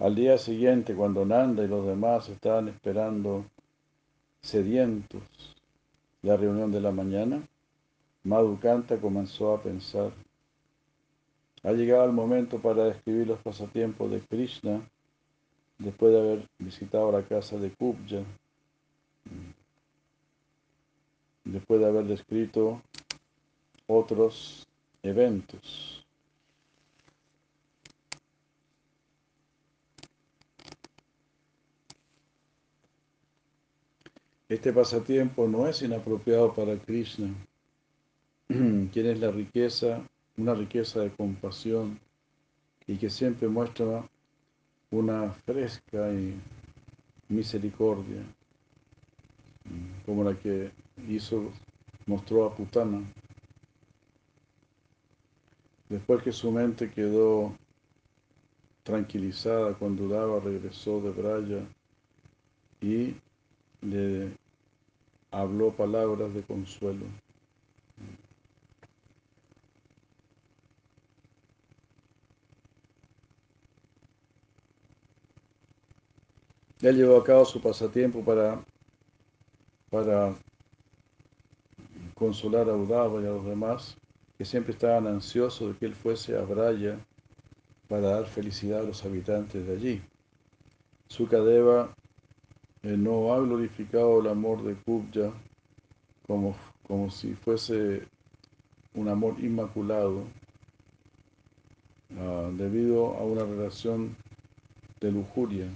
[0.00, 3.44] Al día siguiente, cuando Nanda y los demás estaban esperando
[4.40, 5.22] sedientos
[6.22, 7.46] la reunión de la mañana,
[8.24, 10.10] Madhukanta comenzó a pensar.
[11.64, 14.80] Ha llegado el momento para describir los pasatiempos de Krishna
[15.76, 18.22] después de haber visitado la casa de Kubja,
[21.44, 22.80] después de haber descrito
[23.86, 24.66] otros
[25.02, 25.99] eventos.
[34.50, 37.32] Este pasatiempo no es inapropiado para Krishna,
[38.48, 40.02] quien es la riqueza,
[40.36, 42.00] una riqueza de compasión
[42.84, 44.04] y que siempre muestra
[44.90, 46.34] una fresca y
[47.28, 48.24] misericordia,
[50.04, 50.72] como la que
[51.06, 51.52] hizo,
[52.06, 53.04] mostró a Putana.
[55.88, 57.56] Después que su mente quedó
[58.82, 61.64] tranquilizada cuando Dava regresó de Braya
[62.80, 63.14] y
[63.82, 64.39] le
[65.30, 67.06] habló palabras de consuelo.
[76.82, 78.64] Él llevó a cabo su pasatiempo para,
[79.90, 80.34] para
[82.14, 83.98] consolar a Udava y a los demás,
[84.38, 86.98] que siempre estaban ansiosos de que él fuese a Braya
[87.86, 90.02] para dar felicidad a los habitantes de allí.
[91.08, 91.94] Sukadeva
[92.82, 95.32] no ha glorificado el amor de Kubja
[96.26, 98.06] como, como si fuese
[98.94, 100.24] un amor inmaculado
[102.10, 104.16] uh, debido a una relación
[105.00, 105.66] de lujuria.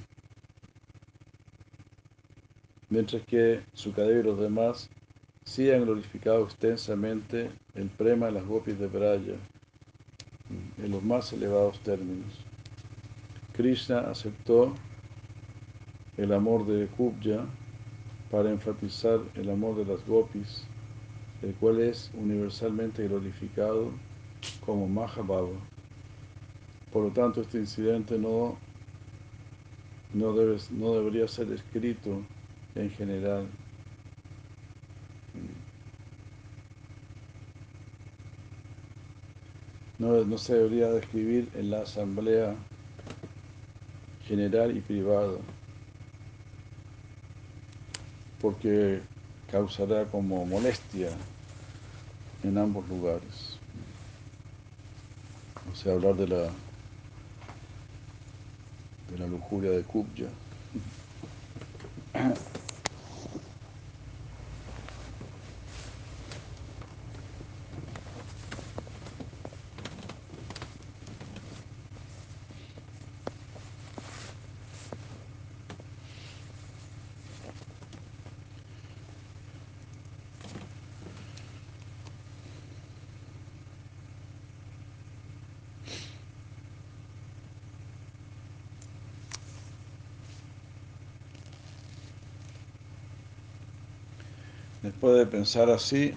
[2.89, 4.91] Mientras que Sukadeva y los demás
[5.45, 9.37] sí han glorificado extensamente el prema de las gopis de Braya
[10.79, 12.33] en los más elevados términos.
[13.53, 14.75] Krishna aceptó
[16.17, 17.47] el amor de Kubja
[18.31, 20.65] para enfatizar el amor de las gopis,
[21.43, 23.91] el cual es universalmente glorificado
[24.65, 25.59] como Mahabhava.
[26.93, 28.57] Por lo tanto, este incidente no,
[30.13, 32.23] no, debe, no debería ser escrito
[32.75, 33.47] en general.
[39.99, 42.55] No, no se debería describir en la asamblea
[44.27, 45.39] general y privada,
[48.45, 49.01] porque
[49.51, 51.09] causará como molestia
[52.43, 53.59] en ambos lugares.
[55.73, 56.51] O sea, hablar de la
[59.11, 60.29] de la lujuria de Kubja.
[94.95, 96.15] Después de pensar así,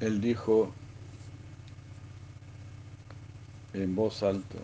[0.00, 0.72] él dijo
[3.74, 4.56] en voz alta,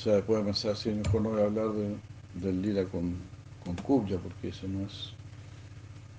[0.00, 1.96] sea, después de pensar si mejor no voy a hablar de,
[2.34, 3.16] del lila con,
[3.64, 5.12] con Kubja, porque eso no es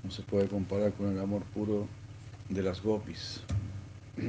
[0.03, 1.87] no se puede comparar con el amor puro
[2.49, 3.41] de las gopis.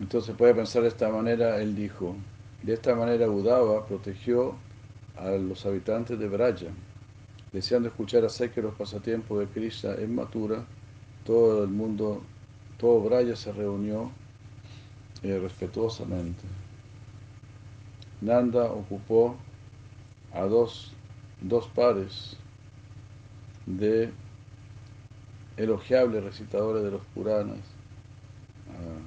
[0.00, 2.16] Entonces puede pensar de esta manera, él dijo,
[2.62, 4.54] de esta manera Udava protegió
[5.16, 6.70] a los habitantes de Braya
[7.54, 10.64] deseando escuchar acerca de los pasatiempos de Krishna en Mathura,
[11.24, 12.20] todo el mundo,
[12.78, 14.10] todo Braya se reunió
[15.22, 16.42] eh, respetuosamente.
[18.20, 19.36] Nanda ocupó
[20.32, 20.92] a dos,
[21.40, 22.36] dos pares
[23.66, 24.10] de
[25.56, 27.60] elogiables recitadores de los Puranas
[28.68, 29.00] uh,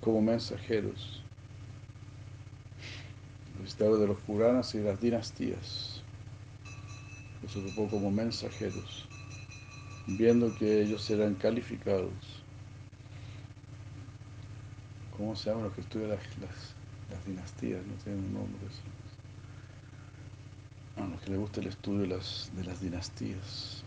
[0.00, 1.24] como mensajeros
[3.60, 6.02] recitadores de los Puranas y de las dinastías.
[7.42, 9.08] Los ocupó como mensajeros,
[10.06, 12.12] viendo que ellos eran calificados.
[15.16, 16.20] ¿Cómo se llaman los que estudian las,
[17.10, 17.86] las, dinastías?
[17.86, 18.60] No tienen un nombre.
[20.96, 23.84] A los que les gusta el estudio de las, de las dinastías.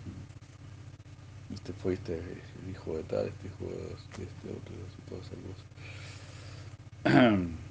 [1.54, 5.26] Este fue este el hijo de tal, este hijo de este, este otro, y todas
[5.26, 5.64] esas.
[7.50, 7.50] Este.
[7.50, 7.64] Dinestiólogos.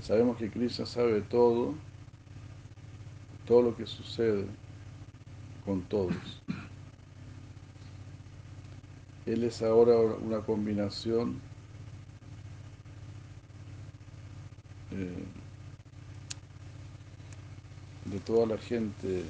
[0.00, 1.74] Sabemos que Krishna sabe todo,
[3.46, 4.46] todo lo que sucede
[5.64, 6.42] con todos.
[9.26, 11.40] Él es ahora una combinación
[14.94, 15.24] eh,
[18.04, 19.24] de toda la gente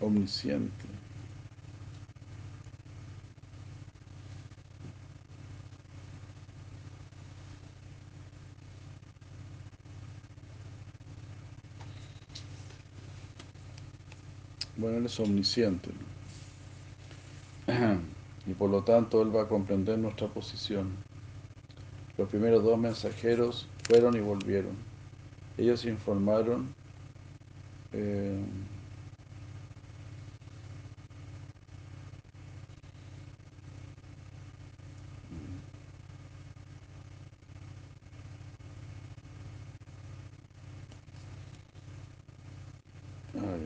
[0.00, 0.86] omnisciente.
[14.76, 15.90] Bueno, Él es omnisciente.
[18.46, 20.94] Y por lo tanto Él va a comprender nuestra posición.
[22.16, 24.76] Los primeros dos mensajeros fueron y volvieron.
[25.56, 26.74] Ellos informaron
[27.92, 28.44] eh,
[43.34, 43.60] Ay,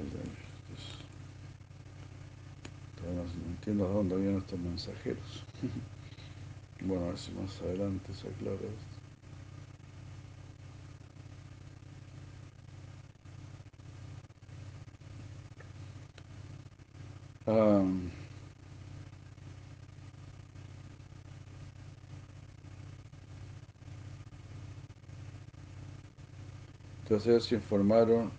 [3.06, 5.44] no entiendo a dónde vienen estos mensajeros.
[6.80, 8.99] bueno, a ver si más adelante se aclara esto.
[17.50, 18.08] Um,
[27.02, 28.30] entonces ellos se informaron,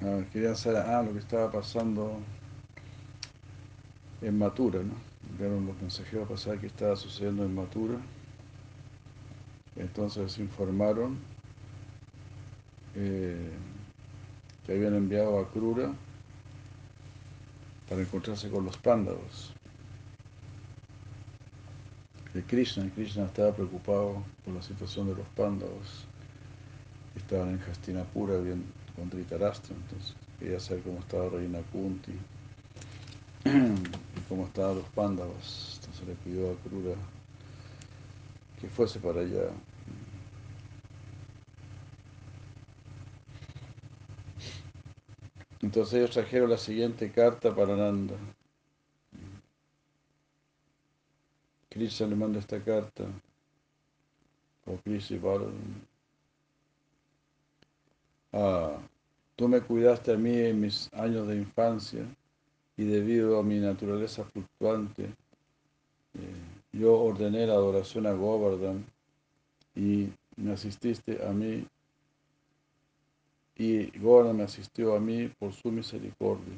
[0.00, 2.18] ah, querían saber ah, lo que estaba pasando
[4.22, 4.94] en Matura, ¿no?
[5.38, 7.98] Vieron los mensajeros pasar que estaba sucediendo en Matura.
[9.76, 11.18] Entonces informaron.
[12.94, 13.50] Eh,
[14.68, 15.90] que habían enviado a Krura
[17.88, 19.54] para encontrarse con los pándavos.
[22.34, 26.04] Que Krishna, Krishna estaba preocupado por la situación de los pándavos.
[27.16, 28.34] Estaban en Hastinapura
[28.94, 32.12] con Dhritarashtra, entonces quería saber cómo estaba Reina Kunti
[33.46, 35.80] y cómo estaban los pándavos.
[35.80, 36.94] Entonces le pidió a Krura
[38.60, 39.48] que fuese para allá
[45.60, 48.14] Entonces ellos trajeron la siguiente carta para Nanda.
[51.68, 53.04] Krishna le manda esta carta.
[54.66, 55.18] O Krishna
[58.32, 58.78] ah,
[59.38, 62.04] Tú me cuidaste a mí en mis años de infancia
[62.76, 68.84] y debido a mi naturaleza fluctuante, eh, yo ordené la adoración a Govardhan
[69.76, 71.64] y me asististe a mí
[73.58, 76.54] y Gora me asistió a mí por su misericordia.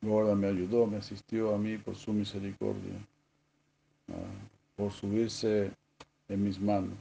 [0.00, 2.94] Gora me ayudó, me asistió a mí por su misericordia,
[4.08, 4.12] ah,
[4.76, 5.72] por subirse
[6.28, 6.96] en mis manos.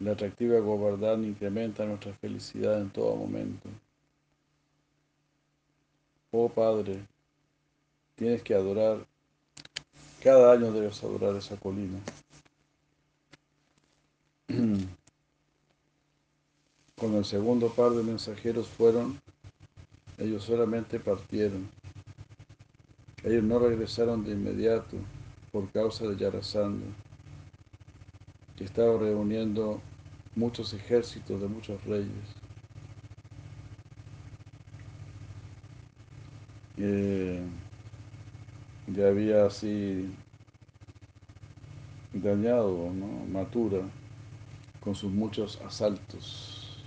[0.00, 3.68] La atractiva Govardhan incrementa nuestra felicidad en todo momento.
[6.32, 7.06] Oh Padre,
[8.16, 9.06] tienes que adorar,
[10.20, 12.00] cada año debes adorar esa colina.
[16.98, 19.18] Cuando el segundo par de mensajeros fueron,
[20.18, 21.70] ellos solamente partieron.
[23.24, 24.98] Ellos no regresaron de inmediato
[25.52, 26.86] por causa de Yarasandha,
[28.56, 29.80] que estaba reuniendo
[30.34, 32.42] muchos ejércitos de muchos reyes.
[38.88, 40.12] ya había así
[42.12, 43.24] dañado, ¿no?
[43.32, 43.82] Matura
[44.82, 46.82] con sus muchos asaltos.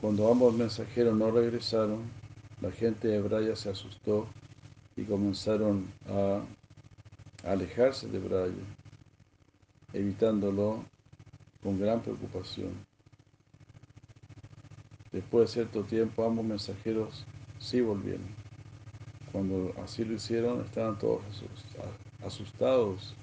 [0.00, 2.10] Cuando ambos mensajeros no regresaron,
[2.60, 4.26] la gente de Braya se asustó
[4.96, 6.40] y comenzaron a
[7.44, 8.64] alejarse de Braya,
[9.92, 10.84] evitándolo
[11.62, 12.72] con gran preocupación.
[15.12, 17.26] Después de cierto tiempo, ambos mensajeros
[17.58, 18.28] sí volvieron.
[19.32, 21.22] Cuando así lo hicieron, estaban todos
[22.24, 23.14] asustados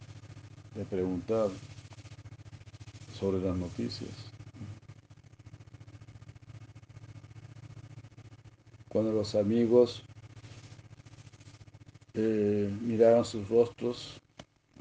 [0.75, 1.49] de preguntar
[3.17, 4.11] sobre las noticias.
[8.89, 10.03] Cuando los amigos
[12.13, 14.21] eh, miraban sus rostros,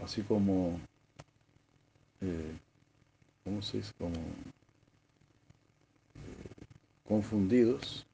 [0.02, 0.78] así como,
[2.20, 2.56] eh,
[3.44, 3.92] ¿cómo se dice?
[3.98, 4.18] Como eh,
[7.08, 8.04] confundidos.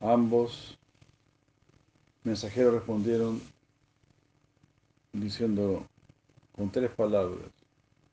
[0.00, 0.76] Ambos
[2.24, 3.40] mensajeros respondieron
[5.12, 5.86] diciendo
[6.56, 7.48] con tres palabras,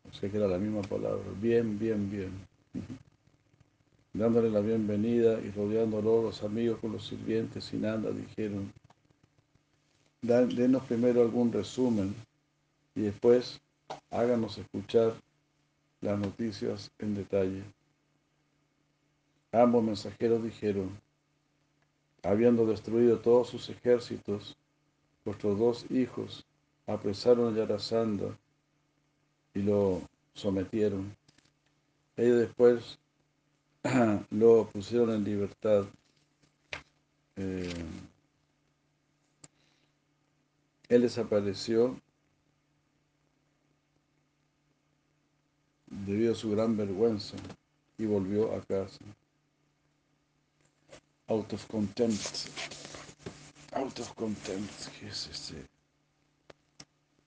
[0.09, 2.31] o sea que era la misma palabra, bien, bien, bien.
[4.13, 8.73] Dándole la bienvenida y rodeándolo los amigos con los sirvientes y nada dijeron,
[10.21, 12.15] denos primero algún resumen
[12.95, 13.61] y después
[14.09, 15.13] háganos escuchar
[16.01, 17.63] las noticias en detalle.
[19.51, 20.89] Ambos mensajeros dijeron,
[22.23, 24.57] Habiendo destruido todos sus ejércitos,
[25.23, 26.45] vuestros dos hijos
[26.85, 28.37] apresaron a Yarasandha
[29.53, 30.01] y lo
[30.33, 31.15] sometieron.
[32.17, 32.99] Ellos después
[34.31, 35.85] lo pusieron en libertad.
[37.37, 37.73] Eh,
[40.89, 41.97] él desapareció
[45.87, 47.37] debido a su gran vergüenza
[47.97, 48.99] y volvió a casa
[51.29, 52.49] out of contempt.
[53.75, 55.39] Out of contempt, Yes, yes.
[55.39, 55.55] se.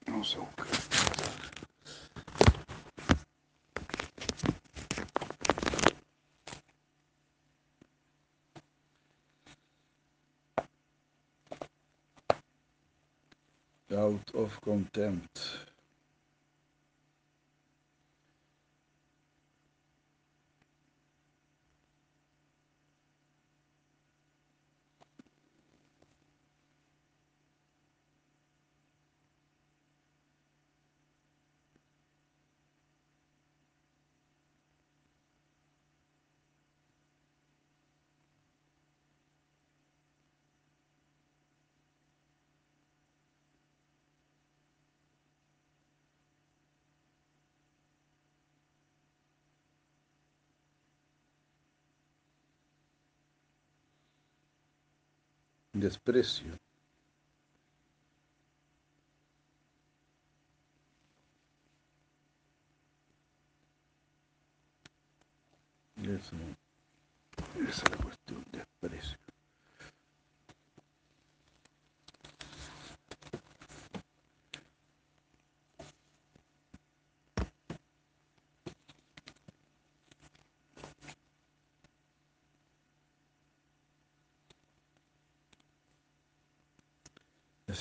[0.08, 0.48] Non so
[13.96, 15.71] Out of contempt.
[55.82, 56.52] Desprecio.
[65.96, 66.36] Eso,
[67.68, 69.18] esa es la cuestión, desprecio.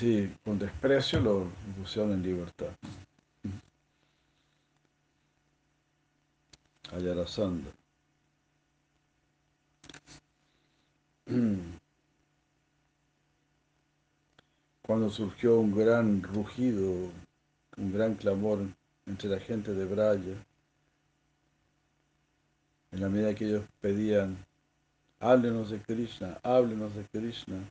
[0.01, 1.47] Así, con desprecio lo
[1.77, 2.71] pusieron en libertad.
[6.91, 7.69] Ayarasanda.
[14.81, 17.11] Cuando surgió un gran rugido,
[17.77, 18.61] un gran clamor
[19.05, 20.33] entre la gente de Braya,
[22.91, 24.35] en la medida que ellos pedían,
[25.19, 27.69] háblenos de Krishna, háblenos de Krishna,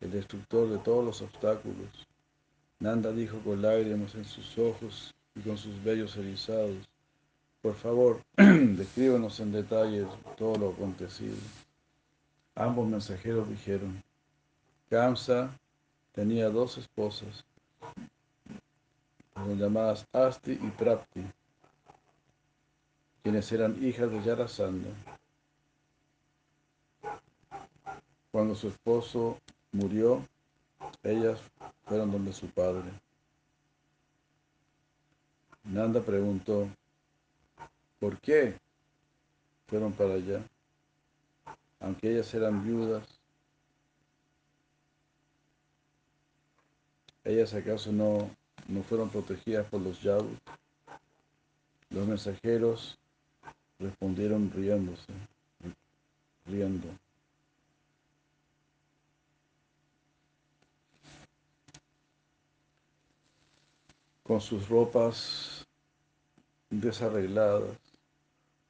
[0.00, 2.06] el destructor de todos los obstáculos.
[2.78, 6.86] Nanda dijo con lágrimas en sus ojos y con sus vellos erizados,
[7.62, 10.06] por favor, descríbanos en detalle
[10.36, 11.36] todo lo acontecido.
[12.54, 14.02] Ambos mensajeros dijeron,
[14.88, 15.50] Kamsa
[16.12, 17.44] tenía dos esposas,
[19.54, 21.24] llamadas Asti y Prapti,
[23.22, 24.90] quienes eran hijas de Yarasandha.
[28.30, 29.38] Cuando su esposo
[29.76, 30.26] murió,
[31.02, 31.38] ellas
[31.84, 32.90] fueron donde su padre.
[35.64, 36.68] Nanda preguntó,
[37.98, 38.58] ¿por qué
[39.66, 40.42] fueron para allá?
[41.80, 43.06] Aunque ellas eran viudas,
[47.24, 48.30] ¿ellas acaso no,
[48.68, 50.36] no fueron protegidas por los Yadu?
[51.90, 52.98] Los mensajeros
[53.78, 55.12] respondieron riéndose,
[56.46, 56.88] riendo.
[64.26, 65.64] Con sus ropas
[66.68, 67.76] desarregladas,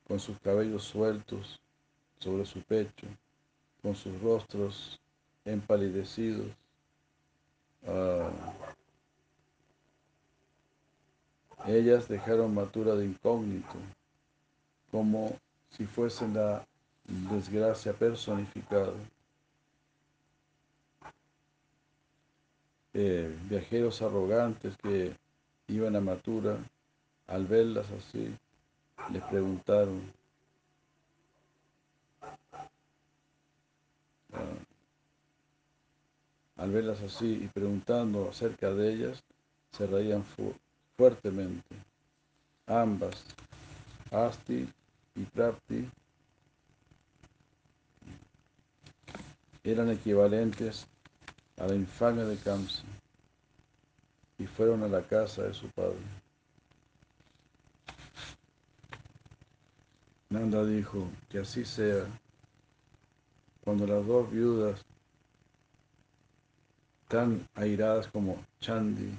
[0.06, 1.58] con sus cabellos sueltos
[2.18, 3.06] sobre su pecho,
[3.82, 5.00] con sus rostros
[5.44, 6.48] empalidecidos.
[7.82, 8.30] Uh,
[11.66, 13.76] ellas dejaron Matura de incógnito,
[14.90, 15.38] como
[15.70, 16.66] si fuesen la
[17.04, 18.92] desgracia personificada.
[22.92, 25.14] Eh, viajeros arrogantes que
[25.68, 26.58] iban a Matura,
[27.26, 28.34] al verlas así,
[29.10, 30.00] les preguntaron,
[34.32, 34.58] uh,
[36.56, 39.22] al verlas así y preguntando acerca de ellas,
[39.72, 40.54] se reían fu
[40.96, 41.76] fuertemente.
[42.66, 43.24] Ambas,
[44.10, 44.68] Asti
[45.14, 45.88] y Prapti,
[49.64, 50.86] eran equivalentes
[51.58, 52.82] a la infamia de Kamsa
[54.38, 55.98] y fueron a la casa de su padre.
[60.28, 62.04] Nanda dijo, que así sea,
[63.64, 64.84] cuando las dos viudas,
[67.08, 69.10] tan airadas como Chandi,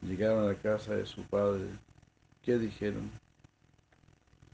[0.00, 1.66] llegaron a la casa de su padre,
[2.42, 3.10] ¿qué dijeron?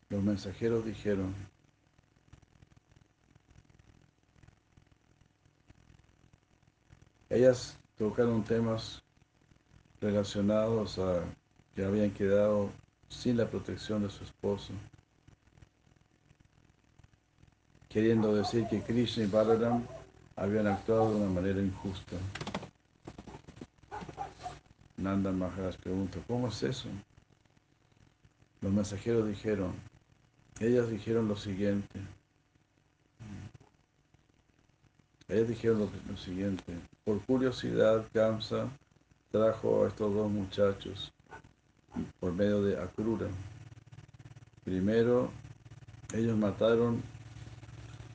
[0.08, 1.34] Los mensajeros dijeron,
[7.28, 9.03] ellas tocaron temas
[10.04, 11.24] relacionados a
[11.74, 12.68] que habían quedado
[13.08, 14.72] sin la protección de su esposo,
[17.88, 19.82] queriendo decir que Krishna y Balaram
[20.36, 22.16] habían actuado de una manera injusta.
[24.98, 26.88] Nanda Maharaj pregunta, ¿cómo es eso?
[28.60, 29.72] Los mensajeros dijeron,
[30.60, 32.00] ellas dijeron lo siguiente,
[35.28, 36.74] ellas dijeron lo, siguiente,
[37.04, 38.68] por curiosidad, Kamsa
[39.34, 41.12] trajo a estos dos muchachos
[42.20, 43.26] por medio de Akrura.
[44.62, 45.28] Primero,
[46.12, 47.02] ellos mataron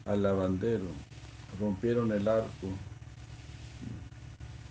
[0.06, 0.86] al lavandero,
[1.60, 2.70] rompieron el arco,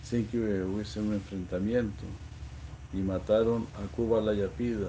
[0.02, 2.04] sin que hubiese un enfrentamiento
[2.94, 4.88] y mataron a Kubalayapida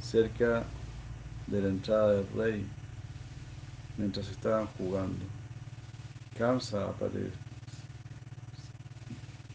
[0.00, 0.62] cerca
[1.48, 2.66] de la entrada del rey
[3.98, 5.24] mientras estaban jugando.
[6.38, 7.49] Kamsa aparece.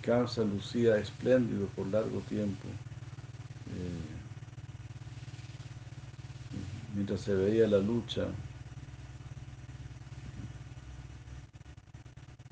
[0.06, 2.68] Kamsa lucía espléndido por largo tiempo.
[3.68, 4.16] eh,
[6.94, 8.28] mientras se veía la lucha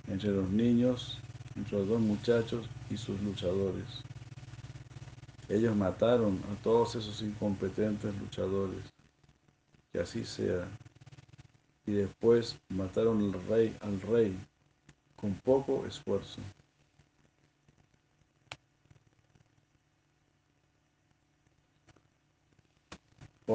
[0.07, 1.19] entre los niños,
[1.55, 4.03] entre los dos muchachos y sus luchadores.
[5.47, 8.83] Ellos mataron a todos esos incompetentes luchadores.
[9.91, 10.67] Que así sea.
[11.85, 14.37] Y después mataron al rey, al rey
[15.15, 16.41] con poco esfuerzo.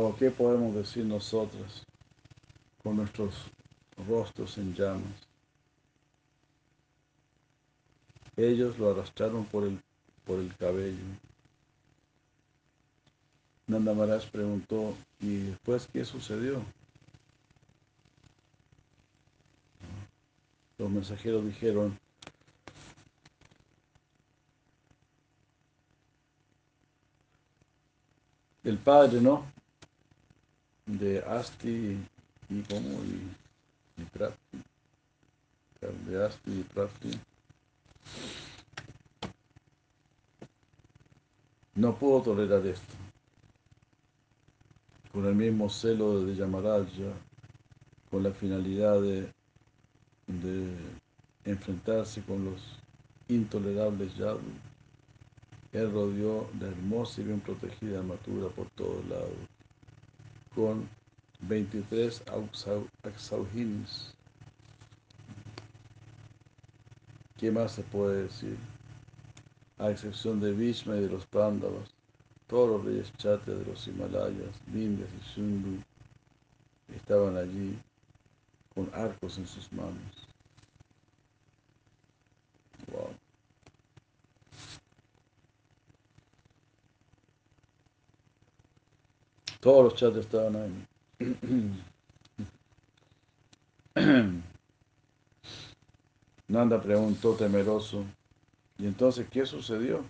[0.00, 1.84] ¿O qué podemos decir nosotros
[2.84, 3.34] con nuestros
[4.06, 5.26] rostros en llamas?
[8.36, 9.82] Ellos lo arrastraron por el,
[10.24, 11.02] por el cabello.
[13.66, 16.62] Nanda preguntó, ¿y después qué sucedió?
[20.78, 21.98] Los mensajeros dijeron,
[28.62, 29.57] el padre, ¿no?
[30.88, 31.98] De Asti
[32.48, 33.22] y como y,
[33.98, 34.06] y.
[36.10, 37.10] De Asti y Prapti.
[41.74, 42.94] No puedo tolerar esto.
[45.12, 47.12] Con el mismo celo de Yamaraja,
[48.10, 49.30] con la finalidad de,
[50.26, 50.74] de
[51.44, 52.60] enfrentarse con los
[53.28, 54.42] intolerables yadus,
[55.72, 59.36] él rodeó la hermosa y bien protegida armadura por todos lados,
[60.58, 60.88] con
[61.42, 62.24] 23
[63.04, 64.12] Axauhinis.
[67.36, 68.56] ¿Qué más se puede decir?
[69.78, 71.88] A excepción de Vishma y de los Pándavas,
[72.48, 75.80] todos los reyes chates de los Himalayas, Vindhyas y Shundu,
[76.92, 77.78] estaban allí
[78.74, 80.26] con arcos en sus manos.
[89.60, 90.86] Todos los chats estaban ahí.
[96.48, 98.04] Nanda preguntó temeroso,
[98.78, 100.04] ¿y entonces qué sucedió?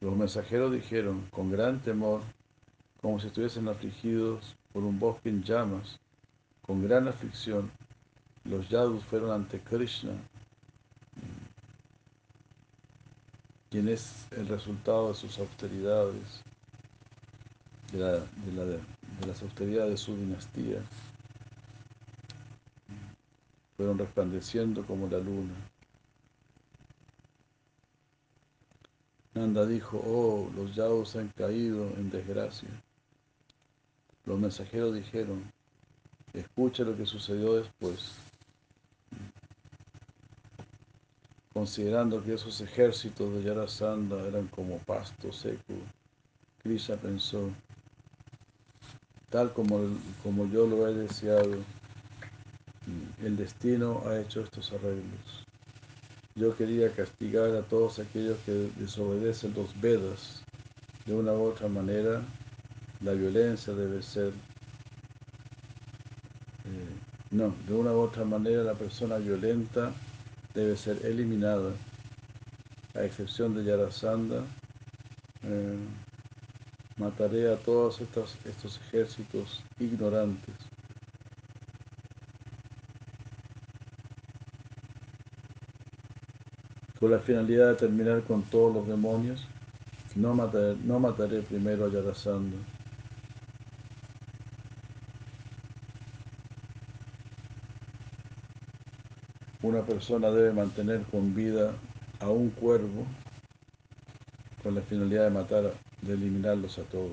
[0.00, 2.20] Los mensajeros dijeron, con gran temor,
[3.00, 5.98] como si estuviesen afligidos por un bosque en llamas,
[6.62, 7.70] con gran aflicción,
[8.44, 10.12] los yadus fueron ante Krishna,
[13.70, 16.42] quien es el resultado de sus austeridades,
[17.92, 20.78] de, la, de, la, de las austeridades de su dinastía.
[23.76, 25.54] Fueron resplandeciendo como la luna.
[29.34, 32.70] Nanda dijo, oh, los yadus han caído en desgracia.
[34.24, 35.44] Los mensajeros dijeron,
[36.32, 38.14] escucha lo que sucedió después.
[41.52, 45.74] Considerando que esos ejércitos de Yarasandha eran como pasto seco,
[46.62, 47.50] Krishna pensó,
[49.36, 49.80] tal como,
[50.22, 51.58] como yo lo he deseado,
[53.22, 55.44] el destino ha hecho estos arreglos.
[56.36, 60.42] Yo quería castigar a todos aquellos que desobedecen los Vedas.
[61.04, 62.22] De una u otra manera,
[63.02, 64.28] la violencia debe ser,
[66.64, 66.96] eh,
[67.30, 69.92] no, de una u otra manera la persona violenta
[70.54, 71.72] debe ser eliminada,
[72.94, 74.46] a excepción de Yarasandha.
[75.42, 76.05] Eh,
[76.96, 80.54] mataré a todos estos, estos ejércitos ignorantes.
[86.98, 89.46] Con la finalidad de terminar con todos los demonios,
[90.14, 92.56] no mataré, primero a Yarasandha.
[99.60, 101.74] Una persona debe mantener con vida
[102.20, 103.06] a un cuervo
[104.66, 105.72] con la finalidad de matar,
[106.02, 107.12] de eliminarlos a todos.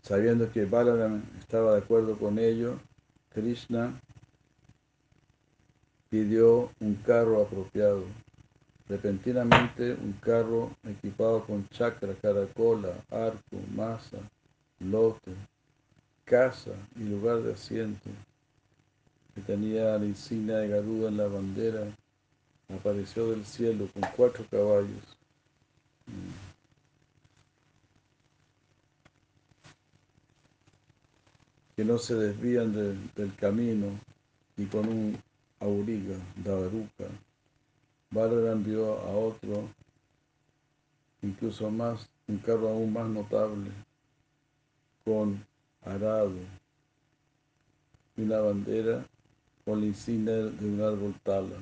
[0.02, 2.78] Sabiendo que Balaram estaba de acuerdo con ello,
[3.30, 3.98] Krishna
[6.10, 8.04] pidió un carro apropiado.
[8.90, 14.18] Repentinamente un carro equipado con chakra, caracola, arco, masa,
[14.90, 15.32] lote,
[16.24, 18.10] casa y lugar de asiento,
[19.34, 21.86] que tenía la insignia de Garuda en la bandera,
[22.68, 25.16] apareció del cielo con cuatro caballos.
[26.06, 26.52] Mm.
[31.76, 33.98] que no se desvían del camino
[34.56, 35.18] y con un
[35.60, 37.06] auriga, davaruca.
[38.10, 39.68] Bárbara envió a otro,
[41.22, 43.70] incluso más, un carro aún más notable,
[45.04, 45.44] con
[45.84, 46.32] arado
[48.16, 49.04] y una bandera
[49.64, 51.56] con la insignia de un árbol tala.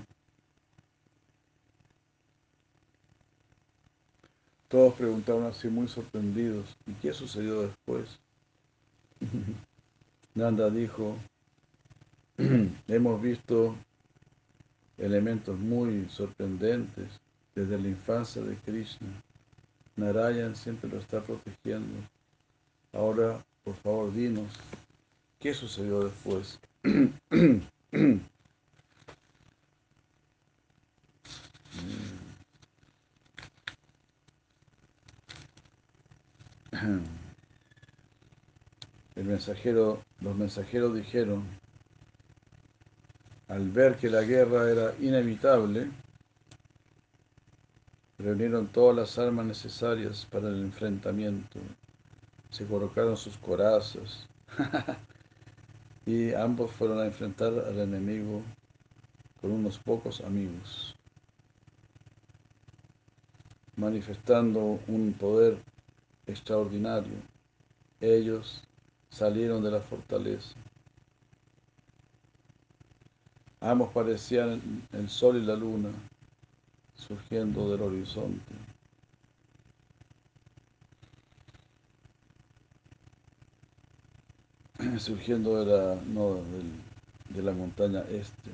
[4.68, 8.20] Todos preguntaron así muy sorprendidos, ¿y qué sucedió después?
[10.34, 11.16] Nanda dijo,
[12.88, 13.74] hemos visto
[14.96, 17.08] elementos muy sorprendentes
[17.54, 19.08] desde la infancia de Krishna.
[19.96, 22.00] Narayan siempre lo está protegiendo.
[22.92, 24.52] Ahora, por favor, dinos,
[25.38, 26.58] ¿qué sucedió después?
[39.16, 41.44] El mensajero, los mensajeros dijeron,
[43.48, 45.90] al ver que la guerra era inevitable,
[48.18, 51.60] reunieron todas las armas necesarias para el enfrentamiento.
[52.50, 54.26] Se colocaron sus corazas
[56.06, 58.42] y ambos fueron a enfrentar al enemigo
[59.40, 60.94] con unos pocos amigos,
[63.76, 65.58] manifestando un poder
[66.26, 67.14] extraordinario.
[68.00, 68.62] Ellos
[69.08, 70.54] salieron de la fortaleza.
[73.60, 75.90] Ambos parecían el sol y la luna
[76.94, 78.69] surgiendo del horizonte.
[85.00, 86.70] Surgiendo de la, no, del,
[87.30, 88.50] de la montaña este.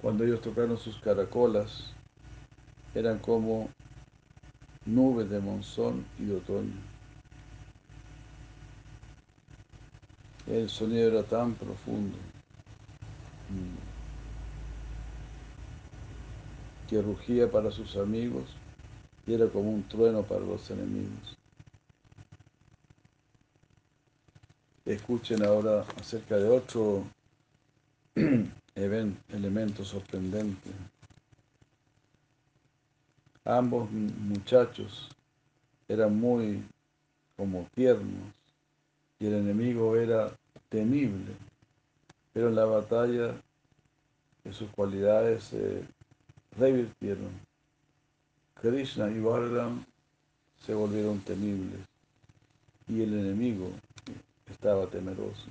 [0.00, 1.92] Cuando ellos tocaron sus caracolas,
[2.94, 3.68] eran como
[4.84, 6.80] nubes de monzón y de otoño.
[10.46, 12.16] El sonido era tan profundo
[13.48, 13.76] mm,
[16.88, 18.44] que rugía para sus amigos
[19.26, 21.41] y era como un trueno para los enemigos.
[24.92, 27.04] Escuchen ahora acerca de otro
[28.74, 30.70] elemento sorprendente.
[33.44, 35.08] Ambos muchachos
[35.88, 36.62] eran muy
[37.36, 38.34] como tiernos
[39.18, 40.30] y el enemigo era
[40.68, 41.32] temible,
[42.34, 43.34] pero en la batalla
[44.50, 45.82] sus cualidades se
[46.58, 47.30] revirtieron.
[48.60, 49.84] Krishna y Balaram
[50.66, 51.80] se volvieron temibles
[52.88, 53.70] y el enemigo
[54.52, 55.46] estaba temeroso.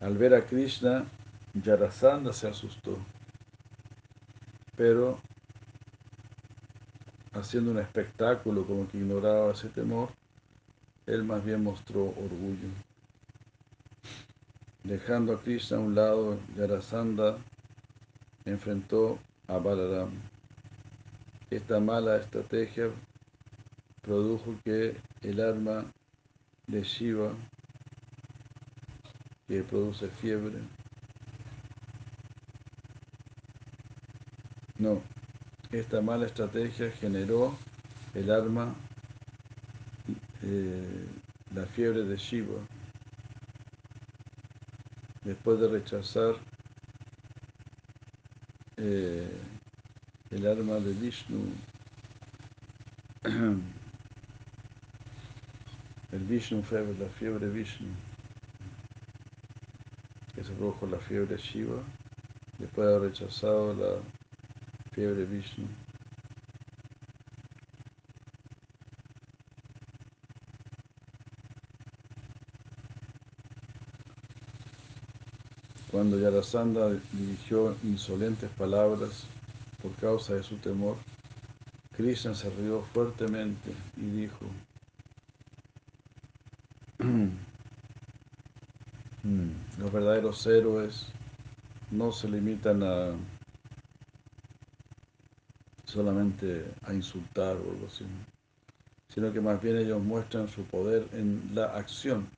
[0.00, 1.06] Al ver a Krishna,
[1.54, 2.98] Yarasandha se asustó,
[4.76, 5.18] pero
[7.32, 10.10] haciendo un espectáculo como que ignoraba ese temor,
[11.06, 12.68] él más bien mostró orgullo.
[14.86, 17.38] Dejando a Krishna a un lado, Yarasandha
[18.44, 19.18] enfrentó
[19.48, 20.12] a Balaram.
[21.50, 22.92] Esta mala estrategia
[24.02, 25.92] produjo que el arma
[26.68, 27.32] de Shiva,
[29.48, 30.60] que produce fiebre,
[34.78, 35.02] no,
[35.72, 37.58] esta mala estrategia generó
[38.14, 38.72] el arma,
[40.44, 41.08] eh,
[41.52, 42.60] la fiebre de Shiva,
[45.26, 46.36] después de rechazar
[48.76, 49.28] eh,
[50.30, 51.52] el arma de Vishnu,
[56.12, 57.88] el Vishnu fever, la fiebre Vishnu,
[60.32, 61.82] que se produjo la fiebre Shiva,
[62.58, 64.00] después de haber rechazado la
[64.92, 65.66] fiebre Vishnu.
[75.96, 79.24] Cuando Yarasandha dirigió insolentes palabras
[79.80, 80.98] por causa de su temor,
[81.96, 84.44] Krishna se rió fuertemente y dijo,
[89.78, 91.06] los verdaderos héroes
[91.90, 93.12] no se limitan a
[95.86, 98.04] solamente a insultar o algo así,
[99.08, 102.28] sino que más bien ellos muestran su poder en la acción.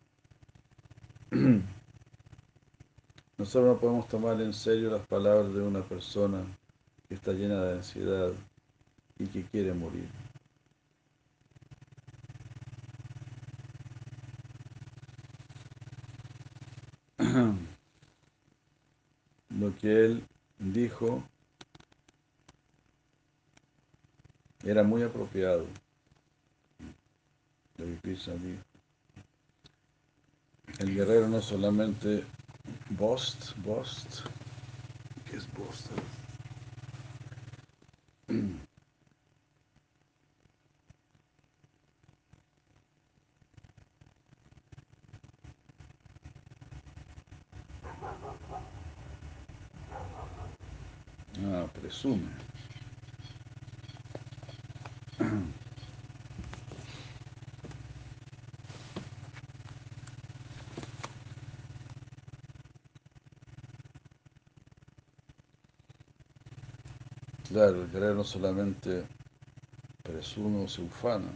[3.48, 6.44] Nosotros no podemos tomar en serio las palabras de una persona
[7.08, 8.30] que está llena de ansiedad
[9.18, 10.06] y que quiere morir.
[19.80, 20.22] que él
[20.58, 21.22] dijo
[24.62, 25.64] era muy apropiado.
[27.78, 27.86] Lo.
[30.80, 32.26] El guerrero no solamente
[32.90, 34.22] bost, bost,
[35.30, 35.90] ¿qué es bost?
[51.44, 52.47] Ah, presume.
[67.48, 69.06] Claro, el guerrero no solamente
[70.02, 71.30] presume o se ufana.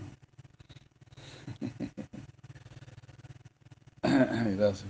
[4.02, 4.84] Gracias.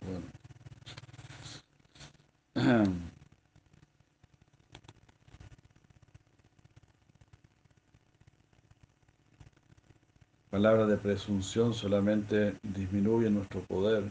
[0.00, 0.22] Bueno.
[10.50, 14.10] Palabra de presunción solamente disminuye nuestro poder.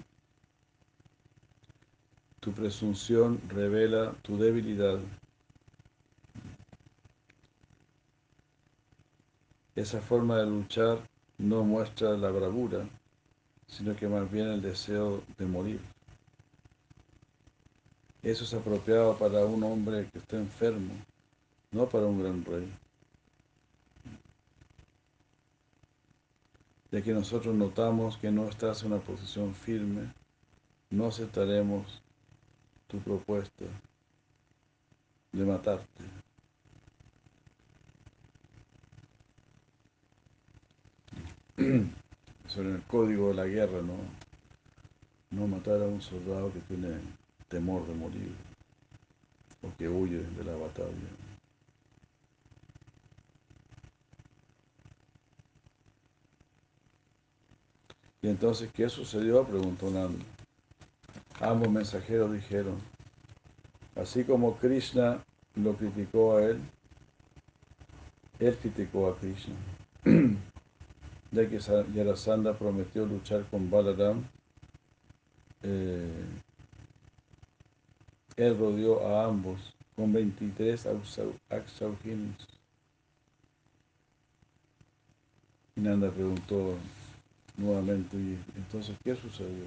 [2.46, 5.00] Tu presunción revela tu debilidad.
[9.76, 11.00] Esa forma de luchar
[11.40, 12.88] no muestra la bravura,
[13.66, 15.80] sino que más bien el deseo de morir.
[18.22, 20.94] Eso es apropiado para un hombre que está enfermo,
[21.72, 22.72] no para un gran rey.
[26.92, 30.14] Ya que nosotros notamos que no estás en una posición firme,
[30.92, 32.05] no aceptaremos
[32.88, 33.66] tu propuesta
[35.32, 36.04] de matarte.
[41.58, 43.96] Eso en el código de la guerra, ¿no?
[45.32, 47.00] No matar a un soldado que tiene
[47.50, 48.36] temor de morir
[49.62, 50.92] o que huye de la batalla.
[58.22, 59.44] Y entonces, ¿qué sucedió?
[59.46, 60.35] Preguntó Nanda.
[61.42, 62.78] Ambos mensajeros dijeron,
[63.96, 65.24] así como Krishna
[65.56, 66.60] lo criticó a él,
[68.40, 69.56] él criticó a Krishna.
[71.32, 71.60] ya que
[71.94, 74.24] Yarasandha prometió luchar con Balaram,
[75.64, 76.26] eh,
[78.38, 80.88] él rodeó a ambos con 23
[81.50, 82.48] Aksauhinis.
[85.76, 86.78] Y Nanda preguntó
[87.58, 89.66] nuevamente, ¿y entonces qué sucedió?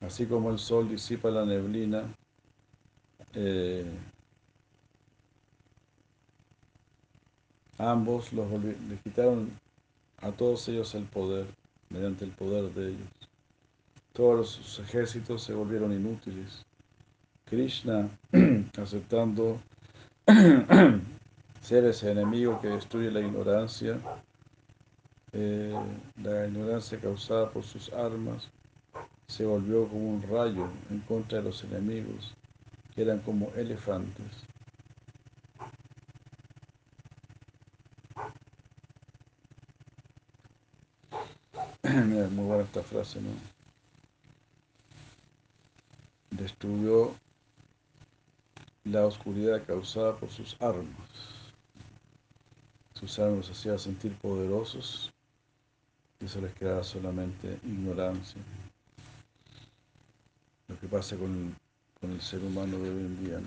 [0.00, 2.04] Así como el sol disipa la neblina,
[3.34, 3.84] eh,
[7.78, 8.48] ambos los
[9.02, 9.50] quitaron
[10.18, 11.46] a todos ellos el poder,
[11.90, 13.08] mediante el poder de ellos.
[14.12, 16.64] Todos sus ejércitos se volvieron inútiles.
[17.44, 18.08] Krishna,
[18.76, 19.60] aceptando
[21.62, 23.98] ser ese enemigo que destruye la ignorancia,
[25.32, 25.74] eh,
[26.22, 28.48] la ignorancia causada por sus armas,
[29.28, 32.34] se volvió como un rayo en contra de los enemigos,
[32.94, 34.32] que eran como elefantes.
[41.84, 43.30] Muy buena esta frase, ¿no?
[46.30, 47.14] Destruyó
[48.84, 51.10] la oscuridad causada por sus armas.
[52.94, 55.12] Sus armas los hacía sentir poderosos
[56.20, 58.42] y eso les quedaba solamente ignorancia
[60.68, 61.56] lo que pasa con,
[62.02, 63.40] el ser humano de hoy en día.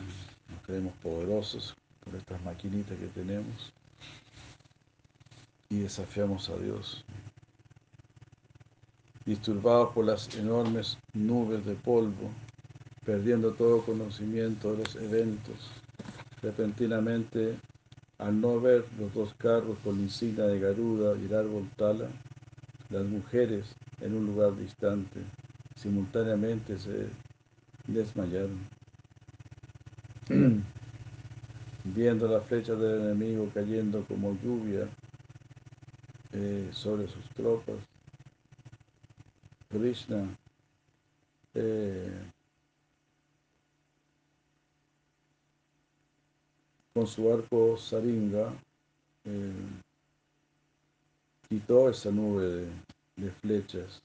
[0.50, 3.72] Nos creemos poderosos por estas maquinitas que tenemos
[5.70, 7.06] y desafiamos a Dios.
[9.26, 12.30] Disturbados por las enormes nubes de polvo,
[13.06, 15.56] perdiendo todo conocimiento de los eventos,
[16.42, 17.58] repentinamente,
[18.18, 22.10] al no ver los dos carros con la insignia de Garuda y el árbol Tala,
[22.90, 23.66] las mujeres
[24.02, 25.22] en un lugar distante
[25.82, 27.08] simultáneamente se
[27.88, 28.60] desmayaron.
[31.84, 34.88] Viendo la flecha del enemigo cayendo como lluvia
[36.34, 37.78] eh, sobre sus tropas,
[39.70, 40.28] Krishna
[41.56, 42.12] eh,
[46.94, 48.54] con su arco saringa
[49.26, 49.52] eh,
[51.50, 52.68] quitó esa nube
[53.16, 54.04] de flechas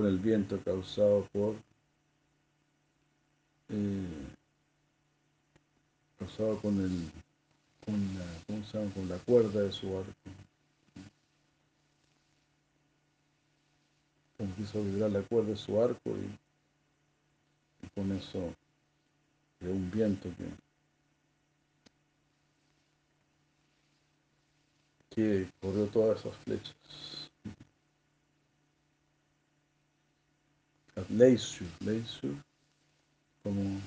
[0.00, 1.56] por el viento causado por
[3.68, 4.28] eh,
[6.18, 7.10] causado con el
[7.84, 8.24] con la,
[8.94, 10.10] con la cuerda de su arco.
[14.58, 16.24] hizo vibrar la cuerda de su arco y,
[17.84, 18.54] y con eso
[19.58, 20.30] creó un viento
[25.10, 27.29] que, que corrió todas esas flechas.
[31.08, 32.34] Leisure, leisure,
[33.42, 33.80] como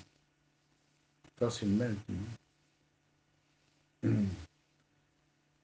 [1.37, 2.13] fácilmente.
[4.01, 4.09] ¿no?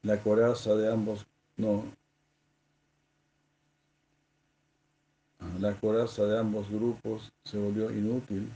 [0.04, 1.26] La coraza de ambos,
[1.58, 1.84] no,
[5.60, 8.50] la coraza de ambos grupos se volvió inútil,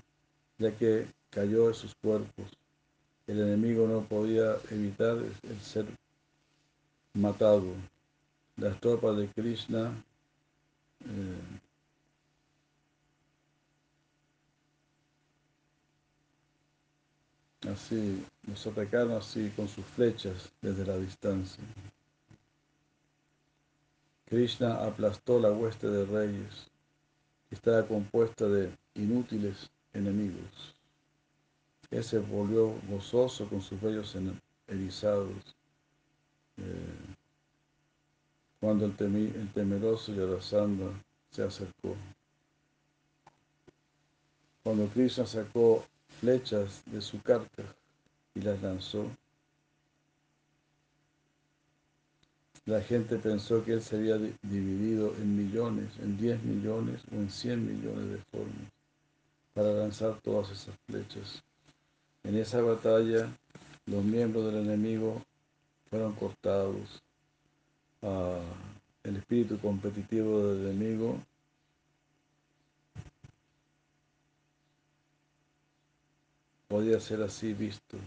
[0.58, 2.48] ya que cayó de sus cuerpos.
[3.28, 5.86] El enemigo no podía evitar el ser
[7.14, 7.74] matado.
[8.58, 9.94] Las tropas de Krishna
[11.06, 11.60] eh,
[17.72, 21.64] así nos atacaron así con sus flechas desde la distancia.
[24.26, 26.68] Krishna aplastó la hueste de reyes,
[27.50, 30.76] que estaba compuesta de inútiles enemigos.
[31.92, 34.18] Ese volvió gozoso con sus vellos
[34.68, 35.56] erizados.
[36.58, 37.16] Eh,
[38.60, 40.92] cuando el, temi, el temeroso Yarasandha
[41.30, 41.96] se acercó.
[44.64, 45.86] Cuando Krishna sacó
[46.24, 47.64] flechas de su carca
[48.34, 49.12] y las lanzó,
[52.66, 57.30] la gente pensó que él se había dividido en millones, en 10 millones o en
[57.30, 58.72] 100 millones de formas
[59.54, 61.44] para lanzar todas esas flechas.
[62.24, 63.30] En esa batalla,
[63.86, 65.22] los miembros del enemigo
[65.90, 67.04] fueron cortados.
[68.02, 68.40] Ah,
[69.04, 71.20] el espíritu competitivo del enemigo
[76.74, 77.98] podía ser así visto,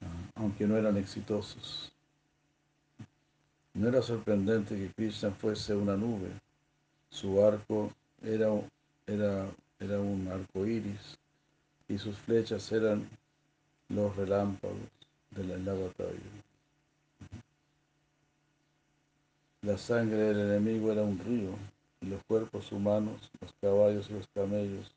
[0.00, 1.92] ah, aunque no eran exitosos.
[3.74, 6.30] No era sorprendente que Krishna fuese una nube.
[7.10, 7.92] Su arco
[8.22, 11.18] era, un arco iris
[11.88, 13.06] y sus flechas eran
[13.90, 14.78] los relámpagos
[15.32, 16.30] de la, la batalla.
[19.60, 21.50] La sangre del enemigo era un río
[22.00, 24.90] y los cuerpos humanos, los caballos y los camellos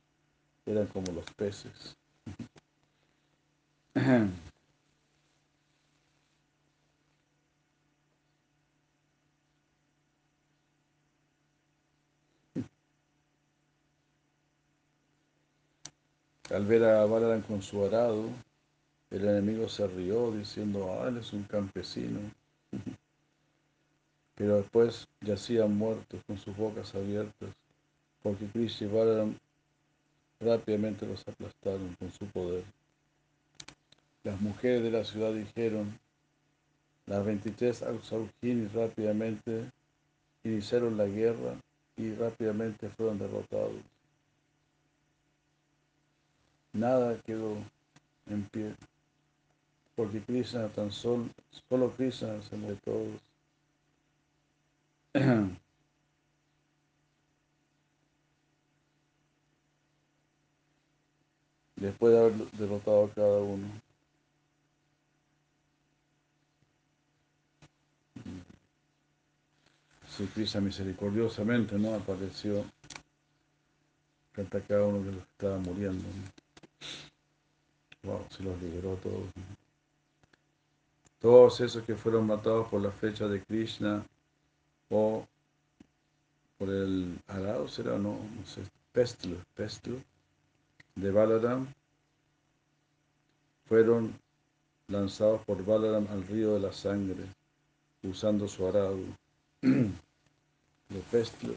[0.66, 1.96] eran como los peces.
[16.54, 18.30] Al ver a Balaram con su arado,
[19.10, 22.20] el enemigo se rió diciendo, ah, él es un campesino.
[24.36, 27.50] Pero después yacían muertos con sus bocas abiertas,
[28.22, 28.90] porque Krishna y
[30.44, 32.64] rápidamente los aplastaron con su poder.
[34.24, 36.00] Las mujeres de la ciudad dijeron,
[37.06, 39.70] las 23 Ausaujini rápidamente
[40.44, 41.56] iniciaron la guerra
[41.98, 43.82] y rápidamente fueron derrotados.
[46.72, 47.58] Nada quedó
[48.28, 48.74] en pie,
[49.96, 51.28] porque Krishna tan solo,
[51.70, 53.22] solo Krishna se mueve todos.
[61.84, 63.68] Después de haber derrotado a cada uno.
[70.08, 72.64] Sí, Krishna misericordiosamente no apareció
[74.32, 76.06] frente a cada uno de los que estaban muriendo.
[78.04, 79.26] Wow, se los liberó todos.
[81.20, 84.06] Todos esos que fueron matados por la flecha de Krishna
[84.90, 85.28] o
[86.58, 88.62] por el arado, será, no, no sé,
[88.94, 89.98] pestlo, pestlo
[90.96, 91.68] de Balaram,
[93.66, 94.14] fueron
[94.88, 97.26] lanzados por Balaram al río de la sangre,
[98.04, 99.00] usando su arado.
[100.94, 101.54] de pestlo.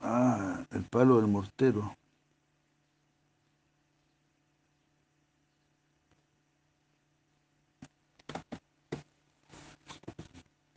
[0.00, 1.96] Ah, el palo del mortero.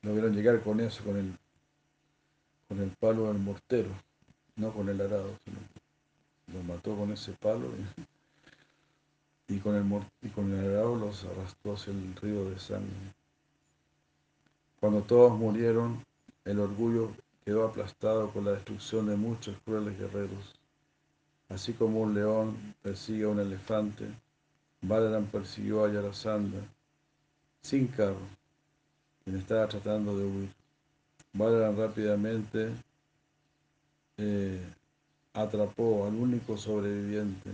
[0.02, 1.38] Lograron llegar con eso, con el,
[2.68, 3.90] con el palo del mortero,
[4.56, 5.58] no con el arado, sino
[6.54, 7.70] los mató con ese palo
[9.48, 9.84] y, con, el,
[10.22, 13.14] y con el arado los arrastró hacia el río de sangre.
[14.80, 16.06] Cuando todos murieron,
[16.46, 17.12] el orgullo
[17.44, 20.56] quedó aplastado por la destrucción de muchos crueles guerreros.
[21.50, 24.06] Así como un león persigue a un elefante,
[24.82, 26.62] Balaram persiguió a Yarasandha
[27.62, 28.39] sin carro,
[29.24, 30.50] quien estaba tratando de huir.
[31.34, 32.72] Balaram rápidamente
[34.18, 34.62] eh,
[35.34, 37.52] atrapó al único sobreviviente,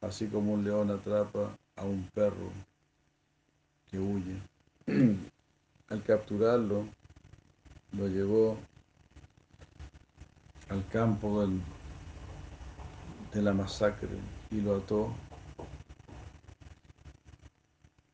[0.00, 2.50] así como un león atrapa a un perro
[3.90, 4.36] que huye.
[5.88, 6.86] Al capturarlo,
[7.92, 8.56] lo llevó
[10.70, 11.46] al campo
[13.32, 14.08] de la masacre
[14.50, 15.14] y lo ató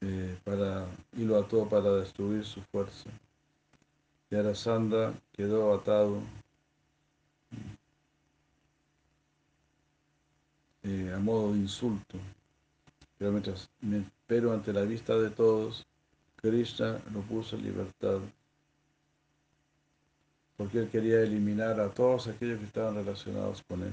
[0.00, 3.10] eh, para, y lo ató para destruir su fuerza.
[4.30, 6.20] Y Arasanda quedó atado
[10.82, 12.18] eh, a modo de insulto.
[13.18, 13.68] Pero, mientras,
[14.26, 15.86] pero ante la vista de todos,
[16.36, 18.20] Krishna lo puso en libertad.
[20.56, 23.92] Porque él quería eliminar a todos aquellos que estaban relacionados con él.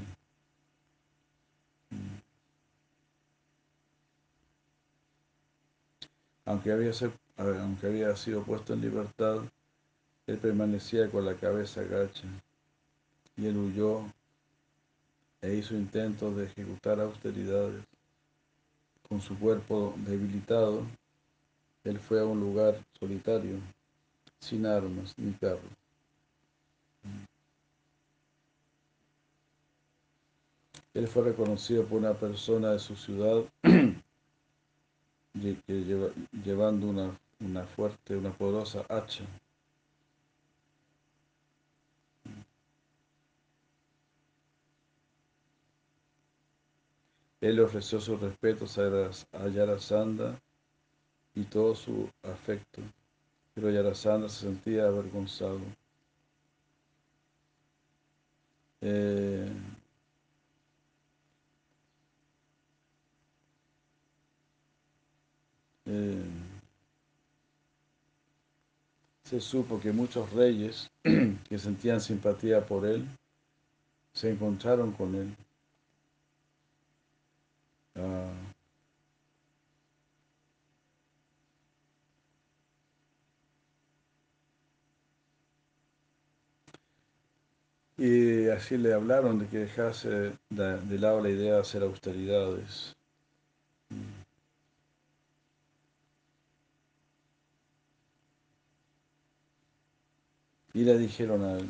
[6.45, 9.37] Aunque había, sido puesto en libertad,
[10.27, 12.27] él permanecía con la cabeza gacha
[13.35, 14.01] y él huyó
[15.41, 17.83] e hizo intentos de ejecutar austeridades.
[19.09, 20.83] Con su cuerpo debilitado,
[21.83, 23.57] él fue a un lugar solitario,
[24.39, 25.69] sin armas ni carro.
[30.93, 33.43] Él fue reconocido por una persona de su ciudad
[35.35, 39.25] llevando una, una fuerte, una poderosa hacha.
[47.41, 50.41] Él ofreció sus respetos a Yarasanda
[51.35, 52.81] y todo su afecto,
[53.53, 55.59] pero Yarasanda se sentía avergonzado.
[58.81, 59.51] Eh,
[65.85, 66.23] eh,
[69.23, 73.07] se supo que muchos reyes que sentían simpatía por él
[74.13, 75.35] se encontraron con él
[77.97, 78.29] Ah.
[87.97, 92.95] y así le hablaron de que dejase de, lado la idea de hacer austeridades.
[100.75, 101.67] Y le dijeron a él,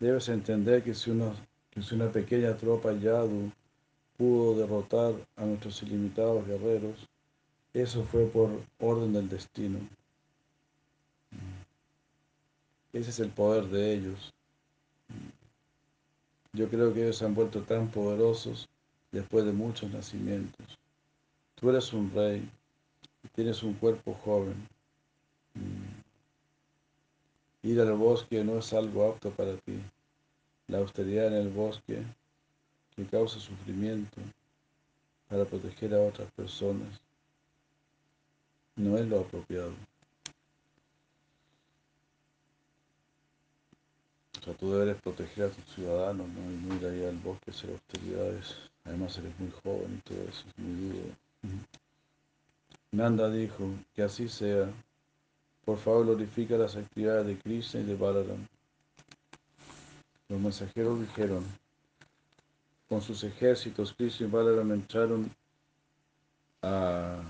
[0.00, 1.36] debes entender que si, uno,
[1.70, 3.52] que si una pequeña tropa yadu
[4.16, 7.06] pudo derrotar a nuestros ilimitados guerreros,
[7.74, 8.48] eso fue por
[8.80, 9.78] orden del destino.
[12.92, 14.32] Ese es el poder de ellos.
[16.52, 18.68] Yo creo que ellos se han vuelto tan poderosos
[19.12, 20.78] después de muchos nacimientos.
[21.56, 22.48] Tú eres un rey
[23.34, 24.68] tienes un cuerpo joven.
[27.64, 29.80] Ir al bosque no es algo apto para ti.
[30.68, 32.02] La austeridad en el bosque
[32.94, 34.20] que causa sufrimiento
[35.28, 37.00] para proteger a otras personas
[38.76, 39.72] no es lo apropiado.
[44.38, 46.52] O sea, tú deberes proteger a tus ciudadanos, ¿no?
[46.52, 48.54] Y no ir ahí al bosque a hacer austeridades.
[48.84, 51.14] Además eres muy joven y todo eso es muy duro.
[52.92, 54.70] Nanda dijo que así sea.
[55.64, 58.46] Por favor, glorifica las actividades de Krishna y de Balaram.
[60.28, 61.44] Los mensajeros dijeron,
[62.88, 65.30] con sus ejércitos, Krishna y Balaram entraron
[66.60, 67.22] al,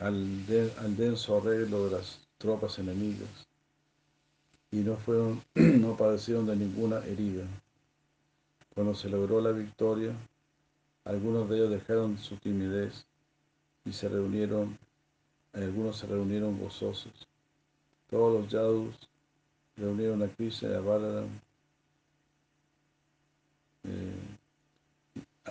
[0.00, 3.48] al, denso arreglo de las tropas enemigas
[4.70, 7.44] y no, fueron, no padecieron de ninguna herida.
[8.74, 10.12] Cuando se logró la victoria,
[11.04, 13.06] algunos de ellos dejaron su timidez
[13.84, 14.78] y se reunieron,
[15.52, 17.27] algunos se reunieron gozosos.
[18.10, 18.96] Todos los yadus
[19.76, 21.28] reunieron a Krishna y a Balaram.
[23.84, 24.38] Eh,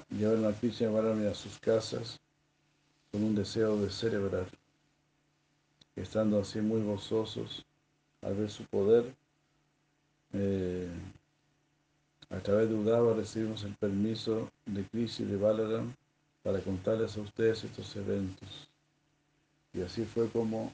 [0.10, 0.90] llevaron a Krishna
[1.24, 2.20] y a sus casas
[3.12, 4.48] con un deseo de celebrar.
[5.96, 7.66] Estando así muy gozosos
[8.22, 9.16] al ver su poder,
[10.34, 10.90] eh,
[12.30, 15.96] a través de Udava recibimos el permiso de Krishna y de Balaram
[16.44, 18.68] para contarles a ustedes estos eventos.
[19.74, 20.74] Y así fue como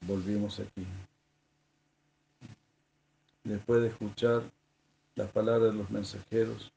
[0.00, 0.86] volvimos aquí.
[3.44, 4.42] Después de escuchar
[5.14, 6.72] las palabras de los mensajeros,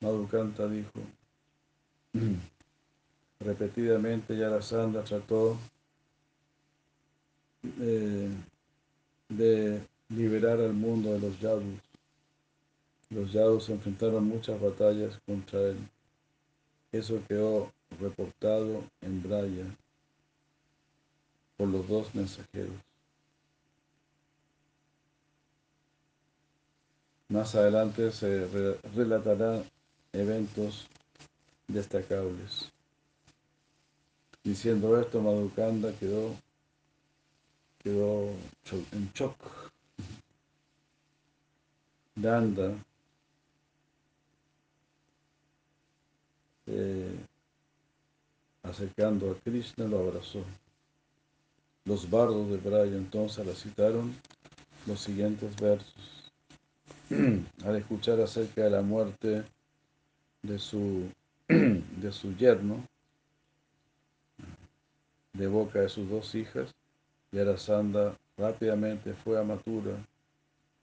[0.00, 1.00] Madhukanta dijo,
[3.40, 5.58] repetidamente Yarasandha trató
[7.80, 8.30] eh,
[9.28, 11.80] de liberar al mundo de los yadus.
[13.10, 15.78] Los yadus enfrentaron muchas batallas contra él.
[16.92, 19.64] Eso quedó reportado en Braya
[21.56, 22.74] por los dos mensajeros.
[27.28, 29.64] Más adelante se re relatarán
[30.12, 30.86] eventos
[31.66, 32.70] destacables.
[34.44, 36.36] Diciendo esto, Madhukanda quedó,
[37.82, 38.30] quedó
[38.92, 39.36] en shock.
[42.14, 42.72] Danda
[46.66, 47.16] eh,
[48.62, 50.44] acercando a Krishna lo abrazó.
[51.86, 54.12] Los bardos de Braya entonces recitaron
[54.86, 56.32] los siguientes versos.
[57.64, 59.44] Al escuchar acerca de la muerte
[60.42, 61.08] de su,
[61.48, 62.84] de su yerno,
[65.32, 66.74] de boca de sus dos hijas,
[67.30, 69.96] Yarasanda rápidamente fue a Mathura.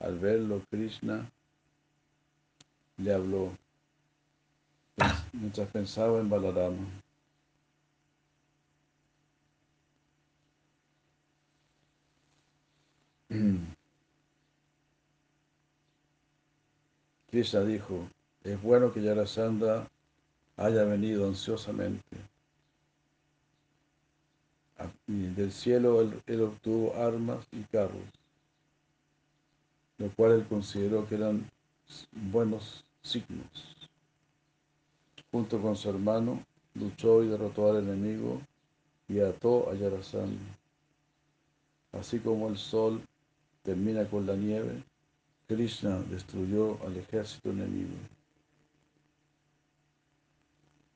[0.00, 1.30] Al verlo, Krishna
[2.96, 3.52] le habló,
[5.32, 7.03] mientras pensaba en Balarama.
[17.30, 18.08] Krishna dijo,
[18.44, 19.88] es bueno que Yarasandha
[20.56, 22.16] haya venido ansiosamente.
[25.08, 28.02] Y del cielo él, él, obtuvo armas y carros,
[29.98, 31.50] lo cual él consideró que eran
[32.12, 33.88] buenos signos.
[35.32, 36.44] Junto con su hermano,
[36.74, 38.40] luchó y derrotó al enemigo
[39.08, 40.56] y ató a Yarasandha.
[41.92, 43.02] Así como el sol
[43.64, 44.84] termina con la nieve,
[45.48, 47.96] Krishna destruyó al ejército enemigo.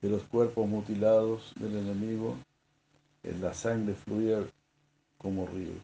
[0.01, 2.37] De los cuerpos mutilados del enemigo,
[3.25, 4.47] en la sangre fluía
[5.17, 5.83] como ríos.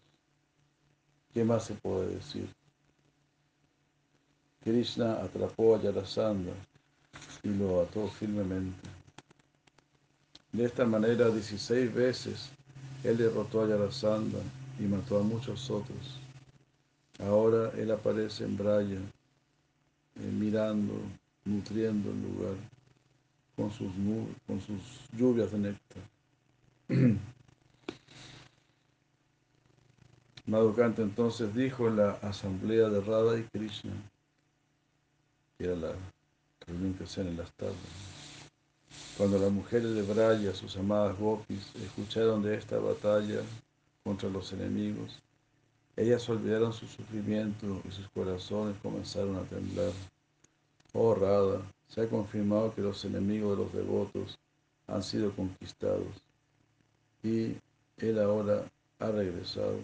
[1.33, 2.49] ¿Qué más se puede decir?
[4.63, 6.53] Krishna atrapó a Yarasandha
[7.43, 8.89] y lo ató firmemente.
[10.53, 12.51] De esta manera, 16 veces
[13.03, 14.39] él derrotó a Yarasandha
[14.79, 16.24] y mató a muchos otros.
[17.21, 18.99] Ahora él aparece en Braya,
[20.17, 20.95] eh, mirando,
[21.45, 22.55] nutriendo el lugar
[23.57, 23.93] con sus,
[25.13, 26.03] lluvias de néctar.
[30.47, 33.93] Madhukanta entonces dijo en la asamblea de Radha y Krishna,
[35.57, 35.93] que era la
[36.67, 37.79] reunión que hacían en las tardes,
[39.17, 43.41] cuando las mujeres de Braya, sus amadas gopis, escucharon de esta batalla
[44.03, 45.23] contra los enemigos,
[45.97, 49.93] ellas olvidaron su sufrimiento y sus corazones comenzaron a temblar.
[50.93, 54.39] Oh Radha, se ha confirmado que los enemigos de los devotos
[54.87, 56.09] han sido conquistados
[57.23, 57.57] y
[57.99, 58.65] él ahora
[58.99, 59.79] ha regresado.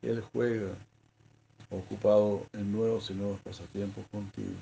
[0.00, 0.74] Él juega
[1.70, 4.56] ocupado en nuevos y nuevos pasatiempos contigo.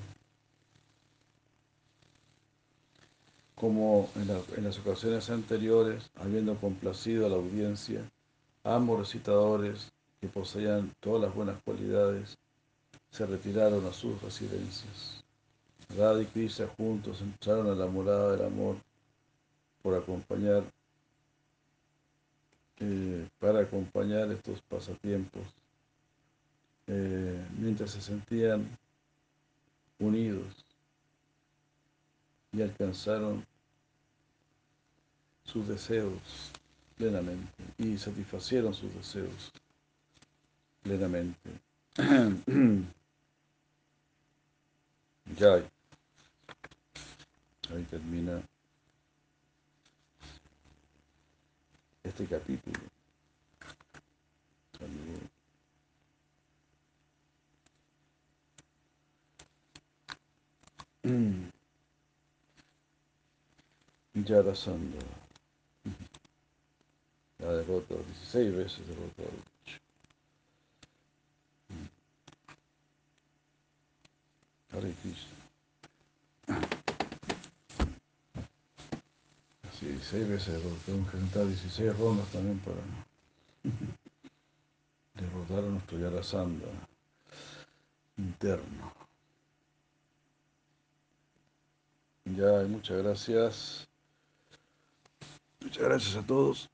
[3.55, 8.03] Como en, en las ocasiones anteriores, habiendo complacido a la audiencia,
[8.65, 12.37] ambos recitadores que poseían todas las buenas cualidades,
[13.11, 15.25] se retiraron a sus residencias.
[15.97, 18.77] Radha y Krishna juntos entraron a la morada del amor
[19.83, 20.63] por acompañar,
[22.79, 25.43] eh, para acompañar estos pasatiempos,
[26.87, 28.69] eh, mientras se sentían
[29.99, 30.65] unidos
[32.53, 33.45] y alcanzaron
[35.45, 36.53] sus deseos
[36.97, 39.53] plenamente y satisfacieron sus deseos
[40.83, 41.51] plenamente.
[45.39, 45.63] ya.
[47.71, 48.43] Ahí termina
[52.03, 52.81] este capítulo.
[64.15, 64.99] Yarasandha.
[67.39, 69.50] La derrota 16 veces derrotado.
[74.73, 75.37] Hare Krishna.
[79.69, 82.77] Así, 16 veces tenemos que cantar 16 rondas también para
[85.15, 86.69] derrotar a nuestro Yarasandha
[88.17, 88.93] interno.
[92.25, 93.89] Ya, muchas gracias.
[95.61, 96.71] Muchas gracias a todos.